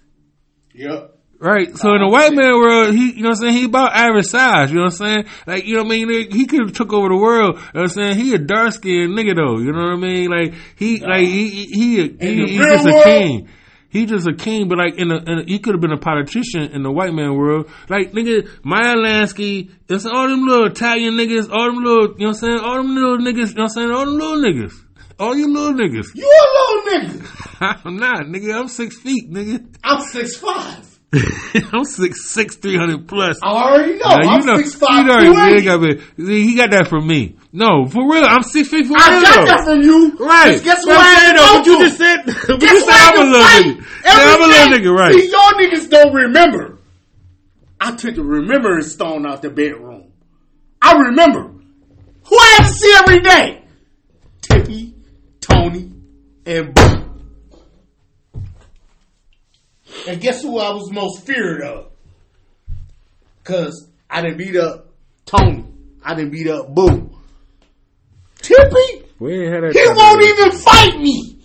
Yep. 0.73 1.15
Right. 1.37 1.77
So 1.77 1.93
in 1.93 2.01
the 2.01 2.07
white 2.07 2.33
man 2.33 2.53
world, 2.53 2.95
he, 2.95 3.11
you 3.11 3.21
know 3.21 3.29
what 3.29 3.37
I'm 3.37 3.41
saying? 3.41 3.53
He 3.53 3.65
about 3.65 3.93
average 3.93 4.25
size. 4.25 4.71
You 4.71 4.77
know 4.77 4.83
what 4.83 4.93
I'm 4.93 4.97
saying? 4.97 5.25
Like, 5.45 5.65
you 5.65 5.75
know 5.75 5.83
what 5.83 5.93
I 5.93 6.05
mean? 6.05 6.31
He 6.31 6.45
could 6.45 6.61
have 6.61 6.73
took 6.73 6.93
over 6.93 7.09
the 7.09 7.17
world. 7.17 7.57
You 7.57 7.61
know 7.61 7.81
what 7.81 7.81
I'm 7.81 7.89
saying? 7.89 8.15
He 8.17 8.33
a 8.33 8.37
dark 8.37 8.71
skinned 8.73 9.17
nigga 9.17 9.35
though. 9.35 9.59
You 9.59 9.73
know 9.73 9.83
what 9.83 9.93
I 9.93 9.97
mean? 9.97 10.29
Like, 10.29 10.53
he, 10.77 10.99
like, 11.01 11.27
he, 11.27 11.49
he, 11.49 11.65
he, 11.65 12.17
he, 12.19 12.47
he's 12.47 12.65
just 12.65 12.87
a 12.87 13.03
king. 13.03 13.49
He 13.95 14.05
just 14.05 14.27
a 14.27 14.33
king, 14.33 14.67
but 14.67 14.77
like 14.77 14.95
in 14.97 15.09
a, 15.09 15.15
in 15.15 15.39
a 15.39 15.43
he 15.47 15.57
could 15.57 15.73
have 15.73 15.79
been 15.79 15.93
a 15.93 15.97
politician 15.97 16.63
in 16.73 16.83
the 16.83 16.91
white 16.91 17.13
man 17.13 17.37
world. 17.37 17.69
Like 17.87 18.11
nigga, 18.11 18.45
Meyer 18.61 18.97
Lansky, 18.97 19.71
it's 19.87 20.05
all 20.05 20.27
them 20.27 20.45
little 20.45 20.65
Italian 20.65 21.13
niggas, 21.13 21.49
all 21.49 21.67
them 21.67 21.81
little, 21.81 22.07
you 22.19 22.25
know 22.25 22.27
what 22.27 22.27
I'm 22.27 22.33
saying? 22.33 22.59
All 22.59 22.75
them 22.75 22.93
little 22.93 23.17
niggas, 23.19 23.51
you 23.51 23.55
know 23.55 23.63
what 23.63 23.63
I'm 23.63 23.69
saying? 23.69 23.91
All 23.91 24.05
them 24.05 24.17
little 24.17 24.43
niggas. 24.43 24.73
All 25.17 25.33
you 25.33 25.47
little 25.47 25.79
niggas. 25.79 26.07
You 26.13 26.27
a 26.27 26.47
little 26.51 27.19
nigga. 27.21 27.81
I'm 27.85 27.95
not, 27.95 28.25
nigga. 28.25 28.53
I'm 28.53 28.67
six 28.67 28.97
feet, 28.97 29.31
nigga. 29.31 29.65
I'm 29.81 30.01
six 30.01 30.35
five. 30.35 30.94
I'm 31.71 31.85
six 31.85 32.29
six, 32.29 32.55
three 32.57 32.77
hundred 32.77 33.07
plus. 33.07 33.39
I 33.41 33.47
already 33.47 33.93
know. 33.93 34.09
Now, 34.09 34.15
I'm 34.15 34.41
you 34.41 34.45
know, 34.47 34.57
six 34.57 34.75
five. 34.75 35.05
you 35.05 35.33
know, 35.33 35.55
he, 35.55 35.61
got 35.63 35.81
me, 35.81 36.01
see, 36.17 36.47
he 36.47 36.55
got 36.55 36.71
that 36.71 36.87
from 36.87 37.07
me. 37.07 37.37
No, 37.53 37.85
for 37.85 38.11
real. 38.11 38.25
I'm 38.25 38.43
six 38.43 38.69
feet 38.69 38.85
for 38.87 38.95
I 38.97 39.11
real. 39.11 39.21
got 39.21 39.45
that 39.47 39.63
from 39.65 39.81
you. 39.81 40.17
Right. 40.17 40.61
Guess 40.61 40.85
what? 40.85 40.97
I'm 40.99 41.17
saying, 41.17 41.35
though, 41.37 41.57
but 41.57 41.65
you 41.65 41.79
just 41.79 41.97
said, 41.97 42.25
but 42.25 42.59
Guess 42.59 42.71
you 42.71 42.79
said 42.81 42.93
I'm 42.93 43.19
a 43.19 43.31
little 43.31 43.47
nigga. 43.47 43.85
Yeah, 44.03 44.11
I'm 44.11 44.41
a 44.41 44.47
little 44.47 44.77
nigga, 44.77 44.97
right. 44.97 45.13
See, 45.13 45.31
y'all 45.31 45.53
niggas 45.53 45.89
don't 45.89 46.13
remember. 46.13 46.79
I 47.79 47.95
took 47.95 48.15
the 48.15 48.23
remembrance 48.23 48.91
stone 48.91 49.25
out 49.25 49.41
the 49.41 49.49
bedroom. 49.49 50.11
I 50.81 50.93
remember. 50.93 51.51
Who 52.27 52.37
I 52.37 52.55
had 52.57 52.67
to 52.67 52.73
see 52.73 52.95
every 52.97 53.19
day? 53.19 53.63
Tippy, 54.41 54.95
Tony, 55.39 55.91
and 56.45 56.73
Boo. 56.73 57.04
And 60.07 60.21
guess 60.21 60.41
who 60.41 60.59
I 60.59 60.69
was 60.71 60.91
most 60.91 61.25
feared 61.25 61.61
of? 61.61 61.91
Cause 63.43 63.87
I 64.09 64.21
didn't 64.21 64.37
beat 64.37 64.55
up 64.55 64.89
Tony. 65.25 65.65
I 66.03 66.13
didn't 66.15 66.31
beat 66.31 66.47
up 66.47 66.73
Boo. 66.73 67.11
Tippy, 68.41 69.03
We 69.19 69.33
ain't 69.45 69.53
had 69.53 69.63
that 69.63 69.73
he 69.73 69.87
won't 69.87 70.21
even 70.23 70.51
fight 70.59 70.99
me. 71.01 71.39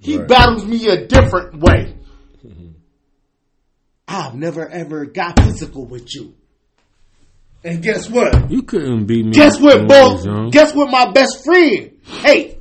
He 0.00 0.16
Right. 0.16 0.28
battles 0.28 0.64
me 0.64 0.88
a 0.88 1.06
different 1.06 1.58
way. 1.60 1.94
I've 4.08 4.34
never 4.34 4.66
ever 4.68 5.04
got 5.06 5.38
physical 5.42 5.84
with 5.84 6.14
you. 6.14 6.34
And 7.64 7.82
guess 7.82 8.08
what? 8.08 8.50
You 8.50 8.62
couldn't 8.62 9.06
beat 9.06 9.24
me. 9.26 9.32
Guess 9.32 9.60
what, 9.60 9.88
Bo? 9.88 10.50
Guess 10.50 10.74
what 10.74 10.90
my 10.90 11.10
best 11.10 11.44
friend? 11.44 11.98
Hey, 12.04 12.58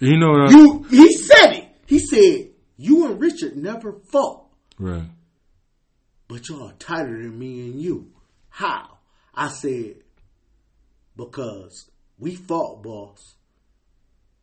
You 0.00 0.16
know 0.18 0.30
what? 0.30 0.48
I, 0.48 0.50
you 0.50 0.86
he 0.90 1.12
said 1.12 1.52
it. 1.54 1.64
He 1.86 1.98
said, 1.98 2.47
you 2.78 3.06
and 3.06 3.20
Richard 3.20 3.56
never 3.56 3.92
fought, 3.92 4.46
right. 4.78 5.02
but 6.28 6.48
y'all 6.48 6.72
tighter 6.78 7.20
than 7.20 7.36
me 7.36 7.66
and 7.66 7.82
you. 7.82 8.12
How? 8.48 8.98
I 9.34 9.48
said, 9.48 9.96
because 11.16 11.90
we 12.18 12.36
fought, 12.36 12.82
boss. 12.82 13.34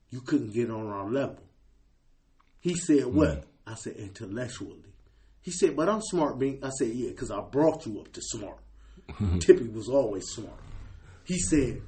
You 0.10 0.22
couldn't 0.22 0.54
get 0.54 0.70
on 0.70 0.88
our 0.88 1.10
level. 1.10 1.44
He 2.60 2.76
said, 2.76 3.06
what? 3.06 3.46
I 3.66 3.76
said, 3.76 3.96
intellectually. 3.96 4.84
He 5.42 5.52
said, 5.52 5.76
but 5.76 5.90
I'm 5.90 6.02
smart 6.02 6.38
being. 6.38 6.60
I 6.64 6.70
said, 6.70 6.90
yeah, 6.90 7.10
because 7.10 7.32
I 7.32 7.40
brought 7.40 7.86
you 7.86 8.00
up 8.00 8.12
to 8.14 8.22
smart. 8.22 8.60
Tippy 9.40 9.68
was 9.68 9.88
always 9.88 10.26
smart. 10.28 10.60
He 11.24 11.40
said, 11.40 11.82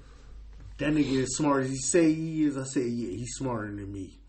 that 0.78 0.94
nigga 0.94 1.24
is 1.24 1.36
smart 1.36 1.64
as 1.64 1.72
he 1.72 1.78
say 1.78 2.14
he 2.14 2.44
is. 2.46 2.58
I 2.58 2.64
said, 2.64 2.86
yeah, 2.86 3.10
he's 3.10 3.34
smarter 3.36 3.68
than 3.68 3.92
me. 3.92 4.20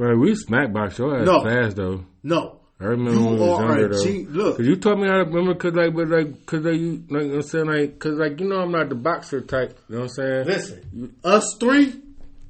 Right, 0.00 0.16
we 0.16 0.34
smack 0.34 0.72
box 0.72 0.98
your 0.98 1.18
ass 1.18 1.26
No. 1.26 1.42
fast 1.42 1.76
though. 1.76 2.04
No. 2.22 2.56
I 2.80 2.84
remember 2.84 3.12
You 3.20 3.24
when 3.26 3.34
we 3.34 3.40
was 3.40 3.58
younger 3.60 3.84
a 3.84 3.88
though. 3.90 4.04
G- 4.04 4.26
look. 4.30 4.56
Cause 4.56 4.66
you 4.66 4.76
taught 4.76 4.96
me 4.98 5.06
how 5.06 5.18
to 5.18 5.24
remember, 5.24 5.54
cause 5.54 5.74
like, 5.74 5.94
but 5.94 6.08
like, 6.08 6.46
cause 6.46 6.64
like, 6.64 6.80
you, 6.80 7.04
like 7.10 7.24
I'm 7.24 7.42
saying, 7.42 7.66
like, 7.66 7.98
cause 7.98 8.14
like, 8.18 8.40
you 8.40 8.48
know, 8.48 8.60
I'm 8.62 8.72
not 8.72 8.88
the 8.88 8.94
boxer 8.94 9.42
type. 9.42 9.78
You 9.90 9.96
know 9.96 10.00
what 10.02 10.04
I'm 10.04 10.08
saying? 10.14 10.46
Listen, 10.46 11.14
us 11.22 11.56
three, 11.60 12.00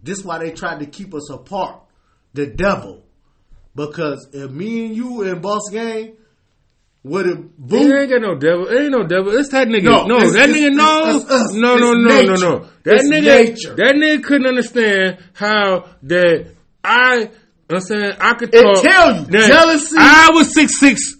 this 0.04 0.24
why 0.24 0.38
they 0.38 0.52
tried 0.52 0.78
to 0.78 0.86
keep 0.86 1.12
us 1.12 1.28
apart. 1.30 1.80
The 2.34 2.46
devil. 2.46 3.02
Because 3.74 4.28
if 4.32 4.50
me 4.52 4.86
and 4.86 4.96
you 4.96 5.22
and 5.22 5.42
Boss 5.42 5.68
Gang 5.72 6.12
would 7.02 7.26
have 7.26 7.38
It 7.38 7.58
boom, 7.58 7.92
ain't 7.92 8.10
got 8.10 8.20
no 8.22 8.36
devil. 8.36 8.68
It 8.68 8.82
ain't 8.82 8.92
no 8.92 9.02
devil. 9.08 9.36
It's 9.36 9.48
that 9.48 9.66
nigga. 9.66 9.82
No, 9.84 10.06
No, 10.06 10.16
it's- 10.18 10.32
that 10.34 10.50
it's- 10.50 10.56
nigga. 10.70 10.76
No, 10.76 11.00
it's- 11.08 11.22
it's 11.22 11.30
us. 11.32 11.54
no, 11.54 11.76
no, 11.76 11.94
no, 11.94 12.20
no, 12.20 12.34
no. 12.36 12.66
That 12.84 13.00
nigga. 13.10 13.24
nature. 13.24 13.74
That 13.74 13.94
nigga 13.96 14.22
couldn't 14.22 14.46
understand 14.46 15.18
how 15.32 15.86
that 16.04 16.46
I. 16.84 17.30
I'm 17.70 17.80
saying 17.80 18.12
I 18.20 18.34
could 18.34 18.54
It 18.54 18.62
talk. 18.62 18.82
tell 18.82 19.16
you, 19.16 19.24
that 19.26 19.46
jealousy- 19.48 19.96
I 19.98 20.30
was 20.32 20.52
six 20.54 20.78
six. 20.78 21.16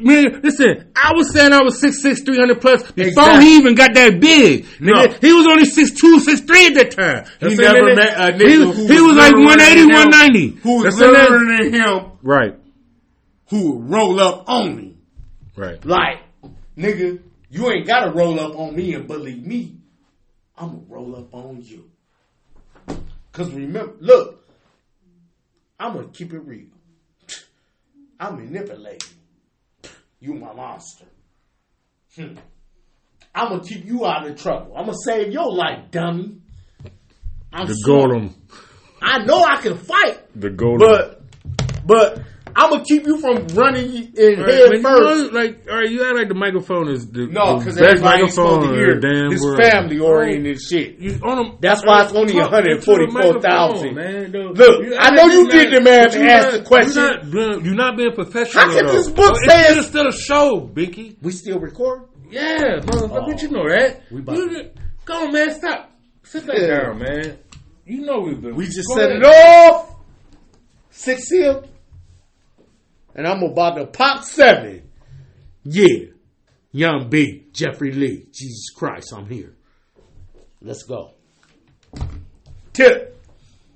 Man, 0.00 0.40
listen, 0.42 0.90
I 0.96 1.12
was 1.14 1.32
saying 1.32 1.52
I 1.52 1.62
was 1.62 1.78
six 1.80 2.02
six, 2.02 2.22
three 2.22 2.36
hundred 2.38 2.60
plus 2.60 2.82
before 2.90 3.06
Exactly. 3.06 3.44
he 3.44 3.56
even 3.58 3.74
got 3.76 3.94
that 3.94 4.18
big. 4.18 4.66
No. 4.80 4.94
Nigga, 4.94 5.20
he 5.20 5.32
was 5.32 5.46
only 5.46 5.64
six 5.64 5.92
two, 5.92 6.18
six 6.18 6.40
three 6.40 6.66
at 6.66 6.74
that 6.74 6.90
time. 6.90 7.24
he 7.38 7.54
never 7.54 7.94
that- 7.94 7.96
met 7.96 8.18
a 8.18 8.36
he, 8.36 8.44
nigga 8.56 8.74
who 8.74 8.86
he 8.92 9.00
was 9.00 9.16
like 9.16 9.32
180, 9.34 9.80
than 9.80 9.90
him, 9.90 9.94
190. 9.94 10.48
Who 10.62 10.74
was 10.74 10.82
That's 10.84 10.98
saying 10.98 11.12
that- 11.12 11.30
littler 11.30 11.62
than 11.62 11.72
him, 11.72 12.10
Right, 12.22 12.54
who 13.50 13.72
would 13.72 13.90
roll 13.90 14.18
up 14.18 14.44
on 14.48 14.74
me. 14.76 14.96
right. 15.56 15.84
Like, 15.86 16.18
nigga, 16.76 17.20
you 17.50 17.70
ain't 17.70 17.86
gotta 17.86 18.10
roll 18.10 18.40
up 18.40 18.58
on 18.58 18.74
me 18.74 18.94
and 18.94 19.06
believe 19.06 19.46
me. 19.46 19.76
I'm 20.58 20.68
gonna 20.70 20.82
roll 20.88 21.14
up 21.16 21.32
on 21.32 21.62
you. 21.62 21.84
Cause 23.32 23.50
remember, 23.52 23.92
look, 24.00 24.39
I'm 25.80 25.94
gonna 25.94 26.08
keep 26.08 26.32
it 26.34 26.38
real. 26.40 26.66
I'm 28.20 28.36
manipulating. 28.36 29.08
You 30.20 30.34
my 30.34 30.52
monster. 30.52 31.06
Hmm. 32.14 32.36
I'm 33.34 33.48
gonna 33.48 33.62
keep 33.64 33.86
you 33.86 34.04
out 34.06 34.26
of 34.26 34.40
trouble. 34.40 34.76
I'm 34.76 34.84
gonna 34.86 34.96
save 35.04 35.32
your 35.32 35.50
life, 35.52 35.90
dummy. 35.90 36.36
I'm 37.52 37.66
The 37.66 37.74
smart. 37.74 38.10
golem. 38.10 38.32
I 39.00 39.24
know 39.24 39.42
I 39.42 39.56
can 39.62 39.78
fight, 39.78 40.20
The 40.38 40.50
golem. 40.50 40.78
but 40.78 41.22
but 41.86 42.22
I'm 42.56 42.70
gonna 42.70 42.84
keep 42.84 43.06
you 43.06 43.18
from 43.18 43.46
running 43.48 44.12
in 44.16 44.40
Right, 44.40 44.48
head 44.48 44.68
but 44.68 44.76
you 44.76 44.82
first. 44.82 45.32
know, 45.32 45.38
like, 45.38 45.66
all 45.70 45.76
right, 45.78 45.90
you 45.90 46.04
act 46.04 46.16
like 46.16 46.28
the 46.28 46.34
microphone 46.34 46.88
is 46.88 47.06
the, 47.10 47.26
No, 47.26 47.58
because 47.58 47.76
best 47.76 47.88
everybody 47.90 48.22
ain't 48.22 48.32
supposed 48.32 48.62
to 48.62 48.66
microphone 48.68 48.74
hear 48.78 48.90
in 48.92 49.00
the 49.00 49.08
damn 49.14 49.30
this 49.30 49.40
world. 49.42 49.62
family 49.62 49.98
oriented 49.98 50.56
oh, 50.56 50.60
shit. 50.68 50.98
You 50.98 51.18
on 51.22 51.36
them, 51.36 51.58
That's 51.60 51.84
why 51.84 52.04
it's 52.04 52.12
only 52.12 52.32
talk 52.32 52.52
into 52.52 52.80
the 52.80 53.08
144,000. 53.10 53.94
Man, 53.94 54.32
though. 54.32 54.52
Look, 54.54 54.84
You 54.84 54.96
I 54.98 55.10
know 55.10 55.26
you 55.26 55.32
you're 55.42 55.50
did 55.50 55.70
not- 55.72 55.74
the 55.78 55.80
math 55.90 56.06
but 56.08 56.14
and 56.16 56.24
you 56.24 56.30
asked 56.30 56.46
not- 56.52 56.58
the 56.58 56.64
question. 56.64 57.02
You're 57.02 57.10
not, 57.16 57.30
being- 57.32 57.64
you're 57.64 57.74
not 57.74 57.96
being 57.96 58.12
professional. 58.12 58.64
How 58.64 58.72
can 58.74 58.86
though. 58.86 58.92
this 58.92 59.10
book 59.10 59.32
Oh, 59.34 59.48
say 59.48 59.60
it's 59.60 59.70
it's- 59.70 59.86
still 59.88 60.06
a 60.08 60.12
show, 60.12 60.70
Binky? 60.72 61.16
We 61.22 61.32
still 61.32 61.58
record? 61.58 62.02
Yeah, 62.30 62.78
motherfucker, 62.80 63.34
oh. 63.34 63.42
you 63.42 63.50
know 63.50 63.68
that. 63.68 64.02
We 64.10 64.20
about 64.20 64.36
You 64.36 64.70
Go 65.04 65.14
on, 65.24 65.32
man, 65.32 65.50
stop. 65.54 65.90
Sit 66.22 66.46
that 66.46 66.58
Yeah. 66.60 66.66
down, 66.84 66.98
man. 67.00 67.38
You 67.86 68.02
know 68.02 68.20
we've 68.20 68.40
been. 68.40 68.54
We 68.54 68.66
just 68.66 68.86
Go 68.88 68.94
set 68.96 69.10
it 69.10 69.24
off. 69.24 69.96
Six 70.90 71.28
here. 71.28 71.62
And 73.14 73.26
I'm 73.26 73.42
about 73.42 73.76
to 73.76 73.86
pop 73.86 74.24
seven. 74.24 74.88
Yeah. 75.64 76.06
Young 76.72 77.08
B, 77.08 77.46
Jeffrey 77.52 77.92
Lee. 77.92 78.26
Jesus 78.32 78.70
Christ, 78.70 79.12
I'm 79.14 79.26
here. 79.28 79.54
Let's 80.62 80.84
go. 80.84 81.14
Tip. 82.72 83.20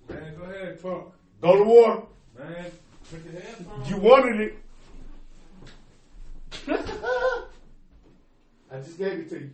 Man, 0.09 0.37
go 0.37 0.45
ahead, 0.45 0.80
talk. 0.80 1.16
Go 1.41 1.57
to 1.57 1.64
war. 1.64 2.07
Man, 2.39 2.66
put 3.11 3.24
your 3.24 3.41
headphones 3.41 3.91
You 3.91 3.97
wanted 3.97 4.41
it. 4.41 4.59
I 8.70 8.76
just 8.78 8.99
gave 8.99 9.12
it 9.12 9.30
to 9.30 9.41
you. 9.41 9.51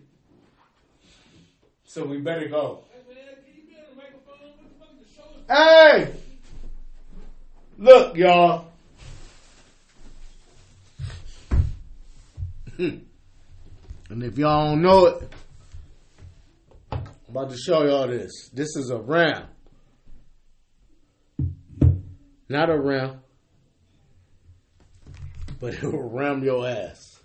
So 1.84 2.04
we 2.04 2.18
better 2.18 2.48
go. 2.48 2.84
Hey! 5.48 5.48
Man, 5.48 6.04
better 6.04 6.06
hey! 6.06 6.12
Look, 7.78 8.16
y'all. 8.16 8.69
Hmm. 12.80 12.96
and 14.08 14.22
if 14.22 14.38
y'all 14.38 14.70
don't 14.70 14.80
know 14.80 15.04
it, 15.04 15.30
I'm 16.90 17.02
about 17.28 17.50
to 17.50 17.56
show 17.58 17.84
y'all 17.84 18.08
this. 18.08 18.48
This 18.54 18.74
is 18.74 18.88
a 18.88 18.96
round. 18.96 19.48
Not 22.48 22.70
a 22.70 22.78
round, 22.78 23.18
but 25.58 25.74
it 25.82 25.82
will 25.82 26.08
ram 26.08 26.42
your 26.42 26.66
ass. 26.66 27.20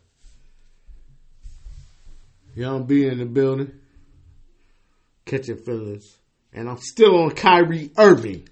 Y'all 2.53 2.83
be 2.83 3.07
in 3.07 3.19
the 3.19 3.25
building, 3.25 3.79
catching 5.23 5.59
feelings, 5.59 6.17
and 6.51 6.67
I'm 6.67 6.79
still 6.79 7.15
on 7.23 7.31
Kyrie 7.31 7.91
Irving. 7.97 8.49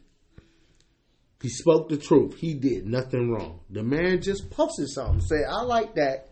He 1.41 1.49
spoke 1.49 1.89
the 1.89 1.97
truth. 1.97 2.37
He 2.37 2.53
did 2.53 2.87
nothing 2.87 3.29
wrong. 3.29 3.59
The 3.69 3.83
man 3.83 4.21
just 4.21 4.49
posted 4.49 4.87
something. 4.87 5.19
Say, 5.19 5.43
I 5.43 5.63
like 5.63 5.95
that. 5.95 6.29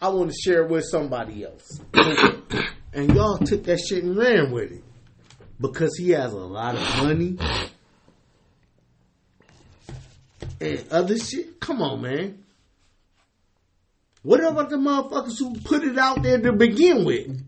I 0.00 0.08
want 0.08 0.30
to 0.30 0.36
share 0.36 0.64
it 0.64 0.70
with 0.70 0.84
somebody 0.84 1.44
else. 1.44 1.80
and 2.92 3.14
y'all 3.14 3.38
took 3.38 3.64
that 3.64 3.78
shit 3.78 4.04
and 4.04 4.16
ran 4.16 4.50
with 4.50 4.72
it. 4.72 4.84
Because 5.58 5.96
he 5.96 6.10
has 6.10 6.32
a 6.32 6.36
lot 6.36 6.74
of 6.74 6.96
money 7.02 7.38
and 10.60 10.84
other 10.90 11.18
shit. 11.18 11.60
Come 11.60 11.82
on, 11.82 12.02
man. 12.02 12.44
What 14.22 14.42
about 14.42 14.70
the 14.70 14.76
motherfuckers 14.76 15.38
who 15.38 15.54
put 15.60 15.84
it 15.84 15.96
out 15.98 16.22
there 16.22 16.40
to 16.40 16.52
begin 16.52 17.04
with? 17.04 17.42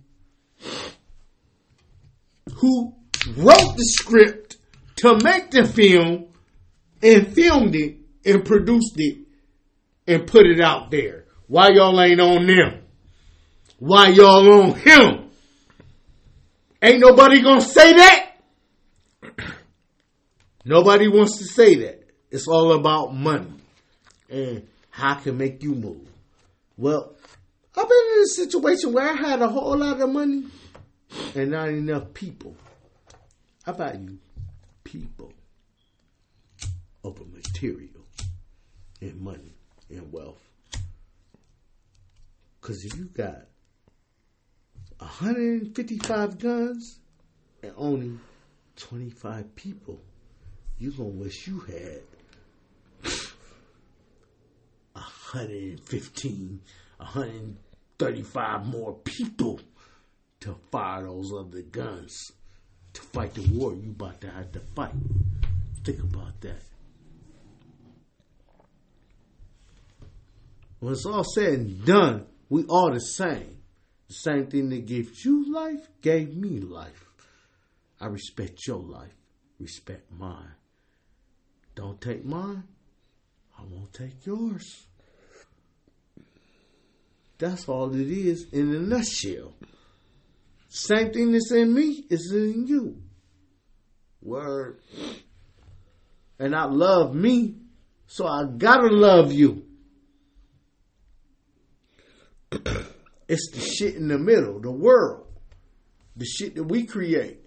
Who 2.55 2.94
wrote 3.36 3.76
the 3.76 3.84
script 3.84 4.57
to 4.96 5.18
make 5.22 5.51
the 5.51 5.64
film 5.64 6.26
and 7.03 7.26
filmed 7.34 7.74
it 7.74 7.96
and 8.24 8.44
produced 8.44 8.94
it 8.96 9.18
and 10.07 10.26
put 10.26 10.46
it 10.46 10.61
out 10.61 10.90
there? 10.90 11.24
Why 11.49 11.70
y'all 11.70 12.01
ain't 12.01 12.20
on 12.20 12.46
them? 12.46 12.82
Why 13.78 14.09
y'all 14.09 14.62
on 14.62 14.74
him? 14.74 15.31
Ain't 16.82 17.01
nobody 17.01 17.43
gonna 17.43 17.60
say 17.60 17.94
that? 17.94 18.32
Nobody 20.64 21.09
wants 21.09 21.39
to 21.39 21.44
say 21.44 21.77
that. 21.77 22.05
It's 22.31 22.47
all 22.47 22.73
about 22.73 23.14
money 23.14 23.52
and 24.28 24.68
how 24.90 25.12
I 25.12 25.14
can 25.14 25.39
make 25.39 25.62
you 25.62 25.74
move. 25.74 26.06
Well, 26.77 27.14
I've 27.74 27.89
been 27.89 27.98
in 28.16 28.23
a 28.23 28.27
situation 28.27 28.93
where 28.93 29.09
I 29.09 29.14
had 29.14 29.40
a 29.40 29.48
whole 29.48 29.77
lot 29.77 30.01
of 30.01 30.10
money 30.10 30.44
and 31.35 31.51
not 31.51 31.70
enough 31.70 32.12
people. 32.12 32.55
How 33.64 33.73
about 33.73 33.98
you? 34.01 34.18
People 34.85 35.32
over 37.05 37.24
material 37.24 38.05
and 39.01 39.20
money 39.20 39.55
and 39.89 40.12
wealth. 40.12 40.43
Because 42.69 42.85
if 42.85 42.95
you 42.99 43.07
got 43.07 43.47
155 44.99 46.39
guns 46.39 47.01
and 47.62 47.73
only 47.78 48.19
25 48.77 49.57
people, 49.57 49.99
you're 50.77 50.93
going 50.93 51.12
to 51.12 51.19
wish 51.19 51.47
you 51.47 51.61
had 51.61 52.03
115, 54.93 56.61
135 56.99 58.66
more 58.66 58.93
people 58.97 59.61
to 60.40 60.55
fire 60.70 61.05
those 61.05 61.32
other 61.32 61.62
guns 61.62 62.32
to 62.93 63.01
fight 63.01 63.32
the 63.32 63.49
war 63.51 63.73
you 63.73 63.93
about 63.93 64.20
to 64.20 64.28
have 64.28 64.53
to 64.53 64.61
fight. 64.77 64.93
Think 65.85 66.01
about 66.01 66.39
that. 66.43 66.61
When 70.81 70.93
it's 70.93 71.07
all 71.07 71.24
said 71.24 71.55
and 71.55 71.86
done, 71.86 72.27
we 72.49 72.65
are 72.70 72.93
the 72.93 73.01
same. 73.01 73.59
The 74.09 74.15
same 74.15 74.47
thing 74.47 74.70
that 74.70 74.87
gave 74.87 75.25
you 75.25 75.53
life 75.53 75.89
gave 76.01 76.35
me 76.35 76.61
life. 76.61 77.05
I 78.01 78.07
respect 78.07 78.66
your 78.66 78.79
life. 78.79 79.15
Respect 79.59 80.11
mine. 80.12 80.55
Don't 81.75 82.01
take 82.01 82.25
mine. 82.25 82.65
I 83.59 83.62
won't 83.70 83.93
take 83.93 84.25
yours. 84.25 84.87
That's 87.39 87.69
all 87.69 87.95
it 87.95 88.09
is 88.09 88.47
in 88.53 88.75
a 88.75 88.79
nutshell. 88.81 89.55
Same 90.69 91.12
thing 91.12 91.33
that's 91.33 91.53
in 91.53 91.73
me 91.73 92.05
is 92.11 92.33
in 92.33 92.66
you. 92.66 93.03
Word. 94.23 94.81
And 96.39 96.55
I 96.55 96.65
love 96.65 97.15
me, 97.15 97.57
so 98.07 98.27
I 98.27 98.45
gotta 98.45 98.89
love 98.89 99.33
you. 99.33 99.68
It's 103.28 103.50
the 103.52 103.60
shit 103.60 103.94
in 103.94 104.09
the 104.09 104.18
middle, 104.18 104.59
the 104.59 104.70
world, 104.70 105.26
the 106.16 106.24
shit 106.24 106.55
that 106.55 106.64
we 106.64 106.86
create 106.86 107.40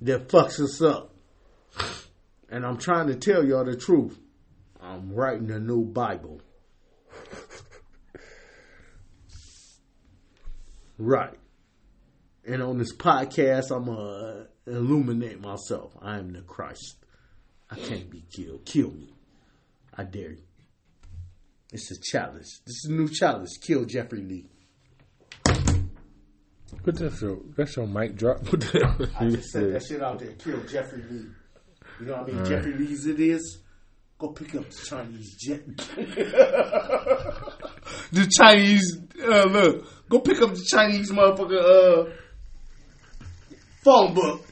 that 0.00 0.28
fucks 0.28 0.58
us 0.60 0.80
up. 0.80 1.14
And 2.48 2.64
I'm 2.66 2.78
trying 2.78 3.06
to 3.08 3.14
tell 3.16 3.44
y'all 3.44 3.64
the 3.64 3.76
truth. 3.76 4.18
I'm 4.80 5.14
writing 5.14 5.50
a 5.50 5.58
new 5.58 5.84
Bible. 5.84 6.40
right. 10.98 11.38
And 12.46 12.62
on 12.62 12.78
this 12.78 12.94
podcast, 12.94 13.70
I'm 13.70 13.84
going 13.84 13.96
to 13.96 14.48
illuminate 14.66 15.40
myself. 15.40 15.96
I 16.00 16.18
am 16.18 16.32
the 16.32 16.40
Christ. 16.40 16.96
I 17.70 17.76
can't 17.76 18.10
be 18.10 18.24
killed. 18.34 18.64
Kill 18.64 18.90
me. 18.90 19.14
I 19.96 20.04
dare 20.04 20.32
you. 20.32 20.42
It's 21.72 21.90
a 21.90 22.00
challenge. 22.02 22.60
This 22.66 22.84
is 22.84 22.88
a 22.90 22.92
new 22.92 23.08
challenge. 23.08 23.48
Kill 23.62 23.84
Jeffrey 23.84 24.20
Lee. 24.20 24.51
Put 26.82 26.96
that 26.96 27.20
your 27.20 27.38
that's 27.56 27.76
your 27.76 27.86
mic 27.86 28.16
drop. 28.16 28.44
Put 28.44 28.60
that. 28.60 29.10
I 29.18 29.28
just 29.28 29.50
said 29.50 29.72
that 29.72 29.84
shit 29.84 30.02
out 30.02 30.18
there. 30.18 30.32
Kill 30.32 30.62
Jeffrey 30.64 31.02
Lee. 31.08 31.26
You 32.00 32.06
know 32.06 32.16
how 32.16 32.24
many 32.24 32.48
Jeffrey 32.48 32.74
Lees 32.74 33.06
it 33.06 33.20
is? 33.20 33.58
Go 34.18 34.28
pick 34.28 34.54
up 34.54 34.68
the 34.68 34.84
Chinese 34.84 35.34
jet. 35.36 35.66
the 38.12 38.28
Chinese, 38.38 39.00
uh, 39.20 39.44
look. 39.44 40.08
Go 40.08 40.20
pick 40.20 40.40
up 40.40 40.54
the 40.54 40.64
Chinese 40.64 41.10
motherfucker, 41.10 41.60
uh, 41.60 42.10
phone 43.82 44.14
book. 44.14 44.46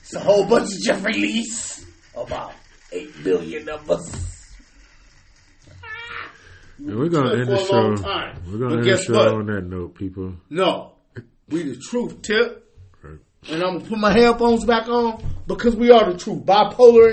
It's 0.00 0.14
a 0.14 0.20
whole 0.20 0.46
bunch 0.46 0.72
of 0.72 0.80
Jeffrey 0.82 1.12
Lees. 1.12 1.86
About 2.16 2.52
8 2.92 3.24
billion 3.24 3.68
of 3.68 3.90
us. 3.90 4.56
And 6.78 6.98
we're 6.98 7.08
gonna 7.10 7.34
end 7.34 7.48
the 7.48 7.58
show. 7.58 7.90
We're 8.50 8.58
gonna 8.58 8.76
end 8.76 8.84
the 8.84 8.96
show 8.96 9.12
what? 9.12 9.34
on 9.34 9.46
that 9.46 9.66
note, 9.66 9.94
people. 9.94 10.34
No. 10.48 10.94
We 11.50 11.64
the 11.64 11.76
truth, 11.76 12.22
Tip. 12.22 12.66
And 13.02 13.62
I'm 13.62 13.78
gonna 13.78 13.80
put 13.80 13.98
my 13.98 14.12
headphones 14.12 14.64
back 14.64 14.88
on 14.88 15.24
because 15.46 15.74
we 15.74 15.90
are 15.90 16.12
the 16.12 16.18
truth. 16.18 16.44
Bipolar 16.44 17.12